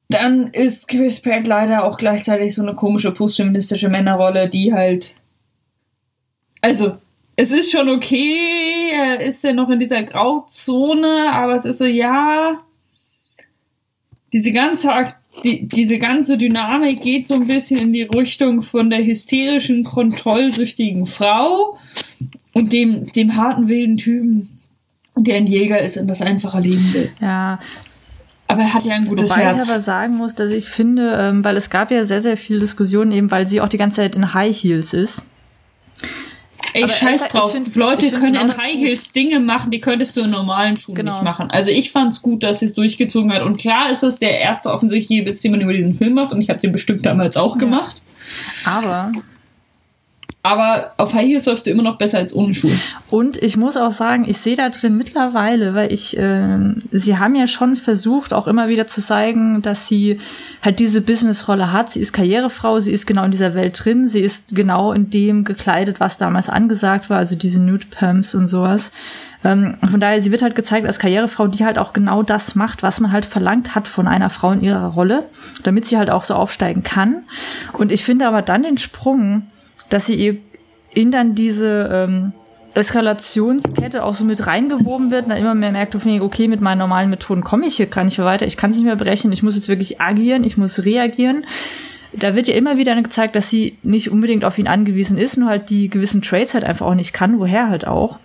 Dann 0.08 0.48
ist 0.48 0.88
Chris 0.88 1.20
Pratt 1.20 1.46
leider 1.46 1.84
auch 1.84 1.96
gleichzeitig 1.96 2.54
so 2.54 2.62
eine 2.62 2.74
komische 2.74 3.12
postfeministische 3.12 3.88
Männerrolle, 3.88 4.48
die 4.48 4.72
halt. 4.72 5.14
Also, 6.60 6.98
es 7.36 7.50
ist 7.50 7.70
schon 7.70 7.88
okay, 7.88 8.90
er 8.92 9.20
ist 9.20 9.42
ja 9.42 9.52
noch 9.52 9.70
in 9.70 9.78
dieser 9.78 10.02
Grauzone, 10.02 11.32
aber 11.32 11.54
es 11.54 11.64
ist 11.64 11.78
so, 11.78 11.86
ja, 11.86 12.60
diese 14.32 14.52
ganze, 14.52 14.88
die, 15.42 15.66
diese 15.66 15.98
ganze 15.98 16.36
Dynamik 16.36 17.00
geht 17.00 17.26
so 17.26 17.34
ein 17.34 17.46
bisschen 17.46 17.78
in 17.78 17.92
die 17.92 18.02
Richtung 18.02 18.62
von 18.62 18.90
der 18.90 19.04
hysterischen, 19.04 19.84
kontrollsüchtigen 19.84 21.06
Frau 21.06 21.78
und 22.52 22.72
dem, 22.72 23.06
dem 23.06 23.36
harten, 23.36 23.68
wilden 23.68 23.96
Typen, 23.96 24.60
der 25.16 25.36
ein 25.36 25.46
Jäger 25.46 25.80
ist 25.80 25.96
und 25.96 26.08
das 26.08 26.20
einfache 26.20 26.60
Leben 26.60 26.92
will. 26.92 27.12
Ja, 27.20 27.58
aber 28.46 28.62
er 28.62 28.74
hat 28.74 28.84
ja 28.84 28.94
ein 28.94 29.06
gutes 29.06 29.30
Wobei 29.30 29.42
Herz. 29.42 29.64
ich 29.64 29.70
aber 29.70 29.80
sagen 29.80 30.16
muss, 30.16 30.34
dass 30.34 30.50
ich 30.50 30.66
finde, 30.66 31.16
ähm, 31.18 31.44
weil 31.44 31.56
es 31.56 31.70
gab 31.70 31.90
ja 31.90 32.04
sehr, 32.04 32.20
sehr 32.20 32.36
viel 32.36 32.58
Diskussionen 32.58 33.12
eben, 33.12 33.30
weil 33.30 33.46
sie 33.46 33.62
auch 33.62 33.68
die 33.68 33.78
ganze 33.78 33.96
Zeit 33.96 34.14
in 34.14 34.34
High 34.34 34.54
Heels 34.54 34.92
ist 34.92 35.22
Ey, 36.74 36.84
Aber 36.84 36.92
scheiß 36.92 37.12
Elsa, 37.22 37.26
ich 37.26 37.32
drauf. 37.32 37.52
find- 37.52 37.74
Leute 37.76 38.06
ich 38.06 38.12
können 38.12 38.34
in 38.34 38.48
das 38.48 38.56
High. 38.56 38.72
Heels 38.74 39.12
Dinge 39.12 39.40
machen, 39.40 39.70
die 39.70 39.80
könntest 39.80 40.16
du 40.16 40.22
in 40.22 40.30
normalen 40.30 40.76
Schuhen 40.78 40.94
Genau. 40.94 41.12
nicht 41.12 41.22
machen. 41.22 41.50
Also 41.50 41.70
ich 41.70 41.92
fand's 41.92 42.22
gut, 42.22 42.42
dass 42.42 42.60
sie 42.60 42.66
es 42.66 42.74
durchgezogen 42.74 43.32
hat. 43.32 43.42
Und 43.42 43.58
klar 43.58 43.90
ist 43.90 44.02
es 44.02 44.16
der 44.16 44.38
erste 44.40 44.70
offensichtliche 44.70 45.26
Witz, 45.26 45.40
den 45.42 45.50
man 45.50 45.60
über 45.60 45.72
diesen 45.72 45.94
Film 45.94 46.14
macht. 46.14 46.32
Und 46.32 46.40
ich 46.40 46.48
habe 46.48 46.60
den 46.60 46.72
bestimmt 46.72 47.04
damals 47.04 47.36
auch 47.36 47.58
gemacht. 47.58 48.00
Aber 48.64 49.12
Aber 50.44 50.92
auf 50.96 51.14
High 51.14 51.28
Heels 51.28 51.46
läufst 51.46 51.66
du 51.66 51.70
immer 51.70 51.84
noch 51.84 51.98
besser 51.98 52.18
als 52.18 52.34
ohne 52.34 52.52
Schuhe. 52.52 52.72
Und 53.10 53.40
ich 53.40 53.56
muss 53.56 53.76
auch 53.76 53.92
sagen, 53.92 54.24
ich 54.28 54.38
sehe 54.38 54.56
da 54.56 54.70
drin 54.70 54.96
mittlerweile, 54.96 55.74
weil 55.74 55.92
ich, 55.92 56.16
ähm, 56.18 56.82
sie 56.90 57.16
haben 57.16 57.36
ja 57.36 57.46
schon 57.46 57.76
versucht, 57.76 58.32
auch 58.34 58.48
immer 58.48 58.66
wieder 58.66 58.88
zu 58.88 59.00
zeigen, 59.00 59.62
dass 59.62 59.86
sie 59.86 60.18
halt 60.60 60.80
diese 60.80 61.00
Businessrolle 61.00 61.72
hat. 61.72 61.92
Sie 61.92 62.00
ist 62.00 62.12
Karrierefrau, 62.12 62.80
sie 62.80 62.90
ist 62.90 63.06
genau 63.06 63.22
in 63.22 63.30
dieser 63.30 63.54
Welt 63.54 63.80
drin, 63.84 64.08
sie 64.08 64.20
ist 64.20 64.56
genau 64.56 64.90
in 64.92 65.10
dem 65.10 65.44
gekleidet, 65.44 66.00
was 66.00 66.18
damals 66.18 66.48
angesagt 66.48 67.08
war, 67.08 67.18
also 67.18 67.36
diese 67.36 67.62
Nude 67.62 67.86
Pumps 67.96 68.34
und 68.34 68.48
sowas. 68.48 68.90
Ähm, 69.44 69.76
von 69.88 70.00
daher, 70.00 70.20
sie 70.20 70.32
wird 70.32 70.42
halt 70.42 70.56
gezeigt 70.56 70.88
als 70.88 70.98
Karrierefrau, 70.98 71.46
die 71.46 71.64
halt 71.64 71.78
auch 71.78 71.92
genau 71.92 72.24
das 72.24 72.56
macht, 72.56 72.82
was 72.82 72.98
man 72.98 73.12
halt 73.12 73.26
verlangt 73.26 73.76
hat 73.76 73.86
von 73.86 74.08
einer 74.08 74.30
Frau 74.30 74.50
in 74.50 74.60
ihrer 74.60 74.86
Rolle, 74.86 75.24
damit 75.62 75.86
sie 75.86 75.98
halt 75.98 76.10
auch 76.10 76.24
so 76.24 76.34
aufsteigen 76.34 76.82
kann. 76.82 77.22
Und 77.72 77.92
ich 77.92 78.04
finde 78.04 78.26
aber 78.26 78.42
dann 78.42 78.64
den 78.64 78.78
Sprung, 78.78 79.46
dass 79.92 80.06
sie 80.06 80.14
ihr 80.14 80.36
in 80.94 81.10
dann 81.10 81.34
diese 81.34 81.88
ähm, 81.92 82.32
Eskalationskette 82.74 84.02
auch 84.02 84.14
so 84.14 84.24
mit 84.24 84.46
reingewoben 84.46 85.10
wird 85.10 85.24
und 85.24 85.30
dann 85.30 85.38
immer 85.38 85.54
mehr 85.54 85.72
merkt, 85.72 85.94
okay, 85.94 86.48
mit 86.48 86.60
meinen 86.60 86.78
normalen 86.78 87.10
Methoden 87.10 87.44
komme 87.44 87.66
ich 87.66 87.76
hier 87.76 87.86
gar 87.86 88.04
nicht 88.04 88.18
mehr 88.18 88.26
weiter, 88.26 88.46
ich 88.46 88.56
kann 88.56 88.70
es 88.70 88.76
nicht 88.76 88.86
mehr 88.86 88.96
brechen, 88.96 89.32
ich 89.32 89.42
muss 89.42 89.56
jetzt 89.56 89.68
wirklich 89.68 90.00
agieren, 90.00 90.44
ich 90.44 90.56
muss 90.56 90.84
reagieren. 90.84 91.44
Da 92.14 92.34
wird 92.34 92.46
ja 92.46 92.54
immer 92.54 92.76
wieder 92.76 93.00
gezeigt, 93.00 93.36
dass 93.36 93.48
sie 93.48 93.78
nicht 93.82 94.10
unbedingt 94.10 94.44
auf 94.44 94.58
ihn 94.58 94.68
angewiesen 94.68 95.16
ist, 95.16 95.38
nur 95.38 95.48
halt 95.48 95.70
die 95.70 95.88
gewissen 95.88 96.20
Trades 96.20 96.52
halt 96.54 96.64
einfach 96.64 96.86
auch 96.86 96.94
nicht 96.94 97.12
kann, 97.12 97.38
woher 97.38 97.68
halt 97.68 97.86
auch. 97.86 98.18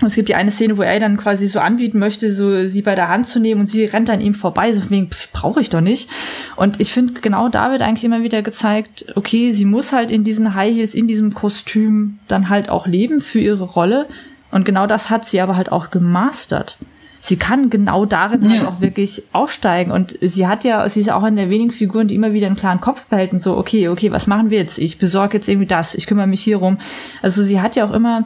Und 0.00 0.06
es 0.08 0.14
gibt 0.14 0.28
ja 0.30 0.38
eine 0.38 0.50
Szene, 0.50 0.78
wo 0.78 0.82
er 0.82 0.98
dann 0.98 1.16
quasi 1.18 1.46
so 1.46 1.60
anbieten 1.60 1.98
möchte, 1.98 2.34
so 2.34 2.66
sie 2.66 2.80
bei 2.82 2.94
der 2.94 3.08
Hand 3.08 3.26
zu 3.26 3.38
nehmen 3.38 3.60
und 3.60 3.66
sie 3.66 3.84
rennt 3.84 4.08
an 4.08 4.20
ihm 4.22 4.32
vorbei, 4.34 4.72
so 4.72 4.80
wegen, 4.90 5.10
brauche 5.32 5.60
ich 5.60 5.68
doch 5.68 5.82
nicht. 5.82 6.08
Und 6.56 6.80
ich 6.80 6.92
finde, 6.92 7.20
genau 7.20 7.48
da 7.48 7.70
wird 7.70 7.82
eigentlich 7.82 8.04
immer 8.04 8.22
wieder 8.22 8.40
gezeigt, 8.42 9.06
okay, 9.14 9.50
sie 9.50 9.66
muss 9.66 9.92
halt 9.92 10.10
in 10.10 10.24
diesen 10.24 10.54
High 10.54 10.74
Heels, 10.74 10.94
in 10.94 11.06
diesem 11.06 11.34
Kostüm 11.34 12.18
dann 12.28 12.48
halt 12.48 12.70
auch 12.70 12.86
leben 12.86 13.20
für 13.20 13.40
ihre 13.40 13.64
Rolle. 13.64 14.06
Und 14.50 14.64
genau 14.64 14.86
das 14.86 15.10
hat 15.10 15.26
sie 15.26 15.40
aber 15.40 15.56
halt 15.56 15.70
auch 15.70 15.90
gemastert. 15.90 16.78
Sie 17.22 17.36
kann 17.36 17.68
genau 17.68 18.06
darin 18.06 18.48
halt 18.48 18.62
Ja. 18.62 18.68
auch 18.68 18.80
wirklich 18.80 19.24
aufsteigen. 19.32 19.92
Und 19.92 20.16
sie 20.22 20.46
hat 20.46 20.64
ja, 20.64 20.88
sie 20.88 21.00
ist 21.00 21.06
ja 21.06 21.16
auch 21.16 21.22
eine 21.22 21.42
der 21.42 21.50
wenigen 21.50 21.70
Figuren, 21.70 22.08
die 22.08 22.14
immer 22.14 22.32
wieder 22.32 22.46
einen 22.46 22.56
klaren 22.56 22.80
Kopf 22.80 23.06
behalten, 23.08 23.38
so, 23.38 23.58
okay, 23.58 23.88
okay, 23.88 24.10
was 24.10 24.26
machen 24.26 24.48
wir 24.48 24.56
jetzt? 24.56 24.78
Ich 24.78 24.96
besorge 24.96 25.36
jetzt 25.36 25.46
irgendwie 25.46 25.66
das, 25.66 25.94
ich 25.94 26.06
kümmere 26.06 26.26
mich 26.26 26.40
hier 26.42 26.56
rum. 26.56 26.78
Also 27.20 27.42
sie 27.42 27.60
hat 27.60 27.76
ja 27.76 27.84
auch 27.84 27.92
immer, 27.92 28.24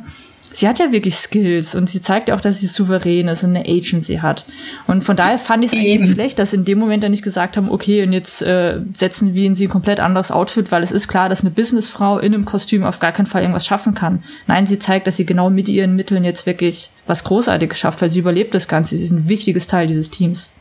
sie 0.56 0.68
hat 0.68 0.78
ja 0.78 0.92
wirklich 0.92 1.16
Skills 1.16 1.74
und 1.74 1.90
sie 1.90 2.00
zeigt 2.00 2.28
ja 2.28 2.34
auch, 2.34 2.40
dass 2.40 2.58
sie 2.58 2.66
souverän 2.66 3.28
ist 3.28 3.42
und 3.42 3.56
eine 3.56 3.68
Agency 3.68 4.16
hat. 4.16 4.44
Und 4.86 5.02
von 5.02 5.16
daher 5.16 5.38
fand 5.38 5.64
ich 5.64 5.72
es 5.72 5.78
eigentlich 5.78 6.12
schlecht, 6.12 6.38
dass 6.38 6.50
sie 6.50 6.56
in 6.56 6.64
dem 6.64 6.78
Moment 6.78 7.02
dann 7.02 7.10
nicht 7.10 7.24
gesagt 7.24 7.56
haben, 7.56 7.70
okay, 7.70 8.04
und 8.04 8.12
jetzt 8.12 8.42
äh, 8.42 8.80
setzen 8.94 9.34
wir 9.34 9.44
in 9.44 9.54
sie 9.54 9.66
ein 9.66 9.70
komplett 9.70 10.00
anderes 10.00 10.30
Outfit, 10.30 10.70
weil 10.70 10.82
es 10.82 10.92
ist 10.92 11.08
klar, 11.08 11.28
dass 11.28 11.40
eine 11.40 11.50
Businessfrau 11.50 12.18
in 12.18 12.34
einem 12.34 12.44
Kostüm 12.44 12.84
auf 12.84 13.00
gar 13.00 13.12
keinen 13.12 13.26
Fall 13.26 13.42
irgendwas 13.42 13.66
schaffen 13.66 13.94
kann. 13.94 14.22
Nein, 14.46 14.66
sie 14.66 14.78
zeigt, 14.78 15.06
dass 15.06 15.16
sie 15.16 15.26
genau 15.26 15.50
mit 15.50 15.68
ihren 15.68 15.96
Mitteln 15.96 16.24
jetzt 16.24 16.46
wirklich 16.46 16.90
was 17.06 17.24
Großartiges 17.24 17.78
schafft, 17.78 18.00
weil 18.00 18.10
sie 18.10 18.20
überlebt 18.20 18.54
das 18.54 18.68
Ganze. 18.68 18.96
Sie 18.96 19.04
ist 19.04 19.10
ein 19.10 19.28
wichtiges 19.28 19.66
Teil 19.66 19.86
dieses 19.86 20.10
Teams. 20.10 20.54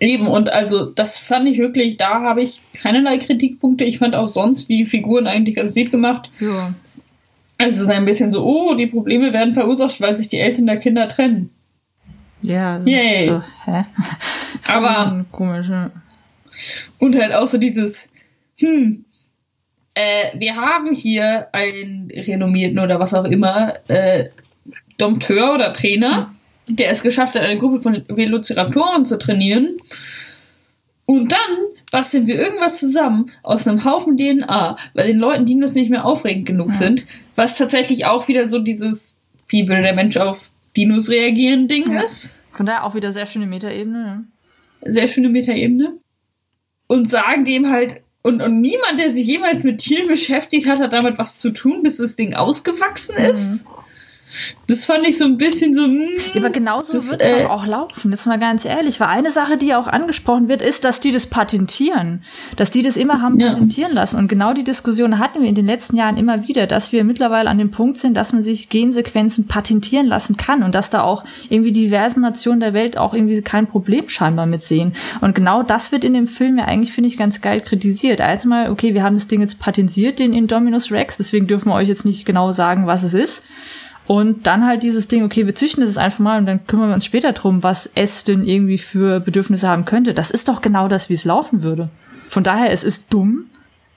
Eben, 0.00 0.28
und 0.28 0.52
also 0.52 0.86
das 0.86 1.18
fand 1.18 1.48
ich 1.48 1.58
wirklich, 1.58 1.96
da 1.96 2.22
habe 2.22 2.42
ich 2.42 2.62
keinerlei 2.74 3.18
Kritikpunkte. 3.18 3.84
Ich 3.84 3.98
fand 3.98 4.14
auch 4.14 4.28
sonst 4.28 4.68
die 4.68 4.84
Figuren 4.84 5.26
eigentlich 5.26 5.56
ganz 5.56 5.74
lieb 5.74 5.90
gemacht. 5.90 6.30
Ja. 6.40 6.74
Also 7.58 7.76
es 7.78 7.88
ist 7.88 7.90
ein 7.90 8.04
bisschen 8.04 8.30
so, 8.30 8.44
oh, 8.44 8.74
die 8.74 8.86
Probleme 8.86 9.32
werden 9.32 9.54
verursacht, 9.54 10.00
weil 10.00 10.14
sich 10.14 10.28
die 10.28 10.38
Eltern 10.38 10.66
der 10.66 10.76
Kinder 10.76 11.08
trennen. 11.08 11.50
Ja, 12.42 12.80
so, 12.82 12.88
Yay. 12.88 13.26
so 13.26 13.42
hä? 13.64 13.84
So 14.62 14.72
Aber- 14.72 15.24
komisch. 15.30 15.68
Ja. 15.68 15.90
Und 16.98 17.16
halt 17.20 17.34
auch 17.34 17.46
so 17.46 17.58
dieses, 17.58 18.08
hm, 18.58 19.04
äh, 19.94 20.38
wir 20.38 20.56
haben 20.56 20.92
hier 20.94 21.48
einen 21.52 22.10
renommierten 22.10 22.78
oder 22.78 22.98
was 23.00 23.14
auch 23.14 23.24
immer, 23.24 23.72
äh, 23.88 24.30
Dompteur 24.98 25.54
oder 25.54 25.72
Trainer, 25.72 26.34
der 26.68 26.90
es 26.90 27.02
geschafft 27.02 27.34
hat, 27.34 27.42
eine 27.42 27.58
Gruppe 27.58 27.80
von 27.80 28.04
Velociraptoren 28.08 29.04
zu 29.06 29.18
trainieren. 29.18 29.76
Und 31.04 31.30
dann 31.32 31.38
basteln 31.90 32.26
wir 32.26 32.36
irgendwas 32.38 32.78
zusammen 32.78 33.30
aus 33.42 33.66
einem 33.66 33.84
Haufen 33.84 34.16
DNA, 34.16 34.76
weil 34.94 35.06
den 35.06 35.18
Leuten 35.18 35.46
Dinos 35.46 35.72
nicht 35.72 35.90
mehr 35.90 36.04
aufregend 36.04 36.46
genug 36.46 36.72
sind, 36.72 37.06
was 37.36 37.56
tatsächlich 37.56 38.06
auch 38.06 38.28
wieder 38.28 38.46
so 38.46 38.58
dieses, 38.58 39.14
wie 39.48 39.68
würde 39.68 39.82
der 39.82 39.94
Mensch 39.94 40.16
auf 40.16 40.50
Dinos 40.76 41.08
reagieren, 41.08 41.68
Ding 41.68 41.90
Ja. 41.92 42.02
ist 42.02 42.34
Von 42.50 42.66
daher 42.66 42.84
auch 42.84 42.94
wieder 42.94 43.12
sehr 43.12 43.26
schöne 43.26 43.46
Metaebene. 43.46 44.24
Ja. 44.84 44.92
sehr 44.92 45.08
schöne 45.08 45.28
Metaebene. 45.28 45.94
Und 46.86 47.10
sagen 47.10 47.44
dem 47.44 47.70
halt, 47.70 48.02
und, 48.22 48.42
und 48.42 48.60
niemand, 48.60 48.98
der 48.98 49.12
sich 49.12 49.26
jemals 49.26 49.62
mit 49.62 49.78
Tieren 49.78 50.08
beschäftigt 50.08 50.66
hat, 50.68 50.80
hat 50.80 50.92
damit 50.92 51.18
was 51.18 51.38
zu 51.38 51.50
tun, 51.50 51.82
bis 51.82 51.98
das 51.98 52.16
Ding 52.16 52.34
ausgewachsen 52.34 53.16
ist. 53.16 53.64
Das 54.68 54.84
fand 54.84 55.06
ich 55.06 55.16
so 55.18 55.24
ein 55.24 55.36
bisschen 55.36 55.74
so. 55.74 55.86
mm, 55.86 56.08
Ja, 56.34 56.40
aber 56.40 56.50
genauso 56.50 56.92
wird 56.94 57.20
es 57.20 57.26
äh, 57.26 57.42
doch 57.44 57.50
auch 57.50 57.66
laufen. 57.66 58.10
Jetzt 58.10 58.26
mal 58.26 58.38
ganz 58.38 58.64
ehrlich. 58.64 58.98
Weil 59.00 59.08
eine 59.08 59.30
Sache, 59.30 59.56
die 59.56 59.66
ja 59.66 59.78
auch 59.78 59.86
angesprochen 59.86 60.48
wird, 60.48 60.60
ist, 60.62 60.84
dass 60.84 61.00
die 61.00 61.12
das 61.12 61.26
patentieren. 61.26 62.22
Dass 62.56 62.70
die 62.70 62.82
das 62.82 62.96
immer 62.96 63.22
haben 63.22 63.38
Ja. 63.40 63.50
patentieren 63.50 63.92
lassen. 63.94 64.16
Und 64.16 64.28
genau 64.28 64.52
die 64.52 64.64
Diskussion 64.64 65.18
hatten 65.18 65.40
wir 65.42 65.48
in 65.48 65.54
den 65.54 65.66
letzten 65.66 65.96
Jahren 65.96 66.16
immer 66.16 66.46
wieder, 66.48 66.66
dass 66.66 66.92
wir 66.92 67.04
mittlerweile 67.04 67.48
an 67.48 67.58
dem 67.58 67.70
Punkt 67.70 67.98
sind, 67.98 68.16
dass 68.16 68.32
man 68.32 68.42
sich 68.42 68.68
Gensequenzen 68.68 69.46
patentieren 69.46 70.06
lassen 70.06 70.36
kann 70.36 70.62
und 70.62 70.74
dass 70.74 70.90
da 70.90 71.02
auch 71.02 71.24
irgendwie 71.48 71.72
diversen 71.72 72.20
Nationen 72.20 72.60
der 72.60 72.74
Welt 72.74 72.98
auch 72.98 73.14
irgendwie 73.14 73.40
kein 73.42 73.66
Problem 73.66 74.08
scheinbar 74.08 74.46
mit 74.46 74.62
sehen. 74.62 74.92
Und 75.20 75.34
genau 75.34 75.62
das 75.62 75.92
wird 75.92 76.04
in 76.04 76.14
dem 76.14 76.26
Film 76.26 76.58
ja 76.58 76.64
eigentlich, 76.64 76.92
finde 76.92 77.08
ich, 77.08 77.16
ganz 77.16 77.40
geil 77.40 77.60
kritisiert. 77.60 78.20
Erstmal, 78.20 78.70
okay, 78.70 78.94
wir 78.94 79.02
haben 79.02 79.16
das 79.16 79.28
Ding 79.28 79.40
jetzt 79.40 79.58
patentiert, 79.60 80.18
den 80.18 80.32
Indominus 80.32 80.90
Rex, 80.90 81.16
deswegen 81.16 81.46
dürfen 81.46 81.68
wir 81.70 81.74
euch 81.74 81.88
jetzt 81.88 82.04
nicht 82.04 82.26
genau 82.26 82.50
sagen, 82.50 82.86
was 82.86 83.02
es 83.02 83.14
ist. 83.14 83.44
Und 84.06 84.46
dann 84.46 84.66
halt 84.66 84.82
dieses 84.82 85.08
Ding, 85.08 85.24
okay, 85.24 85.46
wir 85.46 85.54
züchten 85.54 85.80
das 85.80 85.90
jetzt 85.90 85.98
einfach 85.98 86.20
mal 86.20 86.38
und 86.38 86.46
dann 86.46 86.66
kümmern 86.66 86.88
wir 86.88 86.94
uns 86.94 87.04
später 87.04 87.32
drum, 87.32 87.62
was 87.62 87.90
es 87.94 88.22
denn 88.22 88.44
irgendwie 88.44 88.78
für 88.78 89.20
Bedürfnisse 89.20 89.68
haben 89.68 89.84
könnte. 89.84 90.14
Das 90.14 90.30
ist 90.30 90.48
doch 90.48 90.60
genau 90.60 90.86
das, 90.86 91.08
wie 91.08 91.14
es 91.14 91.24
laufen 91.24 91.62
würde. 91.62 91.88
Von 92.28 92.44
daher, 92.44 92.70
es 92.70 92.84
ist 92.84 93.12
dumm. 93.12 93.46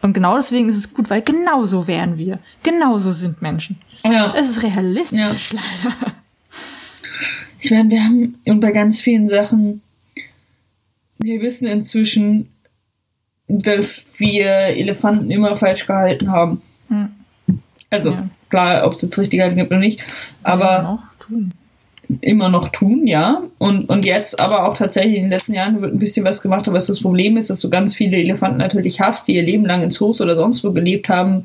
Und 0.02 0.14
genau 0.14 0.38
deswegen 0.38 0.70
ist 0.70 0.78
es 0.78 0.94
gut, 0.94 1.10
weil 1.10 1.22
genauso 1.22 1.86
wären 1.86 2.18
wir. 2.18 2.40
Genauso 2.64 3.12
sind 3.12 3.42
Menschen. 3.42 3.78
Ja. 4.04 4.34
Es 4.34 4.50
ist 4.50 4.64
realistisch, 4.64 5.54
leider. 5.54 5.96
Ich 7.60 7.72
meine, 7.72 7.92
wir 7.92 8.04
haben 8.04 8.36
und 8.46 8.62
bei 8.62 8.72
ganz 8.72 9.02
vielen 9.02 9.28
Sachen, 9.28 9.82
wir 11.18 11.42
wissen 11.42 11.68
inzwischen, 11.68 12.48
dass 13.50 14.06
wir 14.18 14.50
Elefanten 14.50 15.30
immer 15.30 15.58
falsch 15.58 15.86
gehalten 15.86 16.32
haben. 16.32 16.62
Hm. 16.88 17.10
Also, 17.90 18.12
Ja. 18.12 18.28
klar, 18.50 18.86
ob 18.86 18.94
es 18.94 19.02
jetzt 19.02 19.18
richtig 19.18 19.38
gehalten 19.40 19.58
gibt 19.58 19.72
oder 19.72 19.80
nicht, 19.80 20.02
aber 20.44 20.66
Ja, 20.72 20.82
noch 20.84 21.00
tun. 21.20 21.52
immer 22.22 22.50
noch 22.50 22.70
tun, 22.70 23.06
ja. 23.08 23.42
Und, 23.60 23.88
und 23.90 24.04
jetzt 24.06 24.40
aber 24.40 24.68
auch 24.68 24.78
tatsächlich 24.78 25.16
in 25.16 25.24
den 25.24 25.30
letzten 25.32 25.54
Jahren 25.54 25.82
wird 25.82 25.94
ein 25.94 26.00
bisschen 26.00 26.26
was 26.26 26.42
gemacht, 26.42 26.68
aber 26.68 26.78
das 26.80 27.00
Problem 27.02 27.38
ist, 27.38 27.50
dass 27.50 27.60
du 27.62 27.70
ganz 27.70 27.96
viele 27.96 28.18
Elefanten 28.18 28.58
natürlich 28.58 29.00
hast, 29.00 29.28
die 29.28 29.36
ihr 29.36 29.44
Leben 29.44 29.66
lang 29.66 29.82
in 29.84 29.92
Zoos 29.92 30.20
oder 30.22 30.36
sonst 30.36 30.64
wo 30.64 30.72
gelebt 30.72 31.08
haben, 31.10 31.44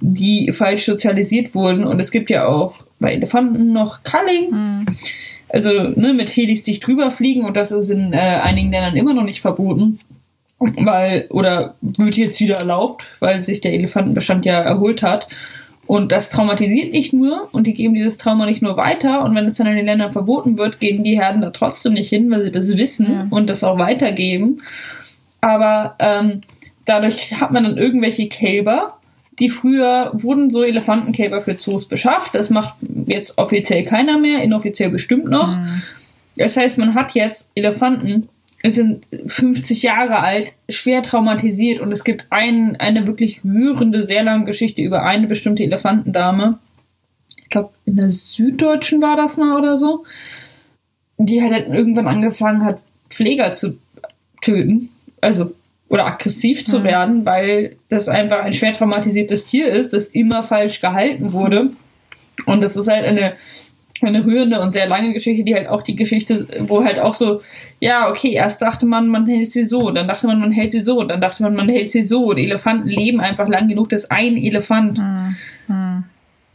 die 0.00 0.52
falsch 0.52 0.84
sozialisiert 0.86 1.54
wurden. 1.54 1.84
Und 1.84 2.00
es 2.00 2.10
gibt 2.10 2.30
ja 2.30 2.46
auch 2.46 2.74
bei 2.98 3.12
Elefanten 3.12 3.72
noch 3.74 4.00
Culling, 4.04 4.50
Hm. 4.52 4.86
also 5.50 5.70
ne, 5.70 6.14
mit 6.14 6.34
Helis 6.34 6.62
dicht 6.62 6.86
drüber 6.86 7.10
fliegen 7.10 7.44
und 7.44 7.54
das 7.56 7.70
ist 7.70 7.90
in 7.90 8.12
äh, 8.14 8.16
einigen 8.16 8.70
Ländern 8.70 8.96
immer 8.96 9.12
noch 9.14 9.24
nicht 9.24 9.40
verboten. 9.42 9.98
Weil, 10.58 11.26
oder 11.28 11.74
wird 11.82 12.16
jetzt 12.16 12.40
wieder 12.40 12.56
erlaubt, 12.56 13.04
weil 13.20 13.42
sich 13.42 13.60
der 13.60 13.74
Elefantenbestand 13.74 14.46
ja 14.46 14.58
erholt 14.60 15.02
hat. 15.02 15.26
Und 15.86 16.10
das 16.10 16.30
traumatisiert 16.30 16.92
nicht 16.92 17.12
nur 17.12 17.48
und 17.52 17.66
die 17.66 17.74
geben 17.74 17.94
dieses 17.94 18.16
Trauma 18.16 18.46
nicht 18.46 18.62
nur 18.62 18.76
weiter. 18.76 19.22
Und 19.24 19.34
wenn 19.34 19.46
es 19.46 19.54
dann 19.54 19.66
in 19.68 19.76
den 19.76 19.86
Ländern 19.86 20.12
verboten 20.12 20.58
wird, 20.58 20.80
gehen 20.80 21.04
die 21.04 21.18
Herden 21.18 21.40
da 21.42 21.50
trotzdem 21.50 21.92
nicht 21.92 22.08
hin, 22.08 22.30
weil 22.30 22.42
sie 22.42 22.50
das 22.50 22.76
wissen 22.76 23.06
Ja. 23.12 23.26
und 23.30 23.48
das 23.48 23.62
auch 23.62 23.78
weitergeben. 23.78 24.62
Aber 25.40 25.94
ähm, 26.00 26.40
dadurch 26.84 27.32
hat 27.40 27.52
man 27.52 27.64
dann 27.64 27.76
irgendwelche 27.76 28.28
Kälber, 28.28 28.98
die 29.38 29.48
früher 29.48 30.10
wurden 30.14 30.50
so 30.50 30.62
Elefantenkälber 30.64 31.40
für 31.40 31.54
Zoos 31.56 31.86
beschafft. 31.86 32.34
Das 32.34 32.50
macht 32.50 32.74
jetzt 33.06 33.38
offiziell 33.38 33.84
keiner 33.84 34.18
mehr, 34.18 34.42
inoffiziell 34.42 34.90
bestimmt 34.90 35.26
noch. 35.28 35.54
Hm. 35.54 35.82
Das 36.36 36.56
heißt, 36.56 36.78
man 36.78 36.94
hat 36.94 37.12
jetzt 37.12 37.50
Elefanten, 37.54 38.28
es 38.66 38.74
sind 38.74 39.06
50 39.26 39.82
Jahre 39.82 40.18
alt, 40.18 40.54
schwer 40.68 41.02
traumatisiert 41.02 41.78
und 41.80 41.92
es 41.92 42.02
gibt 42.02 42.26
ein, 42.30 42.76
eine 42.76 43.06
wirklich 43.06 43.44
rührende, 43.44 44.04
sehr 44.04 44.24
lange 44.24 44.44
Geschichte 44.44 44.82
über 44.82 45.04
eine 45.04 45.28
bestimmte 45.28 45.62
Elefantendame. 45.62 46.58
Ich 47.38 47.48
glaube, 47.48 47.70
in 47.84 47.96
der 47.96 48.10
Süddeutschen 48.10 49.00
war 49.00 49.16
das 49.16 49.36
mal 49.36 49.56
oder 49.56 49.76
so. 49.76 50.04
Die 51.18 51.40
halt 51.40 51.52
dann 51.52 51.74
irgendwann 51.74 52.08
angefangen 52.08 52.64
hat, 52.64 52.80
Pfleger 53.08 53.52
zu 53.52 53.78
töten. 54.42 54.90
Also, 55.20 55.52
oder 55.88 56.06
aggressiv 56.06 56.64
zu 56.64 56.80
Mhm. 56.80 56.84
werden, 56.84 57.26
weil 57.26 57.76
das 57.88 58.08
einfach 58.08 58.40
ein 58.40 58.52
schwer 58.52 58.72
traumatisiertes 58.72 59.44
Tier 59.46 59.68
ist, 59.68 59.92
das 59.92 60.06
immer 60.06 60.42
falsch 60.42 60.80
gehalten 60.80 61.32
wurde. 61.32 61.70
Und 62.46 62.60
das 62.62 62.76
ist 62.76 62.88
halt 62.88 63.04
eine, 63.04 63.34
eine 64.02 64.24
rührende 64.24 64.60
und 64.60 64.72
sehr 64.72 64.86
lange 64.88 65.12
Geschichte, 65.12 65.44
die 65.44 65.54
halt 65.54 65.68
auch 65.68 65.82
die 65.82 65.96
Geschichte, 65.96 66.46
wo 66.60 66.84
halt 66.84 66.98
auch 66.98 67.14
so, 67.14 67.40
ja, 67.80 68.10
okay, 68.10 68.32
erst 68.32 68.60
dachte 68.62 68.86
man, 68.86 69.08
man 69.08 69.26
hält 69.26 69.50
sie 69.52 69.64
so, 69.64 69.90
dann 69.90 70.06
dachte 70.08 70.26
man, 70.26 70.38
man 70.40 70.50
hält 70.50 70.72
sie 70.72 70.82
so, 70.82 71.02
dann 71.04 71.20
dachte 71.20 71.42
man, 71.42 71.54
man 71.54 71.68
hält 71.68 71.90
sie 71.90 72.02
so. 72.02 72.32
Die 72.34 72.44
Elefanten 72.44 72.88
leben 72.88 73.20
einfach 73.20 73.48
lang 73.48 73.68
genug, 73.68 73.88
dass 73.88 74.10
ein 74.10 74.36
Elefant 74.36 74.98
Hm. 74.98 75.36
Hm. 75.68 76.04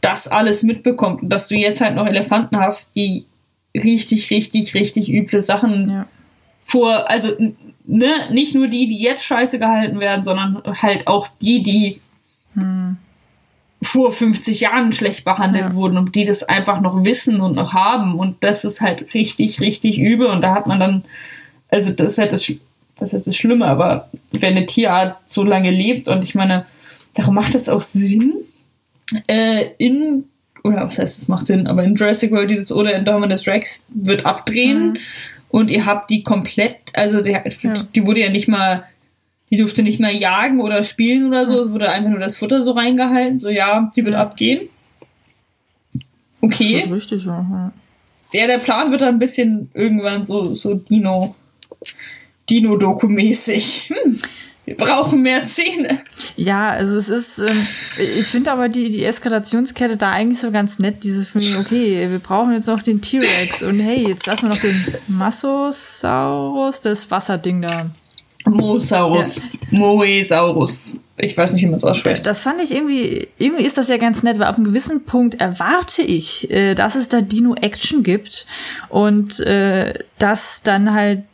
das 0.00 0.28
alles 0.28 0.62
mitbekommt 0.62 1.22
und 1.22 1.28
dass 1.30 1.48
du 1.48 1.56
jetzt 1.56 1.80
halt 1.80 1.94
noch 1.94 2.06
Elefanten 2.06 2.56
hast, 2.58 2.94
die 2.96 3.26
richtig, 3.74 4.30
richtig, 4.30 4.74
richtig 4.74 5.10
üble 5.12 5.40
Sachen 5.42 5.90
Ja. 5.90 6.06
vor, 6.62 7.10
also 7.10 7.28
ne, 7.84 8.10
nicht 8.30 8.54
nur 8.54 8.68
die, 8.68 8.88
die 8.88 9.00
jetzt 9.02 9.24
scheiße 9.24 9.58
gehalten 9.58 9.98
werden, 10.00 10.24
sondern 10.24 10.62
halt 10.82 11.06
auch 11.06 11.28
die, 11.40 11.62
die 11.62 12.00
Hm. 12.54 12.98
Vor 13.82 14.12
50 14.12 14.60
Jahren 14.60 14.92
schlecht 14.92 15.24
behandelt 15.24 15.64
Ja. 15.70 15.74
wurden 15.74 15.98
und 15.98 16.14
die 16.14 16.24
das 16.24 16.42
einfach 16.44 16.80
noch 16.80 17.04
wissen 17.04 17.40
und 17.40 17.56
noch 17.56 17.72
haben 17.74 18.14
und 18.18 18.36
das 18.42 18.64
ist 18.64 18.80
halt 18.80 19.12
richtig, 19.14 19.60
richtig 19.60 19.98
übel 19.98 20.28
und 20.28 20.40
da 20.40 20.54
hat 20.54 20.66
man 20.66 20.80
dann, 20.80 21.04
also 21.68 21.90
das 21.90 22.12
ist 22.12 22.18
halt 22.18 22.32
das, 22.32 22.50
was 22.98 23.12
ist 23.12 23.26
das 23.26 23.36
Schlimme, 23.36 23.66
aber 23.66 24.08
wenn 24.30 24.56
eine 24.56 24.66
Tierart 24.66 25.16
so 25.26 25.42
lange 25.42 25.70
lebt 25.70 26.08
und 26.08 26.22
ich 26.22 26.34
meine, 26.34 26.64
darum 27.14 27.34
macht 27.34 27.54
es 27.54 27.68
auch 27.68 27.80
Sinn, 27.80 28.34
äh, 29.28 29.64
in, 29.78 30.24
oder 30.64 30.84
was 30.84 30.98
heißt, 30.98 31.20
es 31.22 31.28
macht 31.28 31.46
Sinn, 31.46 31.66
aber 31.66 31.82
in 31.84 31.94
Jurassic 31.94 32.30
World 32.30 32.50
dieses 32.50 32.70
oder 32.72 32.94
Indominus 32.94 33.46
Rex 33.46 33.84
wird 33.88 34.24
abdrehen 34.26 34.92
Mhm. 34.92 34.96
und 35.50 35.68
ihr 35.70 35.84
habt 35.86 36.08
die 36.10 36.22
komplett, 36.22 36.76
also 36.94 37.20
die, 37.20 37.32
Ja. 37.32 37.42
die 37.94 38.06
wurde 38.06 38.20
ja 38.20 38.30
nicht 38.30 38.48
mal, 38.48 38.84
die 39.52 39.58
durfte 39.58 39.82
nicht 39.82 40.00
mal 40.00 40.12
jagen 40.14 40.60
oder 40.62 40.82
spielen 40.82 41.26
oder 41.28 41.46
so, 41.46 41.62
es 41.64 41.70
wurde 41.70 41.90
einfach 41.90 42.08
nur 42.10 42.18
das 42.18 42.38
Futter 42.38 42.62
so 42.62 42.72
reingehalten, 42.72 43.38
so 43.38 43.50
ja, 43.50 43.92
die 43.94 44.02
wird 44.04 44.14
Ja. 44.14 44.22
abgehen. 44.22 44.68
Das 45.92 46.00
Okay. 46.40 46.80
ist 46.80 46.90
richtig, 46.90 47.24
ja. 47.26 47.72
ja. 48.34 48.46
Der 48.48 48.58
Plan 48.58 48.90
wird 48.90 49.02
dann 49.02 49.16
ein 49.16 49.18
bisschen 49.18 49.70
irgendwann 49.74 50.24
so, 50.24 50.54
so 50.54 50.72
Dino, 50.74 51.34
Dino-Doku-mäßig. 52.50 53.90
Hm, 53.90 54.18
wir 54.64 54.76
brauchen 54.76 55.20
mehr 55.22 55.44
Zähne. 55.44 56.00
Ja, 56.36 56.70
also 56.70 56.96
es 56.96 57.08
ist, 57.08 57.38
ähm, 57.38 57.66
ich 57.98 58.26
finde 58.26 58.52
aber 58.52 58.68
die, 58.68 58.88
die 58.90 59.04
Eskalationskette 59.04 59.96
da 59.96 60.10
eigentlich 60.12 60.40
so 60.40 60.50
ganz 60.50 60.78
nett, 60.78 61.02
dieses 61.04 61.28
von 61.28 61.42
okay, 61.60 62.08
wir 62.10 62.18
brauchen 62.20 62.52
jetzt 62.54 62.66
noch 62.68 62.80
den 62.80 63.02
T-Rex 63.02 63.62
und 63.62 63.78
hey, 63.80 64.08
jetzt 64.08 64.24
lassen 64.26 64.44
wir 64.44 64.54
noch 64.54 64.60
den 64.62 64.82
Massosaurus, 65.08 66.80
das 66.80 67.10
Wasserding 67.10 67.62
da. 67.62 67.90
Mosaurus. 68.46 69.40
Moesaurus. 69.70 70.94
Ich 71.18 71.36
weiß 71.36 71.52
nicht, 71.52 71.62
wie 71.62 71.66
man 71.66 71.76
es 71.76 71.84
ausspricht. 71.84 72.26
Das 72.26 72.40
fand 72.40 72.60
ich 72.60 72.72
irgendwie, 72.72 73.28
irgendwie 73.38 73.64
ist 73.64 73.78
das 73.78 73.88
ja 73.88 73.96
ganz 73.96 74.22
nett, 74.22 74.38
weil 74.38 74.46
ab 74.46 74.56
einem 74.56 74.64
gewissen 74.64 75.04
Punkt 75.04 75.40
erwarte 75.40 76.02
ich, 76.02 76.50
äh, 76.50 76.74
dass 76.74 76.94
es 76.94 77.08
da 77.08 77.20
Dino-Action 77.20 78.02
gibt 78.02 78.46
und 78.88 79.38
äh, 79.40 79.92
dass 80.22 80.62
dann 80.62 80.92
halt 80.92 81.24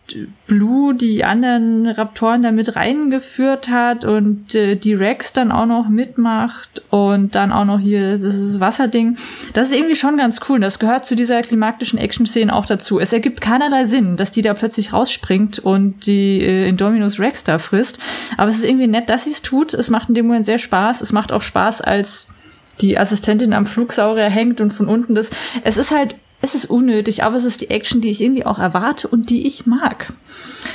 Blue 0.46 0.94
die 0.94 1.22
anderen 1.22 1.86
Raptoren 1.86 2.40
da 2.40 2.52
mit 2.52 2.74
reingeführt 2.74 3.68
hat 3.68 4.06
und 4.06 4.54
äh, 4.54 4.76
die 4.76 4.94
Rex 4.94 5.34
dann 5.34 5.52
auch 5.52 5.66
noch 5.66 5.90
mitmacht 5.90 6.80
und 6.88 7.34
dann 7.34 7.52
auch 7.52 7.66
noch 7.66 7.80
hier 7.80 8.14
dieses 8.14 8.60
Wasserding. 8.60 9.18
Das 9.52 9.68
ist 9.68 9.76
irgendwie 9.76 9.94
schon 9.94 10.16
ganz 10.16 10.40
cool. 10.48 10.58
Das 10.60 10.78
gehört 10.78 11.04
zu 11.04 11.16
dieser 11.16 11.42
klimaktischen 11.42 11.98
Action-Szene 11.98 12.56
auch 12.56 12.64
dazu. 12.64 12.98
Es 12.98 13.12
ergibt 13.12 13.42
keinerlei 13.42 13.84
Sinn, 13.84 14.16
dass 14.16 14.30
die 14.30 14.40
da 14.40 14.54
plötzlich 14.54 14.94
rausspringt 14.94 15.58
und 15.58 16.06
die 16.06 16.40
äh, 16.40 16.66
Indominus 16.66 17.20
Rex 17.20 17.44
da 17.44 17.58
frisst. 17.58 17.98
Aber 18.38 18.48
es 18.48 18.56
ist 18.56 18.64
irgendwie 18.64 18.86
nett, 18.86 19.10
dass 19.10 19.24
sie 19.24 19.32
es 19.32 19.42
tut. 19.42 19.74
Es 19.74 19.90
macht 19.90 20.08
in 20.08 20.14
dem 20.14 20.28
Moment 20.28 20.46
sehr 20.46 20.56
Spaß. 20.56 21.02
Es 21.02 21.12
macht 21.12 21.30
auch 21.30 21.42
Spaß, 21.42 21.82
als 21.82 22.28
die 22.80 22.98
Assistentin 22.98 23.52
am 23.52 23.66
Flugsaurier 23.66 24.30
hängt 24.30 24.62
und 24.62 24.72
von 24.72 24.88
unten 24.88 25.14
das. 25.14 25.28
Es 25.62 25.76
ist 25.76 25.90
halt, 25.90 26.14
es 26.40 26.54
ist 26.54 26.66
unnötig, 26.66 27.24
aber 27.24 27.36
es 27.36 27.44
ist 27.44 27.60
die 27.62 27.70
Action, 27.70 28.00
die 28.00 28.10
ich 28.10 28.20
irgendwie 28.20 28.46
auch 28.46 28.58
erwarte 28.60 29.08
und 29.08 29.28
die 29.28 29.46
ich 29.46 29.66
mag. 29.66 30.12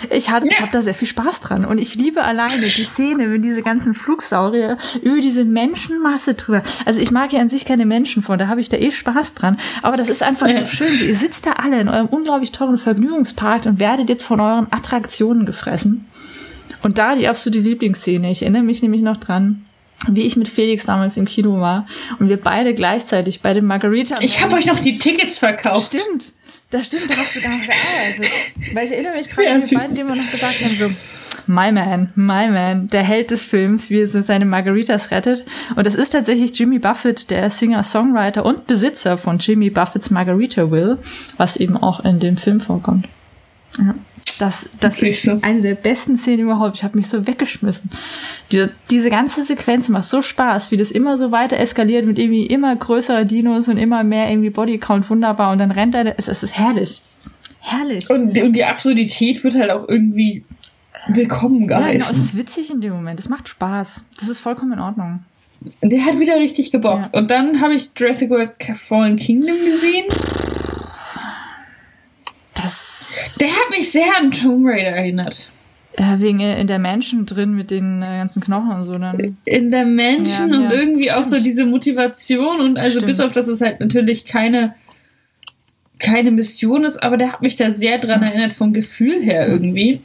Ich, 0.09 0.29
hatte, 0.29 0.47
ich 0.49 0.59
habe 0.59 0.71
da 0.71 0.81
sehr 0.81 0.93
viel 0.93 1.07
Spaß 1.07 1.39
dran 1.39 1.63
und 1.63 1.77
ich 1.77 1.95
liebe 1.95 2.21
alleine 2.23 2.61
die 2.67 2.83
Szene, 2.83 3.31
wenn 3.31 3.41
diese 3.41 3.61
ganzen 3.61 3.93
Flugsaurier 3.93 4.77
über 5.01 5.21
diese 5.21 5.45
Menschenmasse 5.45 6.33
drüber. 6.33 6.63
Also 6.85 6.99
ich 6.99 7.11
mag 7.11 7.31
ja 7.31 7.39
an 7.39 7.47
sich 7.47 7.63
keine 7.63 7.85
Menschen 7.85 8.23
von, 8.23 8.37
da 8.37 8.47
habe 8.47 8.59
ich 8.59 8.67
da 8.67 8.75
eh 8.77 8.91
Spaß 8.91 9.35
dran. 9.35 9.57
Aber 9.81 9.95
das 9.95 10.09
ist 10.09 10.21
einfach 10.21 10.47
so 10.47 10.53
Ja. 10.53 10.65
schön. 10.65 10.99
Ihr 10.99 11.15
sitzt 11.15 11.45
da 11.45 11.53
alle 11.53 11.79
in 11.79 11.87
eurem 11.87 12.07
unglaublich 12.07 12.51
teuren 12.51 12.77
Vergnügungspark 12.77 13.65
und 13.65 13.79
werdet 13.79 14.09
jetzt 14.09 14.25
von 14.25 14.41
euren 14.41 14.67
Attraktionen 14.71 15.45
gefressen. 15.45 16.05
Und 16.81 16.97
da 16.97 17.15
die 17.15 17.27
absolute 17.29 17.59
Lieblingsszene. 17.59 18.29
Ich 18.31 18.41
erinnere 18.41 18.63
mich 18.63 18.81
nämlich 18.81 19.01
noch 19.01 19.17
dran, 19.17 19.63
wie 20.07 20.21
ich 20.21 20.35
mit 20.35 20.49
Felix 20.49 20.85
damals 20.85 21.17
im 21.17 21.25
Kino 21.25 21.59
war 21.59 21.87
und 22.19 22.29
wir 22.29 22.37
beide 22.37 22.73
gleichzeitig 22.73 23.41
bei 23.41 23.53
dem 23.53 23.65
Margarita. 23.65 24.19
Ich 24.21 24.41
habe 24.41 24.55
euch 24.55 24.65
noch 24.65 24.79
die 24.79 24.97
Tickets 24.97 25.39
verkauft. 25.39 25.87
Stimmt. 25.87 26.33
Das 26.69 26.87
stimmt, 26.87 27.07
da 27.07 27.15
hast 27.15 27.35
du 27.35 27.39
damals 27.39 27.67
gearbeitet. 27.67 28.31
Weil 28.73 28.85
ich 28.87 28.93
erinnere 28.93 29.15
mich 29.15 29.27
dran, 29.27 29.45
Ja, 29.45 29.69
wir 29.69 29.77
beiden 29.77 29.95
dem 29.95 30.07
wir 30.07 30.15
noch 30.15 30.31
gesagt 30.31 30.63
haben, 30.63 30.75
so, 30.75 30.89
my 31.45 31.71
man, 31.71 32.11
my 32.15 32.47
man, 32.49 32.87
der 32.87 33.03
Held 33.03 33.29
des 33.29 33.43
Films, 33.43 33.91
wie 33.91 34.01
er 34.01 34.07
so 34.07 34.21
seine 34.21 34.45
Margaritas 34.45 35.11
rettet. 35.11 35.45
Und 35.75 35.85
das 35.85 35.93
ist 35.93 36.09
tatsächlich 36.09 36.57
Jimmy 36.57 36.79
Buffett, 36.79 37.29
der 37.29 37.47
Singer-Songwriter 37.51 38.43
und 38.43 38.65
Besitzer 38.65 39.19
von 39.19 39.37
Jimmy 39.37 39.69
Buffetts 39.69 40.09
Margarita 40.09 40.71
Will, 40.71 40.97
was 41.37 41.57
eben 41.57 41.77
auch 41.77 41.99
in 42.03 42.19
dem 42.19 42.37
Film 42.37 42.59
vorkommt. 42.59 43.07
Ja. 43.77 43.93
Das, 44.39 44.69
das 44.79 44.95
Okay, 44.97 45.09
ist 45.09 45.23
so. 45.23 45.39
eine 45.41 45.61
der 45.61 45.75
besten 45.75 46.17
Szenen 46.17 46.39
überhaupt. 46.45 46.77
Ich 46.77 46.83
habe 46.83 46.97
mich 46.97 47.07
so 47.07 47.27
weggeschmissen. 47.27 47.89
Diese, 48.51 48.71
diese 48.89 49.09
ganze 49.09 49.43
Sequenz 49.43 49.89
macht 49.89 50.05
so 50.05 50.21
Spaß, 50.21 50.71
wie 50.71 50.77
das 50.77 50.91
immer 50.91 51.17
so 51.17 51.31
weiter 51.31 51.57
eskaliert 51.57 52.05
mit 52.07 52.17
irgendwie 52.17 52.45
immer 52.47 52.75
größerer 52.75 53.25
Dinos 53.25 53.67
und 53.67 53.77
immer 53.77 54.03
mehr 54.03 54.29
irgendwie 54.29 54.49
Bodycount. 54.49 55.09
Wunderbar. 55.09 55.51
Und 55.51 55.59
dann 55.59 55.71
rennt 55.71 55.93
er. 55.95 56.17
Es, 56.17 56.27
es 56.27 56.41
ist 56.43 56.57
herrlich. 56.57 57.01
Herrlich. 57.59 58.09
Und, 58.09 58.37
und 58.37 58.53
die 58.53 58.65
Absurdität 58.65 59.43
wird 59.43 59.55
halt 59.55 59.71
auch 59.71 59.87
irgendwie 59.87 60.43
willkommen 61.07 61.69
ja, 61.69 61.79
genau, 61.79 61.91
es 61.91 62.07
geheißen. 62.07 62.23
ist 62.23 62.37
witzig 62.37 62.69
in 62.71 62.81
dem 62.81 62.93
Moment. 62.93 63.19
Es 63.19 63.29
macht 63.29 63.47
Spaß. 63.49 64.03
Das 64.19 64.29
ist 64.29 64.39
vollkommen 64.39 64.73
in 64.73 64.79
Ordnung. 64.79 65.23
Der 65.81 66.05
hat 66.05 66.19
wieder 66.19 66.35
richtig 66.37 66.71
gebockt. 66.71 67.13
Ja. 67.13 67.19
Und 67.19 67.31
dann 67.31 67.61
habe 67.61 67.75
ich 67.75 67.91
Jurassic 67.95 68.29
World 68.29 68.51
Fallen 68.79 69.15
Kingdom 69.17 69.55
gesehen. 69.63 70.05
Der 73.39 73.47
hat 73.47 73.69
mich 73.69 73.91
sehr 73.91 74.07
an 74.17 74.31
Tomb 74.31 74.65
Raider 74.67 74.91
erinnert. 74.97 75.47
äh, 75.97 76.19
wegen 76.19 76.39
äh, 76.39 76.59
in 76.59 76.67
der 76.67 76.79
Mansion 76.79 77.25
drin 77.25 77.53
mit 77.53 77.71
den 77.71 78.01
äh, 78.01 78.05
ganzen 78.05 78.41
Knochen 78.41 78.71
und 78.81 78.85
so. 78.85 78.97
Dann, 78.97 79.37
In 79.45 79.71
der 79.71 79.85
Mansion 79.85 80.49
Ja, 80.51 80.57
und 80.57 80.63
ja, 80.63 80.71
irgendwie 80.71 81.11
auch 81.11 81.23
so 81.23 81.31
stimmt. 81.35 81.45
diese 81.45 81.65
Motivation 81.65 82.59
und 82.61 82.77
also 82.77 82.97
Stimmt. 82.99 83.05
bis 83.07 83.19
auf 83.19 83.31
das 83.31 83.47
es 83.47 83.61
halt 83.61 83.79
natürlich 83.79 84.25
keine 84.25 84.73
keine 85.99 86.31
Mission 86.31 86.83
ist, 86.83 87.01
aber 87.01 87.15
der 87.15 87.31
hat 87.31 87.41
mich 87.41 87.55
da 87.55 87.71
sehr 87.71 87.97
dran 87.97 88.23
erinnert 88.23 88.51
vom 88.53 88.73
Gefühl 88.73 89.21
her 89.23 89.47
irgendwie. 89.47 90.01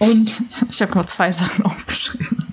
Und 0.00 0.40
ich 0.70 0.82
habe 0.82 0.94
noch 0.96 1.04
zwei 1.06 1.30
Sachen 1.30 1.64
aufgeschrieben. 1.64 2.44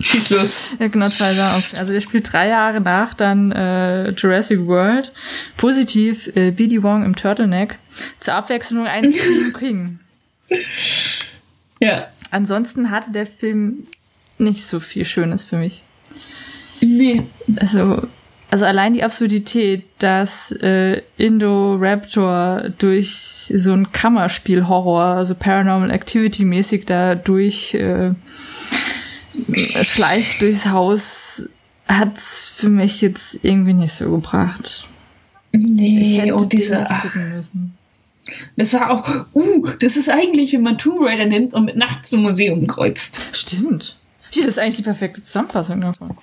schieß 0.00 0.30
los. 0.30 0.68
Ja, 0.78 0.86
genau, 0.88 1.08
zwei 1.08 1.34
Sachen. 1.34 1.56
auf- 1.58 1.78
Also 1.80 1.92
der 1.92 2.00
spielt 2.00 2.32
drei 2.32 2.48
Jahre 2.48 2.80
nach 2.80 3.14
dann 3.14 3.50
äh, 3.50 4.10
Jurassic 4.10 4.66
World. 4.66 5.12
Positiv 5.56 6.30
äh, 6.36 6.50
B.D. 6.52 6.82
Wong 6.82 7.04
im 7.04 7.16
Turtleneck. 7.16 7.78
Zur 8.20 8.34
Abwechslung 8.34 8.86
ein 8.86 9.12
Stephen 9.12 9.52
King. 9.58 9.98
Ja. 11.80 12.08
Ansonsten 12.30 12.90
hatte 12.90 13.12
der 13.12 13.26
Film 13.26 13.86
nicht 14.38 14.64
so 14.64 14.80
viel 14.80 15.04
Schönes 15.04 15.42
für 15.42 15.56
mich. 15.56 15.82
Nee. 16.80 17.22
Also, 17.56 18.08
also 18.50 18.64
allein 18.64 18.94
die 18.94 19.04
Absurdität, 19.04 19.84
dass 19.98 20.50
äh, 20.52 21.02
Indoraptor 21.16 22.70
durch 22.78 23.52
so 23.54 23.72
ein 23.72 23.92
Kammerspiel-Horror, 23.92 25.04
also 25.16 25.34
Paranormal 25.34 25.90
Activity-mäßig 25.90 26.86
da 26.86 27.14
durch 27.14 27.74
äh, 27.74 28.12
schleicht 29.84 30.40
durchs 30.40 30.66
Haus, 30.66 31.48
hat's 31.88 32.52
für 32.56 32.68
mich 32.68 33.00
jetzt 33.00 33.44
irgendwie 33.44 33.74
nicht 33.74 33.92
so 33.92 34.10
gebracht. 34.10 34.88
Ich 35.52 35.60
Nee, 35.60 36.20
hätte 36.20 36.34
und 36.34 36.52
den 36.52 36.60
diese, 36.60 36.76
nicht 36.78 36.90
ach, 36.90 37.02
gucken 37.02 37.34
müssen. 37.36 37.74
Das 38.56 38.72
war 38.74 38.90
auch, 38.90 39.26
uh, 39.34 39.66
das 39.80 39.96
ist 39.96 40.08
eigentlich, 40.08 40.52
wenn 40.52 40.62
man 40.62 40.78
Tomb 40.78 41.00
Raider 41.02 41.24
nimmt 41.26 41.54
und 41.54 41.64
mit 41.64 41.76
Nacht 41.76 42.06
zum 42.06 42.22
Museum 42.22 42.66
kreuzt. 42.66 43.20
Stimmt. 43.32 43.96
Hier, 44.30 44.44
das 44.44 44.52
ist 44.56 44.58
eigentlich 44.58 44.76
die 44.76 44.82
perfekte 44.82 45.22
Zusammenfassung 45.22 45.80
davon. 45.80 46.16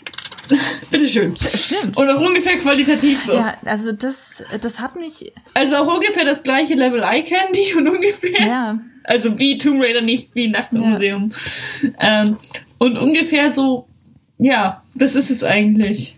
Bitteschön. 0.91 1.35
Stimmt. 1.35 1.95
Und 1.95 2.09
auch 2.09 2.19
ungefähr 2.21 2.57
qualitativ 2.57 3.23
so. 3.25 3.33
Ja, 3.33 3.53
also 3.65 3.91
das, 3.91 4.43
das 4.61 4.79
hat 4.79 4.95
mich, 4.95 5.31
Also 5.53 5.75
auch 5.75 5.93
ungefähr 5.93 6.25
das 6.25 6.41
gleiche 6.41 6.73
Level 6.73 7.03
Eye 7.03 7.21
Candy 7.23 7.75
und 7.75 7.87
ungefähr. 7.87 8.41
ja, 8.47 8.79
Also 9.03 9.37
wie 9.37 9.57
Tomb 9.59 9.83
Raider, 9.83 10.01
nicht 10.01 10.33
wie 10.33 10.47
Nachts 10.47 10.73
im 10.73 10.81
Ja. 10.81 10.87
Museum. 10.89 11.33
Ähm, 11.99 12.37
und 12.79 12.97
ungefähr 12.97 13.53
so, 13.53 13.87
ja, 14.39 14.81
das 14.95 15.13
ist 15.15 15.29
es 15.29 15.43
eigentlich. 15.43 16.15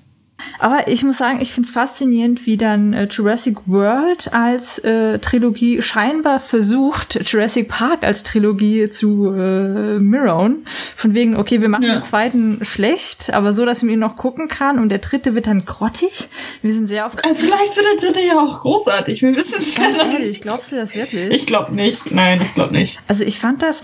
Aber 0.60 0.88
ich 0.88 1.04
muss 1.04 1.18
sagen, 1.18 1.40
ich 1.42 1.54
finde 1.54 1.68
es 1.68 1.74
faszinierend, 1.74 2.46
wie 2.46 2.58
dann 2.58 2.94
äh, 2.94 3.08
Jurassic 3.10 3.58
World 3.66 4.34
als 4.34 4.80
äh, 4.80 5.20
Trilogie 5.20 5.82
scheinbar 5.82 6.40
versucht, 6.40 7.20
Jurassic 7.32 7.68
Park 7.70 8.04
als 8.04 8.24
Trilogie 8.24 8.90
zu 8.90 9.28
äh, 9.34 10.00
mirrorn. 10.00 10.58
Von 10.96 11.14
wegen, 11.14 11.36
okay, 11.36 11.62
wir 11.62 11.70
machen 11.70 11.84
Ja. 11.84 11.94
den 11.96 12.04
zweiten 12.04 12.60
schlecht, 12.64 13.34
aber 13.34 13.54
so, 13.54 13.66
dass 13.66 13.82
man 13.84 13.92
ihn 13.94 14.00
noch 14.00 14.18
gucken 14.18 14.48
kann 14.48 14.80
und 14.80 14.90
der 14.90 15.00
dritte 15.00 15.34
wird 15.36 15.48
dann 15.48 15.66
grottig. 15.66 16.28
Wir 16.62 16.74
sind 16.74 16.88
sehr 16.88 17.06
auf 17.06 17.14
Äh, 17.24 17.36
Vielleicht 17.36 17.76
wird 17.76 17.86
der 17.86 18.08
dritte 18.10 18.22
ja 18.22 18.40
auch 18.40 18.62
großartig. 18.62 19.22
Wir 19.22 19.36
wissen 19.36 19.56
es 19.62 19.76
Ganz 19.76 19.98
nicht. 19.98 20.14
ehrlich, 20.14 20.42
glaubst 20.42 20.72
du 20.72 20.76
das 20.76 20.94
wirklich? 20.96 21.32
Ich 21.34 21.46
glaube 21.46 21.74
nicht. 21.74 22.12
Nein, 22.12 22.42
ich 22.42 22.54
glaube 22.54 22.74
nicht. 22.74 23.00
Also 23.08 23.24
ich 23.24 23.40
fand 23.40 23.62
das, 23.62 23.82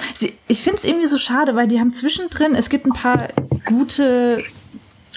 ich 0.48 0.62
finde 0.62 0.80
es 0.80 0.84
irgendwie 0.86 1.08
so 1.08 1.18
schade, 1.18 1.56
weil 1.56 1.68
die 1.68 1.80
haben 1.80 1.94
zwischendrin, 1.94 2.56
es 2.56 2.70
gibt 2.70 2.86
ein 2.86 2.94
paar 2.94 3.28
gute 3.66 4.44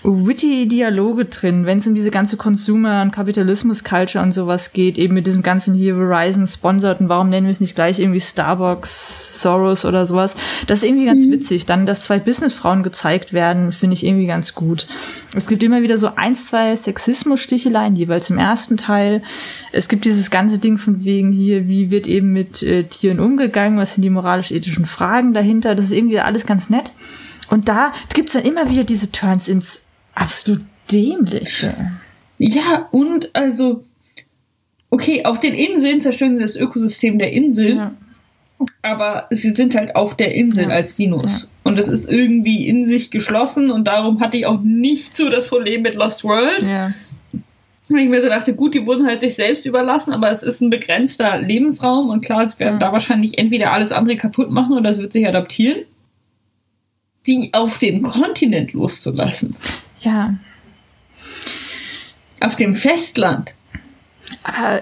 witty 0.03 0.67
Dialoge 0.67 1.27
drin, 1.27 1.67
wenn 1.67 1.79
es 1.79 1.87
um 1.87 1.95
diese 1.95 2.11
ganze 2.11 2.37
Consumer- 2.37 3.03
und 3.03 3.13
Kapitalismus-Culture 3.13 4.23
und 4.25 4.33
sowas 4.33 4.73
geht, 4.73 4.99
eben 4.99 5.15
mit 5.15 5.27
diesem 5.27 5.43
ganzen 5.43 5.75
hier 5.75 5.97
Verizon 5.97 6.47
sponsored 6.47 7.01
und 7.01 7.09
warum 7.09 7.29
nennen 7.29 7.47
wir 7.47 7.51
es 7.51 7.61
nicht 7.61 7.75
gleich 7.75 7.99
irgendwie 7.99 8.21
Starbucks, 8.21 9.41
Soros 9.41 9.85
oder 9.85 10.07
sowas. 10.07 10.37
Das 10.67 10.79
ist 10.79 10.85
irgendwie 10.85 11.07
ganz 11.07 11.29
witzig. 11.29 11.67
Dann, 11.67 11.87
dass 11.87 12.03
zwei 12.03 12.19
Businessfrauen 12.19 12.83
gezeigt 12.83 13.33
werden, 13.33 13.73
finde 13.73 13.95
ich 13.95 14.05
irgendwie 14.05 14.27
ganz 14.27 14.55
gut. 14.55 14.87
Es 15.37 15.47
gibt 15.47 15.63
immer 15.63 15.83
wieder 15.83 15.99
so 15.99 16.11
eins, 16.17 16.47
zwei 16.47 16.75
Sexismus-Sticheleien, 16.75 17.97
jeweils 17.97 18.31
im 18.31 18.39
ersten 18.39 18.77
Teil. 18.77 19.23
Es 19.73 19.89
gibt 19.89 20.05
dieses 20.05 20.31
ganze 20.31 20.59
Ding 20.59 20.79
von 20.79 21.05
wegen 21.05 21.31
hier, 21.31 21.69
wie 21.69 21.91
wird 21.91 22.07
eben 22.07 22.33
mit 22.33 22.63
äh, 22.63 22.85
Tieren 22.85 23.21
umgegangen, 23.21 23.79
was 23.79 23.95
sind 23.95 24.03
die 24.03 24.11
moralisch-ethischen 24.11 24.87
Fragen 24.87 25.35
dahinter. 25.35 25.75
Das 25.75 25.87
ist 25.87 25.93
irgendwie 25.93 26.21
alles 26.21 26.47
ganz 26.47 26.71
nett. 26.71 26.93
Und 27.49 27.69
da 27.69 27.93
gibt's 28.15 28.33
dann 28.33 28.45
immer 28.45 28.71
wieder 28.71 28.85
diese 28.85 29.11
Turns 29.11 29.49
ins 29.49 29.87
absolut 30.15 30.63
dämliche. 30.91 31.75
Ja, 32.39 32.89
und 32.91 33.31
also, 33.35 33.85
okay, 34.91 35.25
auf 35.25 35.41
den 35.41 35.55
Inseln 35.55 36.01
zerstören 36.01 36.37
sie 36.37 36.43
das 36.43 36.57
Ökosystem 36.57 37.19
der 37.19 37.33
Insel, 37.33 37.77
Ja. 37.77 37.95
aber 38.83 39.27
sie 39.31 39.51
sind 39.51 39.75
halt 39.75 39.95
auf 39.97 40.17
der 40.17 40.35
Insel 40.35 40.65
Ja. 40.65 40.71
als 40.71 40.97
Dinos. 40.97 41.43
Ja. 41.43 41.49
Und 41.63 41.77
das 41.79 41.89
ist 41.89 42.11
irgendwie 42.11 42.67
in 42.67 42.87
sich 42.87 43.11
geschlossen 43.11 43.71
und 43.71 43.85
darum 43.87 44.21
hatte 44.21 44.37
ich 44.39 44.47
auch 44.47 44.61
nicht 44.63 45.17
so 45.17 45.29
das 45.29 45.49
Problem 45.49 45.83
mit 45.83 45.95
Lost 45.95 46.25
World. 46.25 46.63
Ja. 46.63 46.93
Weil 47.91 48.05
ich 48.05 48.09
mir 48.09 48.23
so 48.23 48.29
dachte, 48.29 48.55
gut, 48.55 48.75
die 48.75 48.87
wurden 48.87 49.05
halt 49.07 49.21
sich 49.21 49.35
selbst 49.35 49.67
überlassen, 49.67 50.13
aber 50.13 50.31
es 50.31 50.43
ist 50.45 50.61
ein 50.61 50.71
begrenzter 50.71 51.41
Lebensraum 51.43 52.09
und 52.09 52.25
klar, 52.25 52.49
sie 52.49 52.59
werden 52.61 52.79
da 52.79 52.93
wahrscheinlich 52.93 53.37
entweder 53.37 53.73
alles 53.73 53.91
andere 53.93 54.17
kaputt 54.17 54.51
machen 54.51 54.77
oder 54.79 54.91
es 54.91 54.99
wird 54.99 55.13
sich 55.13 55.27
adaptieren. 55.27 55.81
Die 57.27 57.51
auf 57.53 57.79
dem 57.79 58.03
Kontinent 58.03 58.73
loszulassen. 58.73 59.55
Ja. 60.01 60.37
Auf 62.41 62.57
dem 62.57 62.75
Festland. 62.75 63.55
Aber 64.43 64.81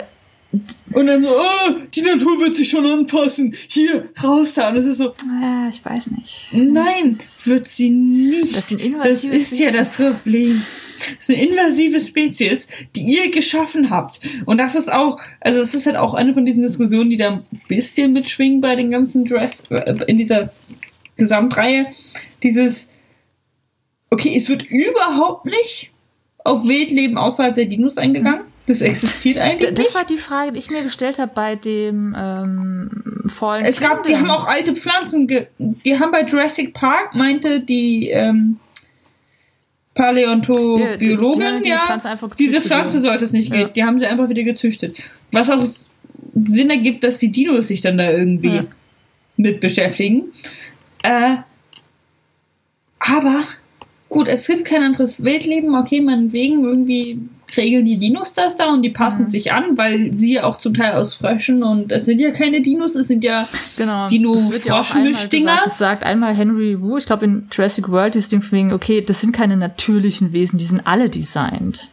Und 0.93 1.07
dann 1.07 1.23
so, 1.23 1.29
oh, 1.29 1.75
die 1.95 2.03
Natur 2.03 2.41
wird 2.41 2.57
sich 2.57 2.71
schon 2.71 2.87
anpassen. 2.87 3.55
Hier, 3.69 4.09
raus 4.23 4.55
da. 4.55 4.69
Und 4.71 4.77
es 4.77 4.87
ist 4.87 4.99
so, 4.99 5.15
ja, 5.43 5.69
ich 5.69 5.85
weiß 5.85 6.13
nicht. 6.13 6.49
nein, 6.53 7.19
wird 7.45 7.69
sie 7.69 7.91
nicht. 7.91 8.57
Das 8.57 8.69
sind 8.69 8.81
Das 8.81 9.25
invasive 9.25 9.37
ist 9.37 9.59
ja 9.59 9.71
das 9.71 9.97
Problem. 9.97 10.63
Das 10.99 11.29
ist 11.29 11.31
eine 11.31 11.47
invasive 11.47 12.01
Spezies, 12.01 12.67
die 12.97 13.03
ihr 13.03 13.31
geschaffen 13.31 13.91
habt. 13.91 14.21
Und 14.47 14.59
das 14.59 14.75
ist 14.75 14.91
auch, 14.91 15.21
also 15.41 15.61
es 15.61 15.75
ist 15.75 15.87
halt 15.87 15.97
auch 15.97 16.15
eine 16.15 16.35
von 16.35 16.45
diesen 16.45 16.63
Diskussionen, 16.63 17.11
die 17.11 17.17
da 17.17 17.31
ein 17.31 17.61
bisschen 17.69 18.13
mitschwingen 18.13 18.61
bei 18.61 18.75
den 18.75 18.91
ganzen 18.91 19.25
Dress, 19.25 19.63
äh, 19.71 19.95
in 20.07 20.19
dieser 20.19 20.53
Gesamtreihe. 21.17 21.87
Dieses, 22.43 22.89
okay, 24.11 24.37
es 24.37 24.49
wird 24.49 24.63
überhaupt 24.65 25.45
nicht 25.47 25.91
auf 26.45 26.67
Wildleben 26.67 27.19
außerhalb 27.19 27.55
der 27.55 27.67
Dinos 27.67 27.99
eingegangen. 27.99 28.43
Das 28.67 28.81
existiert 28.83 29.39
eigentlich 29.39 29.71
Das 29.71 29.79
nicht. 29.79 29.95
war 29.95 30.05
die 30.05 30.19
Frage, 30.19 30.53
die 30.53 30.59
ich 30.59 30.71
mir 30.71 30.83
gestellt 30.83 31.19
habe 31.19 31.33
bei 31.35 31.57
dem 31.57 32.15
ähm, 32.19 33.31
Fallen 33.35 33.65
Es 33.65 33.81
gab, 33.81 34.03
die 34.03 34.13
Kingdom. 34.13 34.31
haben 34.31 34.39
auch 34.43 34.47
alte 34.47 34.75
Pflanzen, 34.75 35.27
die 35.59 35.99
haben 35.99 36.11
bei 36.13 36.23
Jurassic 36.25 36.75
Park, 36.75 37.15
meinte 37.15 37.61
die 37.61 38.11
ähm, 38.11 38.59
Paläontologiologin, 39.95 41.41
Ja, 41.43 41.57
die- 41.57 41.63
die 41.63 41.69
ja, 41.71 41.81
Pflanze 41.87 42.09
einfach 42.11 42.35
diese 42.37 42.61
Pflanze 42.61 43.01
sollte 43.03 43.25
es 43.25 43.33
nicht 43.33 43.49
Ja. 43.51 43.57
geben, 43.57 43.71
die 43.75 43.85
haben 43.85 43.99
sie 43.99 44.07
einfach 44.07 44.29
wieder 44.29 44.43
gezüchtet. 44.43 44.97
Was 45.33 45.51
auch 45.51 45.67
Sinn 46.35 46.71
ergibt, 46.71 47.03
dass 47.05 47.19
die 47.19 47.31
Dinos 47.33 47.69
sich 47.69 47.81
dann 47.81 47.97
da 47.97 48.11
irgendwie 48.11 48.57
Ja. 48.57 48.65
mit 49.37 49.61
beschäftigen. 49.61 50.25
Äh, 51.03 51.37
aber 53.01 53.45
gut, 54.09 54.29
es 54.29 54.47
gibt 54.47 54.65
kein 54.65 54.83
anderes 54.83 55.23
Wildleben, 55.23 55.75
okay, 55.75 56.01
meinetwegen 56.01 56.65
irgendwie 56.65 57.21
regeln 57.57 57.87
die 57.87 57.97
Dinos 57.97 58.35
das 58.35 58.57
da 58.57 58.71
und 58.73 58.83
die 58.83 58.91
passen 58.91 59.25
Mhm. 59.25 59.31
sich 59.31 59.53
an, 59.53 59.79
weil 59.79 60.13
sie 60.13 60.35
ja 60.35 60.45
auch 60.45 60.59
zum 60.59 60.75
Teil 60.75 60.93
aus 60.93 61.15
Fröschen 61.15 61.63
und 61.63 61.91
es 61.91 62.05
sind 62.05 62.21
ja 62.21 62.31
keine 62.31 62.61
Dinos, 62.61 62.95
es 62.95 63.09
sind 63.09 63.25
ja 63.25 63.49
Genau. 63.79 64.07
Dino- 64.09 64.35
das 64.35 64.53
wird 64.53 64.65
ja. 64.67 64.83
Das 65.65 65.79
sagt 65.79 66.05
einmal 66.05 66.35
Henry 66.35 66.79
Wu, 66.81 66.99
ich 66.99 67.07
glaube 67.07 67.25
in 67.25 67.49
Jurassic 67.51 67.89
World, 67.89 68.15
Ding 68.31 68.43
von 68.43 68.59
wegen, 68.59 68.73
okay, 68.73 69.01
das 69.01 69.21
sind 69.23 69.33
keine 69.33 69.57
natürlichen 69.57 70.33
Wesen, 70.33 70.59
die 70.59 70.67
sind 70.67 70.87
alle 70.87 71.09
designt. 71.09 71.89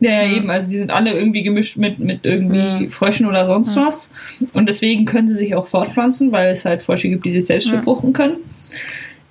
Ja, 0.00 0.22
ja, 0.22 0.34
eben, 0.36 0.50
also 0.50 0.68
die 0.70 0.78
sind 0.78 0.90
alle 0.90 1.12
irgendwie 1.12 1.42
gemischt 1.42 1.76
mit, 1.76 1.98
mit 2.00 2.20
irgendwie 2.24 2.56
Ja. 2.84 2.88
Fröschen 2.88 3.26
oder 3.26 3.46
sonst 3.46 3.76
Ja. 3.76 3.86
was. 3.86 4.10
Und 4.54 4.66
deswegen 4.68 5.04
können 5.04 5.28
sie 5.28 5.34
sich 5.34 5.54
auch 5.54 5.66
fortpflanzen, 5.68 6.32
weil 6.32 6.50
es 6.50 6.64
halt 6.64 6.82
Frösche 6.82 7.08
gibt, 7.08 7.24
die 7.26 7.32
sich 7.34 7.44
selbst 7.46 7.68
Ja. 7.68 7.76
befruchten 7.76 8.12
können. 8.14 8.36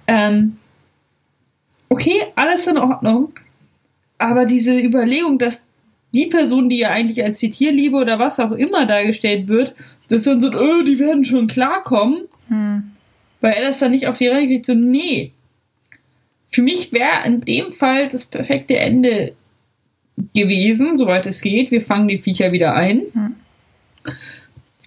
Ähm, 0.07 0.57
okay, 1.89 2.23
alles 2.35 2.67
in 2.67 2.77
Ordnung. 2.77 3.33
Aber 4.17 4.45
diese 4.45 4.77
Überlegung, 4.79 5.37
dass 5.39 5.65
die 6.13 6.25
Person, 6.25 6.69
die 6.69 6.79
ja 6.79 6.89
eigentlich 6.89 7.23
als 7.23 7.39
die 7.39 7.51
Tierliebe 7.51 7.97
oder 7.97 8.19
was 8.19 8.39
auch 8.39 8.51
immer 8.51 8.85
dargestellt 8.85 9.47
wird, 9.47 9.75
dass 10.09 10.23
dann 10.23 10.41
so, 10.41 10.47
oh, 10.51 10.81
die 10.83 10.99
werden 10.99 11.23
schon 11.23 11.47
klarkommen, 11.47 12.23
Hm. 12.47 12.91
weil 13.41 13.53
er 13.53 13.67
das 13.67 13.79
dann 13.79 13.91
nicht 13.91 14.07
auf 14.07 14.17
die 14.17 14.27
Reihe 14.27 14.47
kriegt, 14.47 14.65
so, 14.65 14.73
nee. 14.73 15.31
Für 16.49 16.63
mich 16.63 16.91
wäre 16.91 17.25
in 17.25 17.41
dem 17.41 17.73
Fall 17.73 18.09
das 18.09 18.25
perfekte 18.25 18.75
Ende 18.77 19.33
gewesen, 20.35 20.97
soweit 20.97 21.27
es 21.27 21.41
geht. 21.41 21.69
Wir 21.69 21.81
fangen 21.81 22.07
die 22.07 22.17
Viecher 22.17 22.51
wieder 22.51 22.75
ein 22.75 23.03
Hm. 23.13 23.35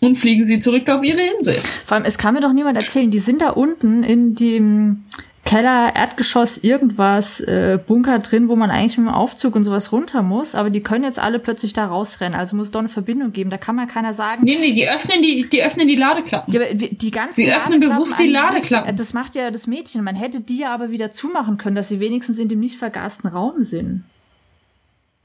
und 0.01 0.17
fliegen 0.19 0.45
sie 0.45 0.59
zurück 0.59 0.89
auf 0.91 1.05
ihre 1.05 1.21
Insel. 1.39 1.59
Vor 1.87 1.97
allem, 1.97 2.05
es 2.05 2.19
kann 2.19 2.35
mir 2.35 2.41
doch 2.41 2.53
niemand 2.53 2.77
erzählen, 2.77 3.11
die 3.13 3.21
sind 3.21 3.41
da 3.41 3.51
unten 3.51 4.03
in 4.03 4.35
dem 4.35 5.05
Keller, 5.53 5.93
Erdgeschoss, 5.95 6.57
irgendwas, 6.59 7.41
äh, 7.41 7.79
Bunker 7.87 8.19
drin, 8.21 8.49
wo 8.49 8.57
man 8.57 8.71
eigentlich 8.71 8.97
mit 8.97 9.07
dem 9.09 9.13
Aufzug 9.13 9.55
und 9.55 9.65
sowas 9.65 9.93
runter 9.93 10.23
muss, 10.23 10.55
aber 10.55 10.71
die 10.71 10.81
können 10.83 11.05
jetzt 11.05 11.19
alle 11.19 11.39
plötzlich 11.39 11.73
da 11.75 11.85
rausrennen. 11.87 12.39
Also 12.39 12.57
muss 12.57 12.67
es 12.67 12.73
doch 12.73 12.81
eine 12.81 12.89
Verbindung 12.89 13.33
geben. 13.33 13.51
Da 13.51 13.59
kann 13.59 13.77
man 13.77 13.87
keiner 13.87 14.15
sagen. 14.15 14.45
Nee, 14.45 14.57
nee, 14.59 14.73
die 14.73 14.89
öffnen 14.89 15.21
die, 15.21 15.47
die 15.51 15.63
öffnen 15.63 15.89
die 15.89 15.97
Ladeklappen. 15.97 16.53
Ja, 16.55 16.73
die- 16.73 16.97
die 16.97 17.11
ganzen 17.11 17.35
Sie 17.37 17.53
öffnen 17.53 17.81
bewusst 17.81 18.19
die 18.19 18.29
Ladeklappen. 18.29 18.97
Das 18.97 19.13
macht 19.13 19.35
ja 19.35 19.51
das 19.51 19.67
Mädchen. 19.67 20.03
Man 20.05 20.17
hätte 20.17 20.41
die 20.41 20.57
ja 20.59 20.73
aber 20.73 20.91
wieder 20.91 21.11
zumachen 21.11 21.59
können, 21.59 21.77
dass 21.77 21.89
sie 21.89 22.01
wenigstens 22.01 22.39
in 22.39 22.49
dem 22.49 22.61
nicht 22.61 22.77
vergasten 22.79 23.29
Raum 23.29 23.63
sind. 23.63 24.05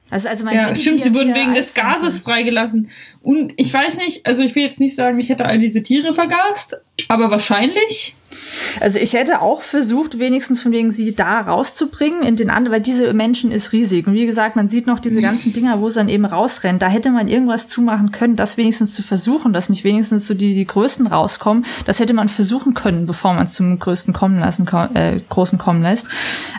Also, 0.09 0.29
also 0.29 0.45
man 0.45 0.53
Ja, 0.55 0.73
stimmt, 0.73 1.01
sie 1.03 1.13
wurden 1.13 1.35
wegen 1.35 1.53
des 1.53 1.73
Gases 1.73 2.19
freigelassen. 2.19 2.89
Und 3.21 3.51
ich 3.57 3.73
weiß 3.73 3.97
nicht, 3.97 4.25
also 4.25 4.41
ich 4.41 4.55
will 4.55 4.63
jetzt 4.63 4.79
nicht 4.79 4.95
sagen, 4.95 5.19
ich 5.19 5.27
hätte 5.29 5.45
all 5.45 5.59
diese 5.59 5.83
Tiere 5.83 6.13
vergast, 6.13 6.77
aber 7.09 7.29
wahrscheinlich. 7.29 8.15
Also 8.79 8.99
ich 8.99 9.13
hätte 9.13 9.41
auch 9.41 9.61
versucht, 9.61 10.19
wenigstens 10.19 10.61
von 10.61 10.71
wegen 10.71 10.91
sie 10.91 11.15
da 11.15 11.41
rauszubringen 11.41 12.23
in 12.23 12.35
den 12.35 12.49
anderen, 12.49 12.73
weil 12.73 12.81
diese 12.81 13.13
Menschen 13.13 13.51
ist 13.51 13.71
riesig. 13.71 14.07
Und 14.07 14.13
wie 14.13 14.25
gesagt, 14.25 14.55
man 14.55 14.67
sieht 14.67 14.87
noch 14.87 14.99
diese 14.99 15.21
ganzen 15.21 15.53
Dinger, 15.53 15.79
wo 15.81 15.89
sie 15.89 15.95
dann 15.95 16.09
eben 16.09 16.25
rausrennen. 16.25 16.79
Da 16.79 16.87
hätte 16.87 17.09
man 17.09 17.27
irgendwas 17.27 17.67
zumachen 17.67 18.11
können, 18.11 18.35
das 18.35 18.57
wenigstens 18.57 18.93
zu 18.93 19.03
versuchen, 19.03 19.53
dass 19.53 19.69
nicht 19.69 19.83
wenigstens 19.83 20.27
so 20.27 20.33
die, 20.33 20.53
die 20.55 20.65
Größten 20.65 21.07
rauskommen. 21.07 21.65
Das 21.85 21.99
hätte 21.99 22.13
man 22.13 22.29
versuchen 22.29 22.73
können, 22.73 23.05
bevor 23.05 23.33
man 23.33 23.45
es 23.45 23.53
zum 23.53 23.79
Größten 23.79 24.13
kommen 24.13 24.39
lassen, 24.39 24.67
äh, 24.93 25.19
Großen 25.29 25.57
kommen 25.57 25.81
lässt. 25.81 26.07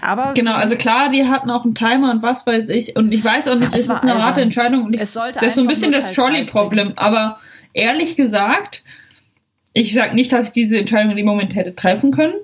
Aber 0.03 0.33
Genau, 0.35 0.55
also 0.55 0.77
klar, 0.77 1.09
die 1.09 1.27
hatten 1.27 1.51
auch 1.51 1.65
einen 1.65 1.75
Timer 1.75 2.11
und 2.11 2.23
was 2.23 2.47
weiß 2.47 2.69
ich. 2.71 2.97
Und 2.97 3.13
ich 3.13 3.25
weiß 3.25 3.49
auch 3.49 3.57
nicht, 3.57 3.73
Es 3.73 3.81
ist 3.83 3.91
eine 3.91 4.23
harte 4.23 4.41
Entscheidung. 4.41 4.85
Und 4.85 4.95
ich, 4.95 5.01
Es 5.01 5.13
sollte 5.13 5.39
das 5.39 5.49
ist 5.49 5.55
so 5.57 5.61
ein 5.63 5.67
bisschen 5.67 5.93
das 5.93 6.13
Trolley-Problem. 6.13 6.93
Aber 6.97 7.39
ehrlich 7.73 8.17
gesagt, 8.17 8.83
ich 9.81 9.95
sag 9.95 10.15
nicht, 10.15 10.33
dass 10.33 10.47
ich 10.49 10.53
diese 10.53 10.79
Entscheidung 10.79 11.11
in 11.13 11.17
dem 11.17 11.27
Moment 11.27 11.55
hätte 11.55 11.75
treffen 11.75 12.11
können. 12.11 12.35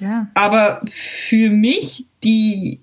ja. 0.00 0.28
Aber 0.34 0.80
für 0.90 1.50
mich 1.50 2.06
die 2.22 2.80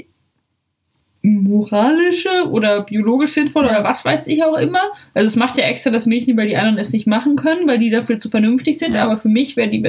moralische 1.24 2.47
oder 2.49 2.82
biologisch 2.84 3.32
sinnvoll 3.32 3.66
Ja. 3.66 3.72
oder 3.72 3.84
was 3.84 4.03
weiß 4.05 4.26
ich 4.28 4.43
auch 4.43 4.57
immer. 4.57 4.82
Also 5.14 5.28
es 5.28 5.36
macht 5.36 5.57
ja 5.57 5.66
extra 5.66 5.91
das 5.91 6.05
Mädchen, 6.07 6.36
weil 6.38 6.47
die 6.47 6.57
anderen 6.57 6.80
es 6.80 6.91
nicht 6.93 7.05
machen 7.05 7.36
können, 7.36 7.68
weil 7.68 7.78
die 7.80 7.89
dafür 7.91 8.20
zu 8.20 8.30
vernünftig 8.30 8.80
sind. 8.80 8.95
Ja. 8.95 9.03
Aber 9.03 9.18
für 9.18 9.30
mich 9.30 9.55
wäre 9.55 9.70
die 9.70 9.84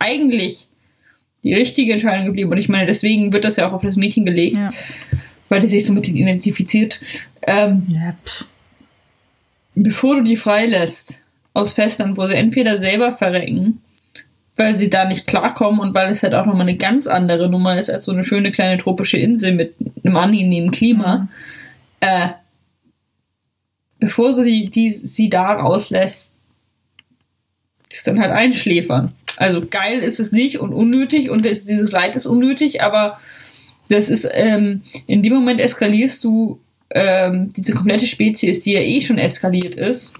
eigentlich 0.00 0.66
die 1.44 1.54
richtige 1.54 1.92
Entscheidung 1.92 2.26
geblieben. 2.26 2.50
Und 2.50 2.58
ich 2.58 2.68
meine, 2.68 2.86
deswegen 2.86 3.32
wird 3.32 3.44
das 3.44 3.56
ja 3.56 3.68
auch 3.68 3.72
auf 3.74 3.82
das 3.82 3.96
Mädchen 3.96 4.24
gelegt, 4.24 4.56
Ja. 4.56 4.70
weil 5.48 5.60
die 5.60 5.68
sich 5.68 5.84
so 5.84 5.92
mit 5.92 6.08
ihnen 6.08 6.16
identifiziert. 6.18 7.00
Ähm, 7.46 7.86
bevor 9.74 10.16
du 10.16 10.22
die 10.22 10.36
freilässt 10.36 11.20
aus 11.54 11.72
Festland, 11.72 12.16
wo 12.16 12.26
sie 12.26 12.34
entweder 12.34 12.80
selber 12.80 13.12
verrecken, 13.12 13.82
weil 14.56 14.78
sie 14.78 14.90
da 14.90 15.04
nicht 15.04 15.26
klarkommen 15.26 15.80
und 15.80 15.94
weil 15.94 16.10
es 16.10 16.22
halt 16.22 16.34
auch 16.34 16.46
nochmal 16.46 16.62
eine 16.68 16.76
ganz 16.76 17.06
andere 17.06 17.48
Nummer 17.48 17.78
ist 17.78 17.90
als 17.90 18.04
so 18.04 18.12
eine 18.12 18.24
schöne 18.24 18.52
kleine 18.52 18.78
tropische 18.78 19.18
Insel 19.18 19.52
mit 19.52 19.74
einem 20.04 20.16
angenehmen 20.16 20.70
Klima, 20.70 21.18
mhm. 21.18 21.28
äh, 22.00 22.28
bevor 23.98 24.32
sie 24.32 24.68
die, 24.68 24.90
sie 24.90 25.28
da 25.28 25.52
rauslässt, 25.52 26.32
ist 27.90 28.06
dann 28.06 28.20
halt 28.20 28.32
einschläfern. 28.32 29.12
Also 29.36 29.64
geil 29.66 30.00
ist 30.00 30.20
es 30.20 30.32
nicht 30.32 30.58
und 30.58 30.72
unnötig 30.72 31.30
und 31.30 31.44
das, 31.44 31.64
dieses 31.64 31.90
Leid 31.92 32.16
ist 32.16 32.26
unnötig, 32.26 32.82
aber 32.82 33.18
das 33.88 34.08
ist, 34.08 34.28
ähm, 34.32 34.82
in 35.06 35.22
dem 35.22 35.34
Moment 35.34 35.60
eskalierst 35.60 36.22
du 36.24 36.60
ähm, 36.90 37.52
diese 37.56 37.74
komplette 37.74 38.06
Spezies, 38.06 38.60
die 38.60 38.72
ja 38.72 38.80
eh 38.80 39.00
schon 39.00 39.18
eskaliert 39.18 39.74
ist, 39.74 40.14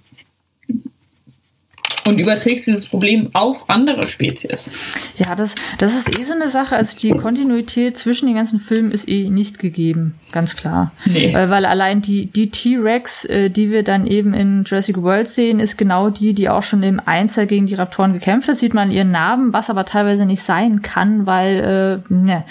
und 2.07 2.19
überträgst 2.19 2.67
dieses 2.67 2.87
Problem 2.87 3.31
auf 3.33 3.69
andere 3.69 4.07
Spezies. 4.07 4.71
Ja, 5.17 5.35
das, 5.35 5.55
das 5.79 5.97
ist 5.97 6.19
eh 6.19 6.23
so 6.25 6.35
eine 6.35 6.51
Sache. 6.51 6.77
Also 6.77 6.97
die 6.99 7.11
Kontinuität 7.11 7.97
zwischen 7.97 8.27
den 8.27 8.35
ganzen 8.35 8.61
Filmen 8.61 8.91
ist 8.91 9.09
eh 9.09 9.29
nicht 9.29 9.59
gegeben, 9.59 10.15
ganz 10.33 10.57
klar. 10.57 10.93
Nee. 11.05 11.33
Weil, 11.33 11.51
weil 11.51 11.65
allein 11.65 12.03
die, 12.03 12.27
die 12.27 12.51
T-Rex, 12.51 13.25
äh, 13.27 13.51
die 13.51 13.71
wir 13.71 13.83
dann 13.83 14.07
eben 14.07 14.35
in 14.35 14.65
Jurassic 14.65 15.01
World 15.03 15.29
sehen, 15.29 15.61
ist 15.61 15.79
genau 15.79 16.11
die, 16.11 16.35
die 16.35 16.49
auch 16.49 16.63
schon 16.63 16.83
im 16.83 17.01
Einzel 17.05 17.47
gegen 17.47 17.67
die 17.67 17.75
Raptoren 17.75 18.13
gekämpft 18.13 18.49
hat. 18.49 18.59
Sieht 18.59 18.75
man 18.75 18.91
ihren 18.91 19.11
Narben, 19.11 19.53
was 19.53 19.71
aber 19.71 19.85
teilweise 19.85 20.27
nicht 20.27 20.43
sein 20.43 20.83
kann, 20.83 21.27
weil, 21.27 22.03
äh, 22.11 22.13
ne. 22.13 22.45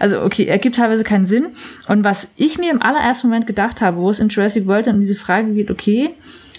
Also 0.00 0.22
okay, 0.22 0.46
ergibt 0.46 0.76
teilweise 0.76 1.04
keinen 1.04 1.24
Sinn. 1.24 1.48
Und 1.88 2.04
was 2.04 2.32
ich 2.36 2.58
mir 2.58 2.70
im 2.70 2.82
allerersten 2.82 3.28
Moment 3.28 3.46
gedacht 3.46 3.80
habe, 3.80 3.98
wo 3.98 4.10
es 4.10 4.20
in 4.20 4.28
Jurassic 4.28 4.66
World 4.66 4.86
dann 4.86 4.96
um 4.96 5.00
diese 5.00 5.14
Frage 5.14 5.52
geht, 5.52 5.70
okay, 5.70 6.10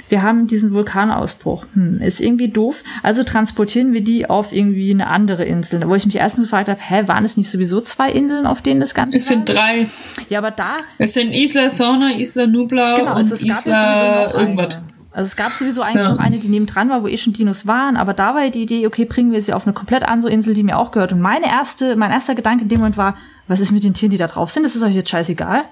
wir 0.10 0.24
haben 0.24 0.48
diesen 0.48 0.74
Vulkanausbruch. 0.74 1.66
Hm, 1.74 2.00
ist 2.02 2.22
irgendwie 2.22 2.50
doof. 2.50 2.84
Also 3.04 3.24
transportieren 3.24 3.94
wir 3.94 4.02
die 4.02 4.30
auf 4.30 4.54
irgendwie 4.54 4.92
eine 4.92 5.08
andere 5.08 5.44
Insel. 5.44 5.88
Wo 5.88 5.96
ich 5.96 6.06
mich 6.06 6.16
erstens 6.16 6.46
gefragt 6.46 6.70
habe, 6.70 6.80
hä, 6.82 7.08
waren 7.08 7.26
es 7.26 7.38
nicht 7.38 7.50
sowieso 7.50 7.82
zwei 7.82 8.12
Inseln, 8.12 8.46
auf 8.46 8.62
denen 8.62 8.80
das 8.80 8.94
Ganze 8.94 9.18
Es 9.18 9.28
sind 9.28 9.48
drei. 9.50 9.88
Ja, 10.30 10.40
aber 10.40 10.52
da. 10.52 10.78
Es 10.98 11.14
sind 11.14 11.34
Isla 11.34 11.70
Sorna, 11.70 12.12
Isla 12.12 12.48
Nubla 12.48 12.96
genau, 12.96 13.14
also 13.14 13.36
und 13.36 13.42
es 13.42 13.48
gab 13.48 13.60
Isla 13.62 14.34
irgendwas. 14.34 14.80
Also 15.18 15.30
es 15.30 15.36
gab 15.36 15.52
sowieso 15.52 15.82
eigentlich 15.82 16.04
ja. 16.04 16.12
noch 16.12 16.20
eine, 16.20 16.38
die 16.38 16.48
neben 16.48 16.68
dran 16.68 16.90
war, 16.90 17.02
wo 17.02 17.08
eh 17.08 17.18
schon 17.18 17.34
Dinos 17.34 17.66
waren, 17.66 17.98
aber 17.98 18.14
da 18.14 18.36
war 18.36 18.48
die 18.52 18.62
Idee, 18.62 18.86
okay, 18.86 19.06
bringen 19.06 19.32
wir 19.32 19.42
sie 19.42 19.52
auf 19.52 19.66
eine 19.66 19.74
komplett 19.74 20.08
andere 20.08 20.32
Insel, 20.32 20.54
die 20.54 20.62
mir 20.62 20.78
auch 20.78 20.92
gehört. 20.92 21.12
Und 21.12 21.22
meine 21.22 21.48
erste, 21.48 21.96
mein 21.96 22.12
erster 22.12 22.36
Gedanke 22.36 22.64
in 22.64 22.70
dem 22.70 22.78
Moment 22.80 22.98
war, 22.98 23.16
was 23.48 23.60
ist 23.60 23.72
mit 23.72 23.84
den 23.84 23.96
Tieren, 23.96 24.12
die 24.12 24.18
da 24.18 24.28
drauf 24.28 24.52
sind? 24.52 24.62
Das 24.62 24.76
ist 24.76 24.84
euch 24.84 24.94
jetzt 24.94 25.10
scheißegal. 25.10 25.64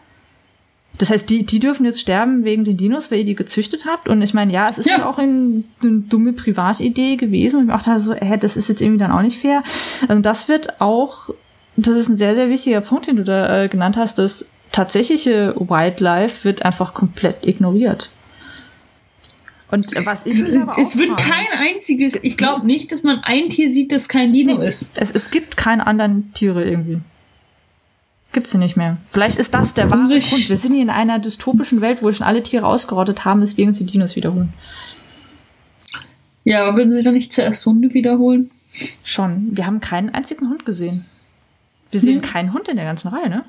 Das 0.97 1.09
heißt, 1.09 1.29
die, 1.29 1.45
die 1.45 1.59
dürfen 1.59 1.85
jetzt 1.85 1.99
sterben 1.99 2.43
wegen 2.43 2.63
den 2.63 2.77
Dinos, 2.77 3.11
weil 3.11 3.19
ihr 3.19 3.25
die 3.25 3.35
gezüchtet 3.35 3.85
habt. 3.85 4.07
Und 4.07 4.21
ich 4.21 4.33
meine, 4.33 4.53
ja, 4.53 4.67
es 4.69 4.77
ist 4.77 4.87
ja. 4.87 5.05
auch 5.05 5.17
eine, 5.17 5.63
eine 5.81 5.99
dumme 6.01 6.33
Privatidee 6.33 7.17
gewesen. 7.17 7.59
Und 7.59 7.65
ich 7.65 7.71
dachte 7.71 7.99
so, 7.99 8.13
hä, 8.13 8.37
das 8.39 8.55
ist 8.55 8.69
jetzt 8.69 8.81
irgendwie 8.81 8.99
dann 8.99 9.11
auch 9.11 9.21
nicht 9.21 9.39
fair. 9.39 9.63
Also 10.07 10.21
das 10.21 10.47
wird 10.47 10.79
auch, 10.79 11.29
das 11.75 11.95
ist 11.95 12.07
ein 12.07 12.17
sehr, 12.17 12.35
sehr 12.35 12.49
wichtiger 12.49 12.81
Punkt, 12.81 13.07
den 13.07 13.17
du 13.17 13.23
da 13.23 13.63
äh, 13.63 13.67
genannt 13.67 13.97
hast, 13.97 14.17
das 14.17 14.45
tatsächliche 14.71 15.55
Wildlife 15.57 16.43
wird 16.43 16.63
einfach 16.63 16.93
komplett 16.93 17.45
ignoriert. 17.45 18.09
Und 19.71 19.93
was 20.05 20.25
ich 20.25 20.39
es, 20.39 20.55
es 20.77 20.97
wird 20.97 21.17
kein 21.17 21.47
einziges, 21.57 22.13
ich 22.21 22.37
glaube 22.37 22.65
nicht, 22.65 22.91
dass 22.91 23.03
man 23.03 23.19
ein 23.23 23.49
Tier 23.49 23.73
sieht, 23.73 23.91
das 23.91 24.07
kein 24.07 24.31
Dino 24.31 24.59
nee, 24.59 24.67
ist. 24.67 24.91
Es, 24.95 25.11
es 25.11 25.31
gibt 25.31 25.57
keine 25.57 25.87
anderen 25.87 26.31
Tiere 26.33 26.63
irgendwie. 26.63 26.99
Gibt's 28.35 28.51
sie 28.51 28.57
nicht 28.57 28.75
mehr. 28.75 28.97
Vielleicht 29.05 29.37
ist 29.37 29.53
das 29.53 29.73
der 29.75 29.89
wahre 29.89 30.19
Grund. 30.19 30.49
Wir 30.49 30.57
sind 30.57 30.73
hier 30.73 30.81
in 30.81 30.89
einer 30.89 31.19
dystopischen 31.19 31.79
Welt, 31.79 32.03
wo 32.03 32.11
schon 32.11 32.27
alle 32.27 32.43
Tiere 32.43 32.67
ausgerottet 32.67 33.23
haben, 33.23 33.39
deswegen 33.39 33.71
sie 33.71 33.85
Dinos 33.85 34.17
wiederholen. 34.17 34.51
Ja, 36.43 36.65
aber 36.65 36.75
würden 36.75 36.91
sie 36.91 37.01
dann 37.01 37.13
nicht 37.13 37.31
zuerst 37.31 37.65
Hunde 37.65 37.93
wiederholen? 37.93 38.51
Schon. 39.05 39.55
Wir 39.55 39.65
haben 39.65 39.79
keinen 39.79 40.09
einzigen 40.09 40.49
Hund 40.49 40.65
gesehen. 40.65 41.05
Wir 41.91 42.01
sehen 42.01 42.21
hm. 42.21 42.29
keinen 42.29 42.53
Hund 42.53 42.67
in 42.67 42.75
der 42.75 42.83
ganzen 42.83 43.07
Reihe, 43.07 43.29
ne? 43.29 43.45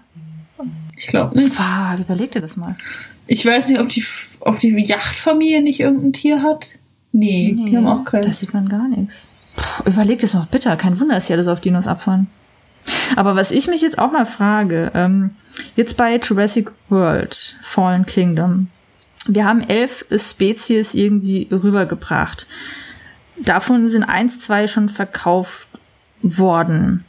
Ich 0.97 1.09
glaube 1.09 1.37
nicht. 1.37 1.53
Fuck, 1.53 1.99
überleg 1.99 2.31
dir 2.31 2.41
das 2.41 2.57
mal. 2.57 2.77
Ich 3.27 3.45
weiß 3.45 3.67
nicht, 3.67 3.81
ob 3.81 3.89
die, 3.89 4.05
ob 4.39 4.61
die 4.61 4.69
Yachtfamilie 4.69 5.63
nicht 5.63 5.81
irgendein 5.81 6.13
Tier 6.13 6.45
hat. 6.45 6.79
Nee, 7.11 7.57
nee 7.59 7.71
die 7.71 7.77
haben 7.77 7.89
auch 7.89 8.05
keinen. 8.05 8.23
Da 8.23 8.33
sieht 8.33 8.55
man 8.55 8.69
gar 8.69 8.87
nichts. 8.87 9.27
Puh, 9.57 9.91
überleg 9.91 10.21
das 10.21 10.33
noch 10.33 10.47
bitte. 10.47 10.73
Kein 10.77 11.01
Wunder, 11.01 11.17
dass 11.17 11.27
die 11.27 11.33
alles 11.33 11.49
auf 11.49 11.61
Dinos 11.61 11.89
abfahren. 11.89 12.29
Aber 13.15 13.37
was 13.37 13.51
ich 13.51 13.69
mich 13.69 13.83
jetzt 13.83 13.99
auch 13.99 14.11
mal 14.11 14.27
frage, 14.27 14.91
ähm, 14.95 15.31
jetzt 15.77 15.97
bei 15.97 16.17
Jurassic 16.17 16.71
World 16.89 17.57
Fallen 17.63 18.07
Kingdom, 18.07 18.69
wir 19.27 19.45
haben 19.45 19.61
elf 19.61 20.05
Spezies 20.17 20.95
irgendwie 20.95 21.49
rübergebracht. 21.51 22.47
Davon 23.39 23.89
sind 23.89 24.05
eins, 24.05 24.41
zwei 24.41 24.67
schon 24.67 24.89
verkauft 24.89 25.69
worden 26.23 27.05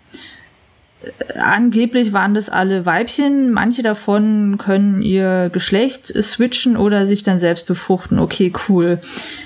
angeblich 1.39 2.11
waren 2.11 2.33
das 2.33 2.49
alle 2.49 2.85
Weibchen. 2.85 3.51
Manche 3.51 3.83
davon 3.83 4.57
können 4.57 5.01
ihr 5.01 5.49
Geschlecht 5.53 6.07
switchen 6.07 6.75
oder 6.75 7.05
sich 7.05 7.23
dann 7.23 7.39
selbst 7.39 7.65
befruchten. 7.65 8.19
Okay, 8.19 8.51
cool. 8.67 8.99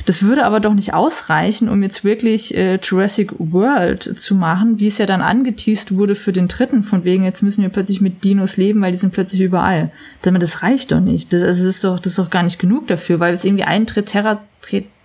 Das 0.06 0.24
würde 0.24 0.45
aber 0.45 0.60
doch 0.60 0.74
nicht 0.74 0.93
ausreichen, 0.93 1.70
um 1.70 1.84
jetzt 1.84 2.04
wirklich 2.04 2.56
äh, 2.56 2.80
Jurassic 2.82 3.34
World 3.38 4.04
zu 4.20 4.36
machen, 4.36 4.80
wie 4.80 4.88
es 4.88 4.97
ja 4.97 5.06
dann 5.06 5.22
angeteased 5.22 5.95
wurde 5.95 6.16
für 6.16 6.32
den 6.32 6.47
dritten, 6.47 6.84
von 6.84 7.04
wegen, 7.04 7.24
jetzt 7.24 7.43
müssen 7.43 7.62
wir 7.62 7.70
plötzlich 7.70 8.02
mit 8.02 8.24
Dinos 8.24 8.58
leben, 8.58 8.82
weil 8.82 8.91
die 8.91 8.97
sind 8.97 9.14
plötzlich 9.14 9.41
überall. 9.41 9.91
Das 10.22 10.64
reicht 10.64 10.91
doch 10.91 11.02
nicht. 11.02 11.34
Das, 11.34 11.43
also 11.43 11.66
das 11.66 11.76
ist 11.76 11.84
doch, 11.84 11.99
das 11.99 12.14
ist 12.14 12.20
doch 12.20 12.30
gar 12.30 12.43
nicht 12.43 12.60
genug 12.60 12.88
dafür, 12.88 13.20
weil 13.20 13.34
es 13.34 13.43
irgendwie 13.43 13.66
einen 13.66 13.88
Tritt 13.88 14.08
Terra, 14.08 14.41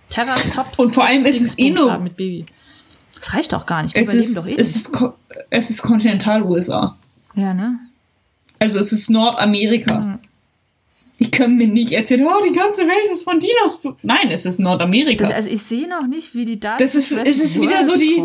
Terrazops 0.09 0.79
und 0.79 0.93
vor 0.93 1.05
allem 1.05 1.25
ist 1.25 1.41
es 1.41 1.59
eh 1.59 1.71
nur 1.71 1.97
mit 1.97 2.15
Baby. 2.15 2.45
Das 3.19 3.33
reicht 3.33 3.53
doch 3.53 3.65
gar 3.65 3.83
nicht. 3.83 3.97
Die 3.97 4.01
es 4.01 4.13
ist, 4.13 4.37
doch 4.37 4.47
eh 4.47 4.55
es, 4.55 4.75
nicht. 4.75 4.89
Ist, 4.89 5.13
es 5.49 5.69
ist 5.69 5.81
Kontinental-USA. 5.81 6.95
Ja, 7.35 7.53
ne? 7.53 7.79
Also 8.59 8.79
es 8.79 8.91
ist 8.91 9.09
Nordamerika. 9.09 9.99
Mhm. 9.99 10.19
Die 11.19 11.31
können 11.31 11.57
mir 11.57 11.67
nicht 11.67 11.93
erzählen, 11.93 12.25
oh, 12.27 12.43
die 12.47 12.53
ganze 12.53 12.81
Welt 12.81 13.11
ist 13.11 13.23
von 13.23 13.39
Dinos. 13.39 13.81
Nein, 14.03 14.29
es 14.29 14.45
ist 14.45 14.59
Nordamerika. 14.59 15.25
Das, 15.25 15.33
also 15.33 15.49
ich 15.49 15.63
sehe 15.63 15.87
noch 15.87 16.05
nicht, 16.05 16.35
wie 16.35 16.45
die 16.45 16.59
da. 16.59 16.77
Das 16.77 16.93
ist, 16.93 17.11
es 17.11 17.39
ist 17.39 17.59
wieder 17.59 17.85
so 17.85 17.95
die, 17.95 18.23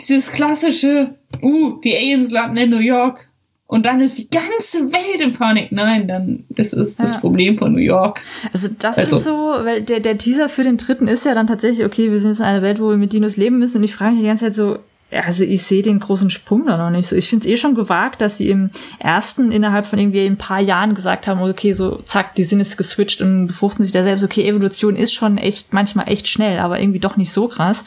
dieses 0.00 0.30
klassische, 0.30 1.14
uh, 1.42 1.80
die 1.80 1.96
Aliens 1.96 2.30
landen 2.30 2.56
in 2.56 2.70
New 2.70 2.78
York. 2.78 3.29
Und 3.70 3.86
dann 3.86 4.00
ist 4.00 4.18
die 4.18 4.28
ganze 4.28 4.92
Welt 4.92 5.20
in 5.20 5.32
Panik. 5.32 5.70
Nein, 5.70 6.08
dann 6.08 6.42
das 6.48 6.72
ist 6.72 6.98
das 6.98 7.14
ja. 7.14 7.20
Problem 7.20 7.56
von 7.56 7.72
New 7.72 7.78
York. 7.78 8.20
Also 8.52 8.68
das 8.76 8.98
also. 8.98 9.18
ist 9.18 9.22
so, 9.22 9.30
weil 9.30 9.82
der, 9.82 10.00
der 10.00 10.18
Teaser 10.18 10.48
für 10.48 10.64
den 10.64 10.76
dritten 10.76 11.06
ist 11.06 11.24
ja 11.24 11.34
dann 11.34 11.46
tatsächlich, 11.46 11.86
okay, 11.86 12.10
wir 12.10 12.18
sind 12.18 12.30
jetzt 12.30 12.40
in 12.40 12.46
einer 12.46 12.62
Welt, 12.62 12.80
wo 12.80 12.90
wir 12.90 12.96
mit 12.96 13.12
Dinos 13.12 13.36
leben 13.36 13.60
müssen. 13.60 13.76
Und 13.76 13.84
ich 13.84 13.94
frage 13.94 14.14
mich 14.14 14.22
die 14.22 14.26
ganze 14.26 14.46
Zeit 14.46 14.56
so, 14.56 14.78
also 15.12 15.44
ich 15.44 15.62
sehe 15.62 15.82
den 15.82 16.00
großen 16.00 16.30
Sprung 16.30 16.66
da 16.66 16.76
noch 16.76 16.90
nicht 16.90 17.06
so. 17.06 17.14
Ich 17.14 17.28
finde 17.28 17.44
es 17.44 17.50
eh 17.52 17.56
schon 17.56 17.76
gewagt, 17.76 18.20
dass 18.20 18.38
sie 18.38 18.48
im 18.48 18.72
ersten 18.98 19.52
innerhalb 19.52 19.86
von 19.86 20.00
irgendwie 20.00 20.26
ein 20.26 20.36
paar 20.36 20.60
Jahren 20.60 20.94
gesagt 20.94 21.28
haben, 21.28 21.40
okay, 21.40 21.70
so 21.70 22.02
zack, 22.04 22.34
die 22.34 22.44
sind 22.44 22.58
jetzt 22.58 22.76
geswitcht 22.76 23.20
und 23.20 23.46
befruchten 23.46 23.84
sich 23.84 23.92
da 23.92 24.02
selbst. 24.02 24.24
Okay, 24.24 24.48
Evolution 24.48 24.96
ist 24.96 25.12
schon 25.12 25.38
echt, 25.38 25.72
manchmal 25.72 26.08
echt 26.08 26.26
schnell, 26.26 26.58
aber 26.58 26.80
irgendwie 26.80 26.98
doch 26.98 27.16
nicht 27.16 27.32
so 27.32 27.46
krass. 27.46 27.84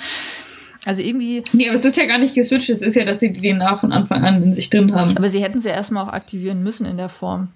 Also 0.85 1.01
irgendwie. 1.01 1.43
Nee, 1.53 1.69
aber 1.69 1.77
es 1.77 1.85
ist 1.85 1.97
ja 1.97 2.05
gar 2.05 2.17
nicht 2.17 2.35
geswitcht, 2.35 2.69
es 2.69 2.81
ist 2.81 2.95
ja, 2.95 3.05
dass 3.05 3.19
sie 3.19 3.31
die 3.31 3.41
DNA 3.41 3.75
von 3.75 3.91
Anfang 3.91 4.23
an 4.23 4.43
in 4.43 4.53
sich 4.53 4.69
drin 4.69 4.93
haben. 4.93 5.15
Aber 5.15 5.29
sie 5.29 5.41
hätten 5.41 5.61
sie 5.61 5.69
erstmal 5.69 6.03
auch 6.03 6.11
aktivieren 6.11 6.63
müssen 6.63 6.85
in 6.85 6.97
der 6.97 7.09
Form. 7.09 7.49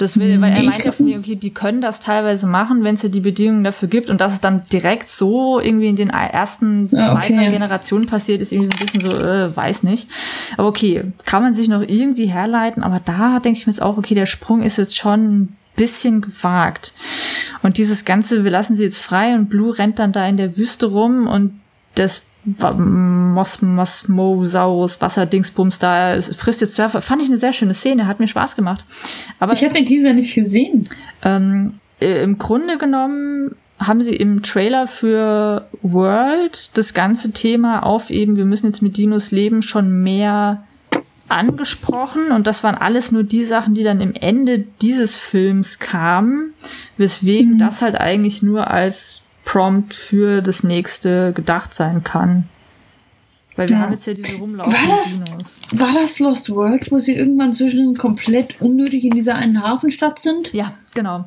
Das 0.00 0.18
will, 0.18 0.40
weil 0.40 0.52
er 0.54 0.62
meinte 0.62 0.92
von 0.92 1.04
mir, 1.04 1.18
okay, 1.18 1.36
die 1.36 1.50
können 1.50 1.82
das 1.82 2.00
teilweise 2.00 2.46
machen, 2.46 2.84
wenn 2.84 2.94
es 2.94 3.02
ja 3.02 3.10
die 3.10 3.20
Bedingungen 3.20 3.64
dafür 3.64 3.86
gibt 3.86 4.08
und 4.08 4.18
dass 4.18 4.32
es 4.32 4.40
dann 4.40 4.62
direkt 4.72 5.10
so 5.10 5.60
irgendwie 5.60 5.88
in 5.88 5.96
den 5.96 6.08
ersten 6.08 6.88
ja, 6.90 7.08
zwei, 7.08 7.24
okay. 7.24 7.36
drei 7.36 7.50
Generationen 7.50 8.06
passiert, 8.06 8.40
ist 8.40 8.50
irgendwie 8.50 8.68
so 8.68 8.72
ein 8.72 8.86
bisschen 8.86 9.00
so, 9.02 9.14
äh, 9.14 9.54
weiß 9.54 9.82
nicht. 9.82 10.08
Aber 10.56 10.68
okay, 10.68 11.04
kann 11.26 11.42
man 11.42 11.52
sich 11.52 11.68
noch 11.68 11.82
irgendwie 11.82 12.26
herleiten, 12.26 12.82
aber 12.82 13.02
da 13.04 13.40
denke 13.40 13.58
ich 13.58 13.66
mir 13.66 13.74
jetzt 13.74 13.82
auch, 13.82 13.98
okay, 13.98 14.14
der 14.14 14.24
Sprung 14.24 14.62
ist 14.62 14.78
jetzt 14.78 14.96
schon 14.96 15.20
ein 15.20 15.56
bisschen 15.76 16.22
gewagt. 16.22 16.94
Und 17.62 17.76
dieses 17.76 18.06
Ganze, 18.06 18.42
wir 18.42 18.50
lassen 18.50 18.76
sie 18.76 18.84
jetzt 18.84 18.98
frei 18.98 19.34
und 19.34 19.50
Blue 19.50 19.76
rennt 19.76 19.98
dann 19.98 20.12
da 20.12 20.26
in 20.26 20.38
der 20.38 20.56
Wüste 20.56 20.86
rum 20.86 21.26
und 21.26 21.59
das 21.94 22.26
Mos 22.44 23.60
Mosmosaurus 23.60 25.00
Wasserdingsbums 25.00 25.78
da 25.78 26.18
frisst 26.20 26.62
jetzt 26.62 26.74
Surfer. 26.74 27.02
Fand 27.02 27.20
ich 27.22 27.28
eine 27.28 27.36
sehr 27.36 27.52
schöne 27.52 27.74
Szene, 27.74 28.06
hat 28.06 28.18
mir 28.18 28.28
Spaß 28.28 28.56
gemacht. 28.56 28.84
Aber 29.38 29.52
ich 29.52 29.62
habe 29.62 29.74
den 29.74 29.84
Teaser 29.84 30.14
nicht 30.14 30.34
gesehen. 30.34 30.88
Ähm, 31.22 31.74
äh, 32.00 32.22
Im 32.22 32.38
Grunde 32.38 32.78
genommen 32.78 33.56
haben 33.78 34.02
sie 34.02 34.14
im 34.14 34.42
Trailer 34.42 34.86
für 34.86 35.68
World 35.82 36.76
das 36.76 36.92
ganze 36.92 37.32
Thema 37.32 37.82
auf 37.82 38.10
eben, 38.10 38.36
wir 38.36 38.44
müssen 38.44 38.66
jetzt 38.66 38.82
mit 38.82 38.96
Dinos 38.96 39.30
leben, 39.30 39.62
schon 39.62 40.02
mehr 40.02 40.64
angesprochen 41.28 42.32
und 42.32 42.46
das 42.46 42.62
waren 42.64 42.74
alles 42.74 43.12
nur 43.12 43.22
die 43.22 43.44
Sachen, 43.44 43.74
die 43.74 43.84
dann 43.84 44.00
im 44.00 44.12
Ende 44.14 44.58
dieses 44.82 45.16
Films 45.16 45.78
kamen, 45.78 46.52
weswegen 46.98 47.54
mhm. 47.54 47.58
das 47.58 47.80
halt 47.80 47.94
eigentlich 47.94 48.42
nur 48.42 48.70
als 48.70 49.19
Prompt 49.50 49.94
für 49.94 50.42
das 50.42 50.62
nächste 50.62 51.32
gedacht 51.32 51.74
sein 51.74 52.04
kann. 52.04 52.44
Weil 53.56 53.68
wir 53.68 53.74
ja. 53.74 53.82
haben 53.82 53.92
jetzt 53.92 54.06
ja 54.06 54.14
diese 54.14 54.36
rumlaufenden 54.36 54.88
war 54.88 54.96
das, 54.96 55.10
Dinos. 55.12 55.60
War 55.72 55.92
das 55.92 56.18
Lost 56.20 56.50
World, 56.50 56.92
wo 56.92 56.98
sie 56.98 57.16
irgendwann 57.16 57.52
zwischen 57.52 57.96
komplett 57.96 58.60
unnötig 58.60 59.04
in 59.04 59.10
dieser 59.10 59.34
einen 59.34 59.60
Hafenstadt 59.60 60.20
sind? 60.20 60.52
Ja, 60.52 60.74
genau. 60.94 61.24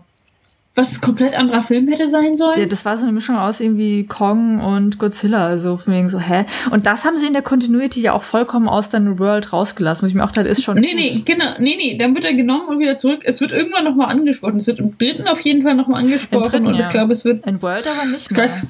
Was 0.76 0.94
ein 0.94 1.02
komplett 1.02 1.36
anderer 1.36 1.62
Film 1.62 1.88
hätte 1.88 2.08
sein 2.08 2.36
sollen. 2.36 2.60
Ja, 2.60 2.66
das 2.66 2.84
war 2.84 2.98
so 2.98 3.04
eine 3.04 3.12
Mischung 3.12 3.38
aus 3.38 3.60
irgendwie 3.60 4.06
Kong 4.08 4.60
und 4.60 4.98
Godzilla, 4.98 5.46
also 5.46 5.78
von 5.78 5.94
wegen 5.94 6.10
so, 6.10 6.20
hä? 6.20 6.46
Und 6.72 6.88
das 6.88 7.06
haben 7.06 7.18
sie 7.18 7.28
in 7.28 7.34
der 7.34 7.44
Continuity 7.44 8.02
ja 8.02 8.14
auch 8.14 8.24
vollkommen 8.24 8.68
aus 8.68 8.90
der 8.90 9.00
New 9.00 9.20
World 9.20 9.54
rausgelassen, 9.54 10.04
wo 10.04 10.08
ich 10.08 10.16
mir 10.16 10.24
auch 10.24 10.32
dachte, 10.32 10.50
ist 10.50 10.64
schon. 10.64 10.78
Nee, 10.78 10.88
gut. 10.88 10.96
nee, 10.96 11.22
genau, 11.26 11.46
nee, 11.60 11.76
nee, 11.78 11.96
dann 11.98 12.16
wird 12.16 12.26
er 12.26 12.34
genommen 12.34 12.70
und 12.70 12.80
wieder 12.80 12.98
zurück. 12.98 13.22
Es 13.24 13.40
wird 13.40 13.52
irgendwann 13.52 13.84
nochmal 13.84 14.10
angesprochen. 14.10 14.58
Es 14.58 14.66
wird 14.66 14.80
im 14.80 14.98
dritten 14.98 15.28
auf 15.28 15.40
jeden 15.42 15.62
Fall 15.62 15.76
nochmal 15.76 16.02
angesprochen 16.04 16.50
dritten, 16.50 16.68
und 16.68 16.76
ja. 16.76 16.82
ich 16.82 16.90
glaube, 16.90 17.14
es 17.14 17.24
wird. 17.24 17.46
In 17.46 17.62
World 17.62 17.88
aber 17.88 18.06
nicht 18.06 18.32
mehr. 18.32 18.46
Weiß, 18.46 18.66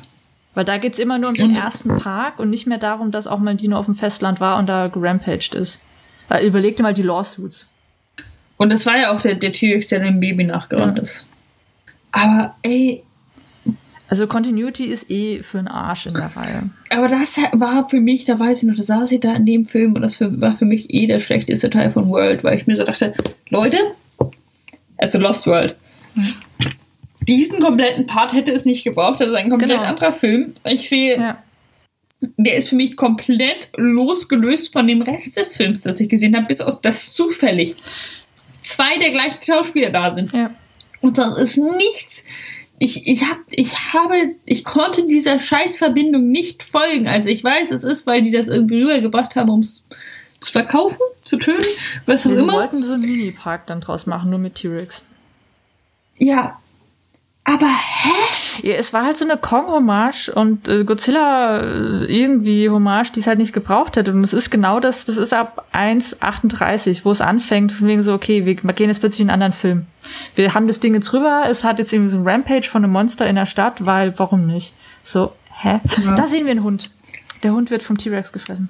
weil 0.55 0.65
da 0.65 0.77
geht's 0.77 0.99
immer 0.99 1.17
nur 1.17 1.29
um 1.29 1.35
den 1.35 1.51
mhm. 1.51 1.55
ersten 1.55 1.97
Park 1.99 2.39
und 2.39 2.49
nicht 2.49 2.67
mehr 2.67 2.79
darum, 2.79 3.11
dass 3.11 3.27
auch 3.27 3.39
mal 3.39 3.55
Dino 3.55 3.77
auf 3.77 3.85
dem 3.85 3.95
Festland 3.95 4.41
war 4.41 4.57
und 4.59 4.67
da 4.67 4.87
gerampaged 4.87 5.55
ist. 5.55 5.81
Weil 6.27 6.45
überleg 6.45 6.75
dir 6.75 6.83
mal 6.83 6.93
die 6.93 7.01
Lawsuits. 7.01 7.67
Und 8.57 8.71
das 8.71 8.85
war 8.85 8.97
ja 8.97 9.11
auch 9.13 9.21
der, 9.21 9.35
der 9.35 9.53
T-Rex, 9.53 9.87
der 9.87 9.99
dem 9.99 10.19
Baby 10.19 10.43
nachgerannt 10.43 10.97
ja. 10.97 11.03
ist. 11.03 11.25
Aber 12.13 12.55
ey. 12.61 13.03
Also 14.07 14.27
Continuity 14.27 14.85
ist 14.85 15.09
eh 15.09 15.43
für 15.43 15.59
einen 15.59 15.67
Arsch 15.67 16.05
in 16.05 16.13
der 16.13 16.31
Reihe. 16.35 16.69
Aber 16.89 17.07
das 17.07 17.37
war 17.53 17.89
für 17.89 17.99
mich, 17.99 18.25
da 18.25 18.39
weiß 18.39 18.61
ich 18.61 18.69
noch, 18.69 18.75
da 18.75 18.83
saß 18.83 19.11
ich 19.11 19.19
da 19.19 19.33
in 19.33 19.45
dem 19.45 19.65
Film 19.65 19.93
und 19.93 20.01
das 20.03 20.21
war 20.21 20.55
für 20.55 20.65
mich 20.65 20.93
eh 20.93 21.07
der 21.07 21.19
schlechteste 21.19 21.69
Teil 21.69 21.89
von 21.89 22.09
World, 22.09 22.43
weil 22.43 22.57
ich 22.57 22.67
mir 22.67 22.75
so 22.75 22.83
dachte, 22.83 23.13
Leute, 23.49 23.77
also 24.97 25.17
Lost 25.17 25.47
World. 25.47 25.75
Hm 26.13 26.33
diesen 27.27 27.59
kompletten 27.59 28.07
Part 28.07 28.33
hätte 28.33 28.51
es 28.51 28.65
nicht 28.65 28.83
gebraucht. 28.83 29.21
Das 29.21 29.29
ist 29.29 29.35
ein 29.35 29.49
komplett 29.49 29.71
genau. 29.71 29.83
anderer 29.83 30.13
Film. 30.13 30.53
Ich 30.65 30.89
sehe, 30.89 31.17
ja. 31.17 31.43
der 32.19 32.55
ist 32.55 32.69
für 32.69 32.75
mich 32.75 32.95
komplett 32.95 33.69
losgelöst 33.75 34.73
von 34.73 34.87
dem 34.87 35.01
Rest 35.01 35.37
des 35.37 35.55
Films, 35.55 35.81
das 35.81 35.99
ich 35.99 36.09
gesehen 36.09 36.35
habe, 36.35 36.47
bis 36.47 36.61
aus 36.61 36.81
das 36.81 37.13
zufällig 37.13 37.75
zwei 38.61 38.97
der 38.97 39.11
gleichen 39.11 39.41
Schauspieler 39.41 39.89
da 39.89 40.11
sind. 40.11 40.31
Ja. 40.33 40.51
Und 41.03 41.17
das 41.17 41.37
ist 41.37 41.57
nichts. 41.57 42.23
Ich, 42.79 43.07
ich, 43.07 43.23
hab, 43.23 43.37
ich 43.51 43.93
habe, 43.93 44.35
ich 44.45 44.63
konnte 44.63 45.05
dieser 45.05 45.37
Scheißverbindung 45.37 46.29
nicht 46.29 46.63
folgen. 46.63 47.07
Also 47.07 47.29
ich 47.29 47.43
weiß, 47.43 47.71
es 47.71 47.83
ist, 47.83 48.07
weil 48.07 48.23
die 48.23 48.31
das 48.31 48.47
irgendwie 48.47 48.81
rübergebracht 48.81 49.35
haben, 49.35 49.49
um 49.49 49.59
es 49.59 49.83
zu 50.39 50.53
verkaufen, 50.53 50.97
zu 51.21 51.37
töten, 51.37 51.65
was 52.05 52.25
auch 52.25 52.31
immer. 52.31 52.53
Wir 52.53 52.53
wollten 52.53 52.83
so 52.83 52.93
einen 52.93 53.03
Mini-Park 53.03 53.67
dann 53.67 53.81
draus 53.81 54.05
machen, 54.05 54.29
nur 54.29 54.39
mit 54.39 54.55
T-Rex. 54.55 55.03
Ja, 56.17 56.61
aber 57.45 57.67
hä? 57.67 58.67
Ja, 58.67 58.75
es 58.75 58.93
war 58.93 59.03
halt 59.03 59.17
so 59.17 59.25
eine 59.25 59.37
Kong-Hommage 59.37 60.29
und 60.29 60.67
äh, 60.67 60.85
Godzilla 60.85 61.59
äh, 61.59 62.05
irgendwie 62.05 62.69
Hommage, 62.69 63.11
die 63.11 63.19
es 63.19 63.27
halt 63.27 63.37
nicht 63.37 63.51
gebraucht 63.51 63.97
hätte. 63.97 64.13
Und 64.13 64.23
es 64.23 64.31
ist 64.31 64.49
genau 64.49 64.79
das, 64.79 65.03
das 65.03 65.17
ist 65.17 65.33
ab 65.33 65.67
1,38, 65.73 67.03
wo 67.03 67.11
es 67.11 67.19
anfängt, 67.19 67.73
von 67.73 67.87
wegen 67.87 68.01
so, 68.01 68.13
okay, 68.13 68.45
wir 68.45 68.55
gehen 68.55 68.87
jetzt 68.87 68.99
plötzlich 68.99 69.21
in 69.21 69.29
einen 69.29 69.41
anderen 69.41 69.59
Film. 69.59 69.87
Wir 70.35 70.53
haben 70.53 70.67
das 70.67 70.79
Ding 70.79 70.93
jetzt 70.93 71.11
rüber, 71.11 71.43
es 71.49 71.65
hat 71.65 71.79
jetzt 71.79 71.91
irgendwie 71.91 72.11
so 72.11 72.17
ein 72.17 72.27
Rampage 72.27 72.69
von 72.69 72.83
einem 72.83 72.93
Monster 72.93 73.27
in 73.27 73.35
der 73.35 73.45
Stadt, 73.45 73.85
weil, 73.85 74.17
warum 74.17 74.45
nicht? 74.45 74.73
So, 75.03 75.33
hä? 75.61 75.81
Ja. 76.03 76.15
Da 76.15 76.27
sehen 76.27 76.45
wir 76.45 76.51
einen 76.51 76.63
Hund. 76.63 76.91
Der 77.43 77.51
Hund 77.51 77.71
wird 77.71 77.83
vom 77.83 77.97
T-Rex 77.97 78.31
gefressen. 78.31 78.69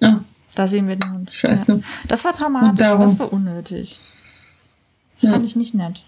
Ja. 0.00 0.20
Da 0.54 0.66
sehen 0.66 0.86
wir 0.86 0.96
den 0.96 1.12
Hund. 1.12 1.32
Scheiße. 1.32 1.72
Ja. 1.72 1.80
Das 2.08 2.24
war 2.26 2.32
dramatisch, 2.32 2.78
das 2.78 3.18
war 3.18 3.32
unnötig. 3.32 3.98
Das 5.14 5.24
ja. 5.24 5.30
fand 5.32 5.46
ich 5.46 5.56
nicht 5.56 5.74
nett. 5.74 6.02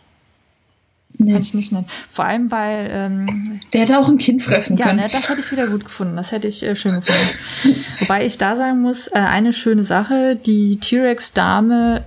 Nee. 1.18 1.32
Kann 1.32 1.42
ich 1.42 1.54
nicht 1.54 1.72
nennen. 1.72 1.86
Vor 2.10 2.24
allem, 2.24 2.50
weil. 2.50 2.88
Ähm, 2.90 3.60
Der 3.72 3.82
hätte 3.82 3.98
auch 3.98 4.08
ein 4.08 4.18
Kind 4.18 4.42
fressen 4.42 4.76
ja, 4.76 4.86
können. 4.86 4.98
Ja, 4.98 5.06
ne, 5.06 5.10
das 5.12 5.28
hätte 5.28 5.40
ich 5.40 5.52
wieder 5.52 5.66
gut 5.68 5.84
gefunden. 5.84 6.16
Das 6.16 6.32
hätte 6.32 6.48
ich 6.48 6.62
äh, 6.62 6.74
schön 6.74 6.96
gefunden. 6.96 7.20
Wobei 8.00 8.24
ich 8.24 8.38
da 8.38 8.56
sagen 8.56 8.80
muss, 8.80 9.08
äh, 9.08 9.18
eine 9.18 9.52
schöne 9.52 9.84
Sache, 9.84 10.36
die 10.36 10.78
T-Rex-Dame 10.78 12.04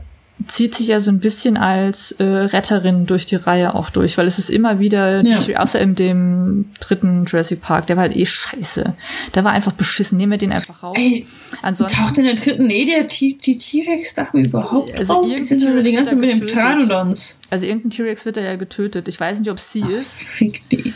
zieht 0.48 0.76
sich 0.76 0.88
ja 0.88 1.00
so 1.00 1.12
ein 1.12 1.20
bisschen 1.20 1.58
als 1.58 2.12
äh, 2.14 2.24
Retterin 2.24 3.06
durch 3.06 3.26
die 3.26 3.36
Reihe 3.36 3.76
auch 3.76 3.90
durch, 3.90 4.18
weil 4.18 4.28
es 4.28 4.40
ist 4.40 4.50
immer 4.50 4.80
wieder, 4.80 5.26
ja. 5.26 5.38
die, 5.38 5.58
außer 5.58 5.80
in 5.80 5.96
dem 5.96 6.72
dritten 6.80 7.26
Jurassic 7.26 7.62
Park, 7.62 7.88
der 7.88 7.96
war 7.96 8.04
halt 8.04 8.16
eh 8.16 8.26
scheiße. 8.26 8.96
Der 9.34 9.44
war 9.44 9.52
einfach 9.52 9.74
beschissen. 9.74 10.18
Nehmen 10.18 10.32
wir 10.32 10.38
den 10.38 10.52
einfach 10.52 10.84
raus. 10.84 10.96
Ey, 10.98 11.26
Ansonsten 11.62 11.98
taucht 11.98 12.18
in 12.18 12.26
der 12.26 12.36
dritten 12.36 12.70
eh 12.70 12.86
der 12.86 13.08
T-Rex-Dame 13.08 14.46
überhaupt 14.46 14.94
also 14.94 15.14
auf? 15.16 15.26
Die 15.26 15.44
sind 15.44 15.62
die 15.62 15.94
ganze 15.94 16.16
mit 16.16 16.32
dem 16.32 16.42
Pteranodons. 16.42 17.40
Also 17.50 17.66
irgendein 17.66 17.92
T-Rex 17.92 18.26
wird 18.26 18.38
da 18.38 18.42
ja 18.42 18.56
getötet. 18.56 19.08
Ich 19.08 19.20
weiß 19.20 19.40
nicht, 19.40 19.50
ob 19.50 19.60
sie 19.60 19.82
ist. 19.82 20.22
Fick 20.22 20.68
die. 20.70 20.94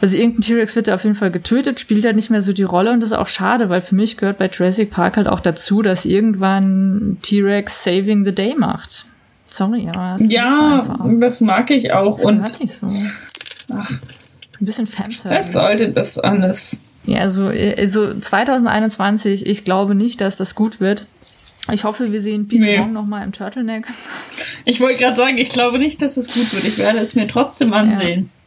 Also 0.00 0.16
irgendein 0.16 0.42
T-Rex 0.42 0.76
wird 0.76 0.88
da 0.88 0.94
auf 0.94 1.04
jeden 1.04 1.14
Fall 1.14 1.30
getötet, 1.30 1.78
spielt 1.78 2.04
halt 2.04 2.16
nicht 2.16 2.30
mehr 2.30 2.40
so 2.40 2.52
die 2.52 2.62
Rolle 2.62 2.92
und 2.92 3.00
das 3.00 3.10
ist 3.10 3.18
auch 3.18 3.28
schade, 3.28 3.68
weil 3.68 3.80
für 3.80 3.94
mich 3.94 4.16
gehört 4.16 4.38
bei 4.38 4.48
Jurassic 4.48 4.90
Park 4.90 5.16
halt 5.16 5.28
auch 5.28 5.40
dazu, 5.40 5.82
dass 5.82 6.04
irgendwann 6.04 7.18
T-Rex 7.22 7.84
Saving 7.84 8.24
the 8.24 8.34
Day 8.34 8.54
macht. 8.56 9.04
Sorry, 9.48 9.88
aber 9.88 10.16
es 10.18 10.30
Ja, 10.30 10.98
das 11.18 11.40
mag 11.40 11.70
ich 11.70 11.92
auch. 11.92 12.16
Das 12.16 12.26
und 12.26 12.60
nicht 12.60 12.72
so. 12.72 12.90
Ach. 13.72 13.90
Ein 14.60 14.64
bisschen 14.64 14.86
Fanservice. 14.86 15.38
Was 15.38 15.52
sollte 15.52 15.90
das 15.90 16.18
alles? 16.18 16.80
Ja, 17.04 17.20
also, 17.20 17.46
also 17.48 18.18
2021, 18.18 19.46
ich 19.46 19.64
glaube 19.64 19.94
nicht, 19.94 20.20
dass 20.20 20.36
das 20.36 20.54
gut 20.54 20.80
wird. 20.80 21.06
Ich 21.72 21.84
hoffe, 21.84 22.12
wir 22.12 22.20
sehen 22.20 22.46
Billy 22.46 22.62
nee. 22.62 22.78
Wong 22.78 22.92
nochmal 22.92 23.24
im 23.24 23.32
Turtleneck. 23.32 23.86
Ich 24.64 24.80
wollte 24.80 24.98
gerade 24.98 25.16
sagen, 25.16 25.38
ich 25.38 25.48
glaube 25.50 25.78
nicht, 25.78 26.02
dass 26.02 26.16
es 26.16 26.28
gut 26.28 26.52
wird. 26.52 26.64
Ich 26.64 26.78
werde 26.78 26.98
es 26.98 27.14
mir 27.14 27.26
trotzdem 27.26 27.72
ansehen. 27.72 28.24
Ja. 28.24 28.39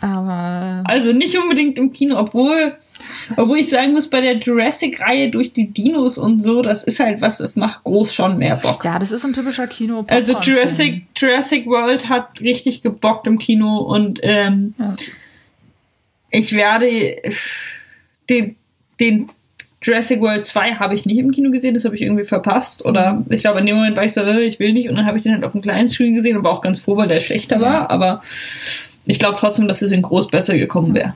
Aber. 0.00 0.82
Also 0.84 1.12
nicht 1.12 1.36
unbedingt 1.38 1.78
im 1.78 1.92
Kino, 1.92 2.18
obwohl, 2.18 2.76
obwohl 3.36 3.58
ich 3.58 3.68
sagen 3.68 3.92
muss, 3.92 4.08
bei 4.08 4.20
der 4.20 4.38
Jurassic-Reihe 4.38 5.30
durch 5.30 5.52
die 5.52 5.68
Dinos 5.68 6.18
und 6.18 6.40
so, 6.40 6.62
das 6.62 6.84
ist 6.84 7.00
halt 7.00 7.20
was, 7.20 7.38
das 7.38 7.56
macht 7.56 7.84
groß 7.84 8.14
schon 8.14 8.38
mehr 8.38 8.56
Bock. 8.56 8.84
Ja, 8.84 8.98
das 8.98 9.10
ist 9.10 9.24
ein 9.24 9.32
typischer 9.32 9.66
Kino. 9.66 10.04
Also 10.08 10.38
Jurassic, 10.40 11.04
Jurassic 11.16 11.66
World 11.66 12.08
hat 12.08 12.40
richtig 12.40 12.82
gebockt 12.82 13.26
im 13.26 13.38
Kino 13.38 13.78
und 13.78 14.20
ähm, 14.22 14.74
ja. 14.78 14.96
ich 16.30 16.54
werde 16.54 17.16
den, 18.28 18.56
den 18.98 19.28
Jurassic 19.82 20.20
World 20.20 20.44
2 20.44 20.74
habe 20.74 20.94
ich 20.94 21.06
nicht 21.06 21.18
im 21.18 21.32
Kino 21.32 21.50
gesehen, 21.50 21.74
das 21.74 21.84
habe 21.84 21.94
ich 21.94 22.02
irgendwie 22.02 22.24
verpasst. 22.24 22.84
Oder 22.84 23.24
ich 23.30 23.40
glaube, 23.40 23.60
in 23.60 23.66
dem 23.66 23.76
Moment 23.76 23.96
war 23.96 24.04
ich 24.04 24.12
so, 24.12 24.20
äh, 24.20 24.42
ich 24.42 24.58
will 24.58 24.74
nicht. 24.74 24.90
Und 24.90 24.96
dann 24.96 25.06
habe 25.06 25.16
ich 25.16 25.22
den 25.22 25.32
halt 25.32 25.44
auf 25.44 25.52
dem 25.52 25.62
kleinen 25.62 25.88
Screen 25.88 26.14
gesehen 26.14 26.36
und 26.36 26.44
war 26.44 26.52
auch 26.52 26.60
ganz 26.60 26.80
froh, 26.80 26.96
weil 26.96 27.08
der 27.08 27.20
schlechter 27.20 27.56
ja. 27.56 27.62
war. 27.62 27.90
Aber 27.90 28.22
ich 29.10 29.18
glaube 29.18 29.36
trotzdem, 29.36 29.66
dass 29.66 29.82
es 29.82 29.90
in 29.90 30.02
groß 30.02 30.28
besser 30.28 30.56
gekommen 30.56 30.94
wäre. 30.94 31.14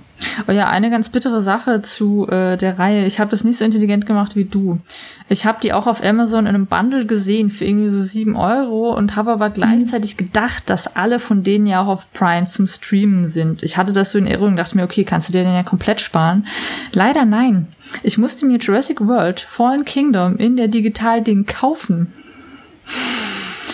Oh 0.48 0.52
ja, 0.52 0.68
eine 0.68 0.90
ganz 0.90 1.10
bittere 1.10 1.40
Sache 1.40 1.80
zu 1.80 2.26
äh, 2.26 2.56
der 2.56 2.80
Reihe. 2.80 3.06
Ich 3.06 3.20
habe 3.20 3.30
das 3.30 3.44
nicht 3.44 3.56
so 3.56 3.64
intelligent 3.64 4.04
gemacht 4.04 4.34
wie 4.34 4.46
du. 4.46 4.80
Ich 5.28 5.46
habe 5.46 5.58
die 5.62 5.72
auch 5.72 5.86
auf 5.86 6.02
Amazon 6.02 6.46
in 6.46 6.56
einem 6.56 6.66
Bundle 6.66 7.06
gesehen 7.06 7.50
für 7.50 7.64
irgendwie 7.64 7.90
so 7.90 8.02
sieben 8.02 8.34
Euro 8.34 8.92
und 8.96 9.14
habe 9.14 9.30
aber 9.30 9.50
gleichzeitig 9.50 10.16
gedacht, 10.16 10.64
dass 10.66 10.96
alle 10.96 11.20
von 11.20 11.44
denen 11.44 11.66
ja 11.66 11.82
auch 11.82 11.86
auf 11.86 12.12
Prime 12.12 12.48
zum 12.48 12.66
Streamen 12.66 13.28
sind. 13.28 13.62
Ich 13.62 13.76
hatte 13.76 13.92
das 13.92 14.10
so 14.10 14.18
in 14.18 14.26
Erinnerung, 14.26 14.56
dachte 14.56 14.76
mir, 14.76 14.82
okay, 14.82 15.04
kannst 15.04 15.28
du 15.28 15.32
dir 15.32 15.44
den 15.44 15.54
ja 15.54 15.62
komplett 15.62 16.00
sparen? 16.00 16.48
Leider 16.90 17.24
nein. 17.24 17.68
Ich 18.02 18.18
musste 18.18 18.44
mir 18.44 18.58
Jurassic 18.58 19.00
World 19.06 19.38
Fallen 19.38 19.84
Kingdom 19.84 20.36
in 20.36 20.56
der 20.56 20.66
Digital-Ding 20.66 21.46
kaufen. 21.46 22.12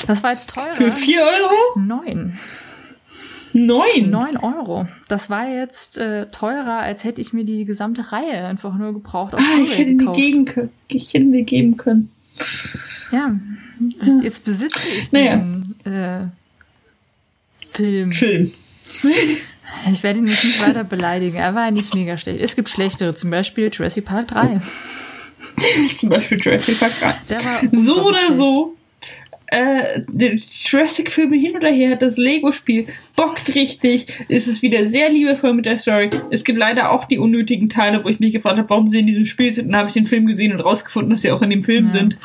Das 0.06 0.22
war 0.22 0.32
jetzt 0.32 0.50
teurer. 0.50 0.72
Für 0.72 0.92
vier 0.92 1.22
Euro? 1.22 1.78
Neun. 1.78 2.38
Neun? 3.52 4.10
Neun 4.10 4.36
Euro. 4.36 4.86
Das 5.08 5.30
war 5.30 5.48
jetzt 5.48 5.98
äh, 5.98 6.26
teurer, 6.28 6.78
als 6.78 7.04
hätte 7.04 7.20
ich 7.20 7.32
mir 7.32 7.44
die 7.44 7.64
gesamte 7.64 8.12
Reihe 8.12 8.46
einfach 8.46 8.76
nur 8.76 8.92
gebraucht. 8.92 9.34
Ah, 9.34 9.40
ich 9.62 9.76
hätte 9.76 9.96
gekauft. 9.96 10.18
mir 10.18 10.24
geben 10.24 10.44
können. 10.44 10.70
Ich 10.88 11.12
hätte 11.14 11.24
mir 11.26 11.42
geben 11.42 11.76
können. 11.76 12.10
Ja, 13.12 13.34
das, 13.98 14.08
jetzt 14.22 14.44
besitze 14.44 14.78
ich 14.88 15.10
diesen 15.10 15.74
naja. 15.84 16.22
äh, 16.22 16.28
Film. 17.72 18.12
Film. 18.12 18.50
Ich 19.92 20.02
werde 20.02 20.18
ihn 20.18 20.26
jetzt 20.26 20.42
nicht 20.42 20.60
weiter 20.66 20.82
beleidigen. 20.82 21.36
Er 21.36 21.54
war 21.54 21.70
nicht 21.70 21.94
mega 21.94 22.16
schlecht. 22.16 22.40
Es 22.40 22.56
gibt 22.56 22.68
schlechtere, 22.68 23.14
zum 23.14 23.30
Beispiel 23.30 23.70
Jurassic 23.72 24.04
Park 24.04 24.26
3. 24.26 24.60
zum 25.94 26.08
Beispiel 26.08 26.40
Jurassic 26.40 26.80
Park 26.80 26.92
3. 26.98 27.16
Der 27.28 27.44
war 27.44 27.60
so 27.72 28.04
oder 28.04 28.18
schlecht. 28.18 28.36
so 28.36 28.76
äh, 29.50 30.36
Jurassic-Filme 30.36 31.36
hin 31.36 31.56
oder 31.56 31.70
her, 31.70 31.96
das 31.96 32.16
Lego-Spiel 32.16 32.86
bockt 33.16 33.54
richtig, 33.54 34.06
ist 34.28 34.46
es 34.46 34.62
wieder 34.62 34.90
sehr 34.90 35.10
liebevoll 35.10 35.54
mit 35.54 35.66
der 35.66 35.76
Story. 35.76 36.10
Es 36.30 36.44
gibt 36.44 36.58
leider 36.58 36.92
auch 36.92 37.04
die 37.04 37.18
unnötigen 37.18 37.68
Teile, 37.68 38.04
wo 38.04 38.08
ich 38.08 38.20
mich 38.20 38.32
gefragt 38.32 38.58
habe, 38.58 38.70
warum 38.70 38.88
sie 38.88 39.00
in 39.00 39.06
diesem 39.06 39.24
Spiel 39.24 39.52
sind. 39.52 39.66
Und 39.66 39.72
dann 39.72 39.80
habe 39.80 39.88
ich 39.88 39.94
den 39.94 40.06
Film 40.06 40.26
gesehen 40.26 40.52
und 40.52 40.60
rausgefunden, 40.60 41.10
dass 41.10 41.22
sie 41.22 41.30
auch 41.32 41.42
in 41.42 41.50
dem 41.50 41.62
Film 41.62 41.86
ja. 41.86 41.90
sind. 41.90 42.18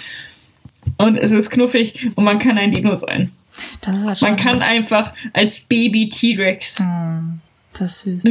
Und 0.97 1.17
es 1.17 1.31
ist 1.31 1.49
knuffig 1.49 2.11
und 2.15 2.23
man 2.23 2.37
kann 2.37 2.57
ein 2.57 2.71
Dino 2.71 2.93
sein. 2.93 3.31
Halt 3.85 4.21
man 4.21 4.35
kann 4.35 4.61
einfach 4.61 5.13
als 5.33 5.61
Baby 5.61 6.09
T-Rex 6.09 6.77
hm, 6.79 7.39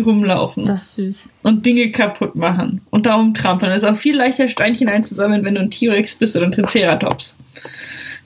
rumlaufen. 0.03 0.67
Das 0.67 0.83
ist 0.83 0.95
süß. 0.95 1.29
Und 1.43 1.67
Dinge 1.67 1.91
kaputt 1.91 2.37
machen 2.37 2.83
und 2.91 3.07
darum 3.07 3.35
trampeln. 3.35 3.73
Es 3.73 3.83
ist 3.83 3.89
auch 3.89 3.97
viel 3.97 4.17
leichter, 4.17 4.47
Steinchen 4.49 4.89
einzusammeln, 4.89 5.45
wenn 5.45 5.55
du 5.57 5.63
ein 5.63 5.71
T-Rex 5.71 6.15
bist 6.15 6.37
oder 6.37 6.47
ein 6.47 6.53
Triceratops 6.53 7.39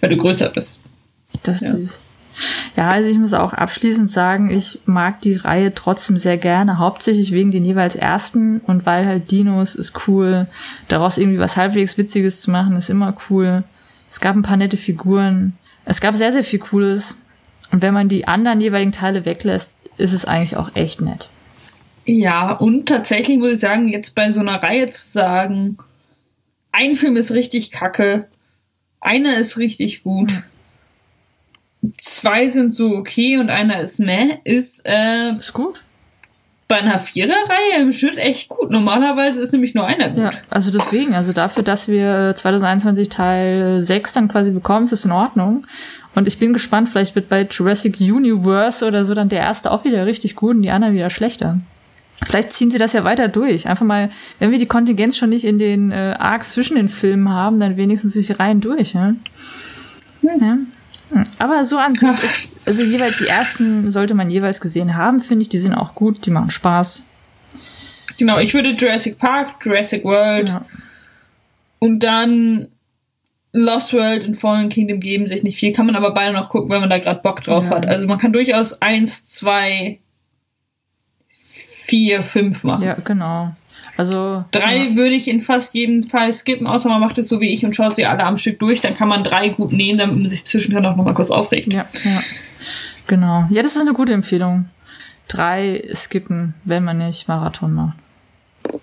weil 0.01 0.11
du 0.11 0.17
größer 0.17 0.51
bist. 0.51 0.81
Das 1.43 1.63
ist 1.63 1.69
ja. 1.69 1.77
süß. 1.77 2.01
Ja, 2.77 2.91
also 2.91 3.11
ich 3.11 3.19
muss 3.19 3.35
auch 3.35 3.53
abschließend 3.53 4.11
sagen, 4.11 4.51
ich 4.51 4.79
mag 4.87 5.21
die 5.21 5.35
Reihe 5.35 5.75
trotzdem 5.75 6.17
sehr 6.19 6.37
gerne, 6.37 6.79
hauptsächlich 6.79 7.33
wegen 7.33 7.51
den 7.51 7.65
jeweils 7.65 7.97
ersten 7.97 8.61
und 8.61 8.87
weil 8.87 9.07
halt 9.07 9.31
Dinos 9.31 9.75
ist 9.75 10.07
cool, 10.07 10.47
daraus 10.87 11.19
irgendwie 11.19 11.41
was 11.41 11.57
halbwegs 11.57 11.99
Witziges 11.99 12.41
zu 12.41 12.51
machen, 12.51 12.77
ist 12.77 12.91
immer 12.91 13.17
cool. 13.29 13.65
Es 14.09 14.21
gab 14.21 14.37
ein 14.37 14.43
paar 14.43 14.57
nette 14.57 14.77
Figuren. 14.77 15.55
Es 15.85 16.01
gab 16.01 16.15
sehr, 16.15 16.33
sehr 16.33 16.45
viel 16.45 16.59
Cooles. 16.59 17.21
Und 17.73 17.83
wenn 17.83 17.95
man 17.95 18.09
die 18.09 18.29
anderen 18.29 18.61
jeweiligen 18.61 18.93
Teile 18.93 19.25
weglässt, 19.25 19.77
ist 19.97 20.13
es 20.13 20.25
eigentlich 20.25 20.57
auch 20.57 20.75
echt 20.75 21.01
nett. 21.01 21.29
Ja, 22.07 22.53
und 22.53 22.87
tatsächlich 22.87 23.39
muss 23.39 23.51
ich 23.51 23.61
sagen, 23.61 23.89
jetzt 23.89 24.15
bei 24.15 24.31
so 24.31 24.41
einer 24.41 24.63
Reihe 24.63 24.89
zu 24.91 25.11
sagen, 25.11 25.77
ein 26.73 26.97
Film 26.97 27.17
ist 27.17 27.33
richtig 27.33 27.71
kacke, 27.71 28.29
einer 29.01 29.37
ist 29.39 29.57
richtig 29.59 30.03
gut, 30.03 30.33
zwei 31.97 32.49
sind 32.49 32.75
so 32.75 32.91
okay 32.97 33.39
und 33.39 33.51
einer 33.51 33.81
ist 33.81 33.99
meh, 34.01 34.39
ist, 34.45 34.83
äh, 34.85 35.31
Ist 35.33 35.53
gut. 35.53 35.81
bei 36.67 36.77
einer 36.79 36.99
Viererreihe 36.99 37.81
im 37.81 37.93
Schnitt 37.93 38.19
echt 38.19 38.49
gut. 38.49 38.71
Normalerweise 38.71 39.41
ist 39.41 39.53
nämlich 39.53 39.75
nur 39.75 39.87
einer 39.87 40.11
gut. 40.11 40.19
Ja, 40.19 40.31
also 40.51 40.71
deswegen, 40.71 41.15
also 41.15 41.33
dafür, 41.33 41.63
dass 41.63 41.89
wir 41.89 42.35
2021 42.37 43.09
Teil 43.09 43.81
6 43.81 44.13
dann 44.13 44.29
quasi 44.29 44.51
bekommen, 44.51 44.85
ist 44.87 44.93
es 44.93 45.05
in 45.05 45.13
Ordnung. 45.13 45.67
Und 46.15 46.27
ich 46.27 46.39
bin 46.39 46.53
gespannt, 46.53 46.89
vielleicht 46.89 47.15
wird 47.15 47.29
bei 47.29 47.43
Jurassic 47.49 48.01
Universe 48.01 48.85
oder 48.85 49.05
so 49.05 49.15
dann 49.15 49.29
der 49.29 49.41
erste 49.41 49.71
auch 49.71 49.85
wieder 49.85 50.05
richtig 50.05 50.35
gut 50.35 50.57
und 50.57 50.63
die 50.63 50.71
anderen 50.71 50.95
wieder 50.95 51.11
schlechter. 51.11 51.61
Vielleicht 52.27 52.53
ziehen 52.53 52.71
sie 52.71 52.79
das 52.79 52.93
ja 52.93 53.05
weiter 53.05 53.29
durch. 53.29 53.69
Einfach 53.69 53.87
mal, 53.87 54.11
wenn 54.39 54.51
wir 54.51 54.59
die 54.59 54.67
Kontingenz 54.67 55.17
schon 55.17 55.31
nicht 55.31 55.45
in 55.45 55.59
den 55.59 55.91
äh, 55.93 56.15
Arcs 56.19 56.53
zwischen 56.53 56.77
den 56.77 56.89
Filmen 56.89 57.31
haben, 57.31 57.61
dann 57.61 57.77
wenigstens 57.77 58.13
sich 58.13 58.39
rein 58.39 58.61
durch. 58.61 58.93
Ja? 58.93 59.15
Ja. 60.23 60.59
Aber 61.39 61.65
so 61.65 61.79
an 61.79 61.95
sich, 61.95 62.09
ist, 62.23 62.49
also 62.67 62.83
jeweils 62.83 63.17
die 63.19 63.27
ersten 63.29 63.91
sollte 63.91 64.15
man 64.15 64.31
jeweils 64.31 64.61
gesehen 64.61 64.97
haben, 64.97 65.21
finde 65.21 65.43
ich. 65.43 65.49
Die 65.49 65.59
sind 65.59 65.75
auch 65.75 65.95
gut, 65.95 66.27
die 66.27 66.31
machen 66.31 66.51
Spaß. 66.51 67.07
Genau, 68.19 68.39
ich 68.39 68.53
würde 68.53 68.71
Jurassic 68.71 69.17
Park, 69.19 69.65
Jurassic 69.65 70.05
World 70.05 70.49
Ja. 70.49 70.65
und 71.79 72.01
dann 72.01 72.67
Lost 73.53 73.95
World 73.95 74.27
und 74.27 74.35
Fallen 74.35 74.69
Kingdom 74.69 75.01
geben 75.01 75.29
sich 75.29 75.43
nicht 75.45 75.59
viel, 75.59 75.73
kann 75.73 75.87
man 75.87 75.95
aber 75.97 76.13
beide 76.13 76.33
noch 76.35 76.51
gucken, 76.51 76.69
wenn 76.71 76.81
man 76.81 76.91
da 76.91 76.99
gerade 76.99 77.21
Bock 77.23 77.43
drauf 77.43 77.65
Ja. 77.65 77.71
hat. 77.71 77.87
Also 77.87 78.07
man 78.07 78.19
kann 78.19 78.33
durchaus 78.33 78.83
eins, 78.83 79.25
zwei, 79.25 80.01
vier, 81.89 82.23
fünf 82.23 82.63
machen. 82.65 82.85
ja, 82.85 82.95
genau. 83.05 83.53
Also 83.97 84.45
Drei 84.53 84.89
ja. 84.91 84.97
würde 84.97 85.15
ich 85.17 85.27
in 85.27 85.41
fast 85.41 85.75
jedem 85.75 86.05
Fall 86.05 86.33
skippen, 86.33 86.67
außer 86.69 86.89
man 86.89 87.01
macht 87.01 87.19
es 87.19 87.29
so 87.29 87.41
wie 87.41 87.53
ich 87.53 87.65
und 87.65 87.75
schaut 87.75 87.97
sie 87.97 88.07
alle 88.07 88.25
am 88.25 88.37
Stück 88.37 88.61
durch. 88.61 88.81
Dann 88.81 88.95
kann 88.95 89.09
man 89.09 89.25
drei 89.25 89.49
gut 89.49 89.73
nehmen, 89.73 89.99
damit 89.99 90.19
man 90.19 90.29
sich 90.31 90.45
zwischendrin 90.45 90.87
auch 90.87 90.95
nochmal 90.97 91.15
kurz 91.15 91.31
aufregt. 91.33 91.73
Ja, 91.73 91.87
ja. 92.05 92.21
Genau. 93.09 93.47
Ja, 93.51 93.63
das 93.63 93.75
ist 93.75 93.81
eine 93.81 93.95
gute 93.95 94.13
Empfehlung. 94.13 94.67
Drei 95.27 95.83
skippen, 95.95 96.55
wenn 96.65 96.85
man 96.85 96.99
nicht 96.99 97.27
Marathon 97.27 97.73
macht. 97.75 97.97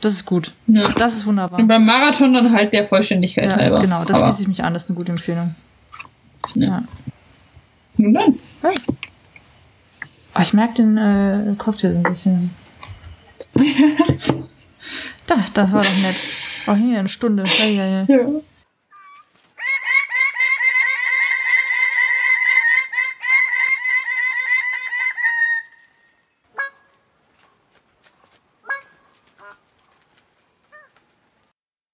Das 0.02 0.14
ist 0.14 0.26
gut. 0.26 0.52
Ja. 0.68 0.90
Das 0.98 1.14
ist 1.16 1.26
wunderbar. 1.26 1.60
Und 1.60 1.68
beim 1.68 1.86
Marathon 1.86 2.34
dann 2.34 2.52
halt 2.52 2.74
der 2.74 2.84
Vollständigkeit 2.84 3.50
Ja, 3.50 3.56
halber. 3.56 3.80
genau, 3.80 4.04
das 4.04 4.20
schließe 4.20 4.42
ich 4.42 4.48
mich 4.48 4.64
an. 4.64 4.74
Das 4.74 4.84
ist 4.86 4.90
eine 4.90 4.98
gute 4.98 5.12
Empfehlung. 5.12 5.56
Ja. 6.56 6.66
Ja. 6.68 6.84
Nun 7.98 8.14
dann. 8.14 8.36
Oh, 8.64 10.42
ich 10.42 10.54
merke 10.54 10.74
den 10.76 10.98
äh, 10.98 11.56
Cocktail 11.58 11.92
so 11.92 11.98
ein 12.00 12.04
bisschen. 12.04 12.50
da, 15.28 15.46
das 15.54 15.72
war 15.72 15.84
doch 15.84 15.98
nett. 16.02 16.16
Oh, 16.68 16.76
hier 16.76 17.00
eine 17.00 17.08
Stunde. 17.08 17.44
Ja, 17.60 17.66
ja, 17.66 17.86
ja. 17.86 18.06
Ja. 18.08 18.28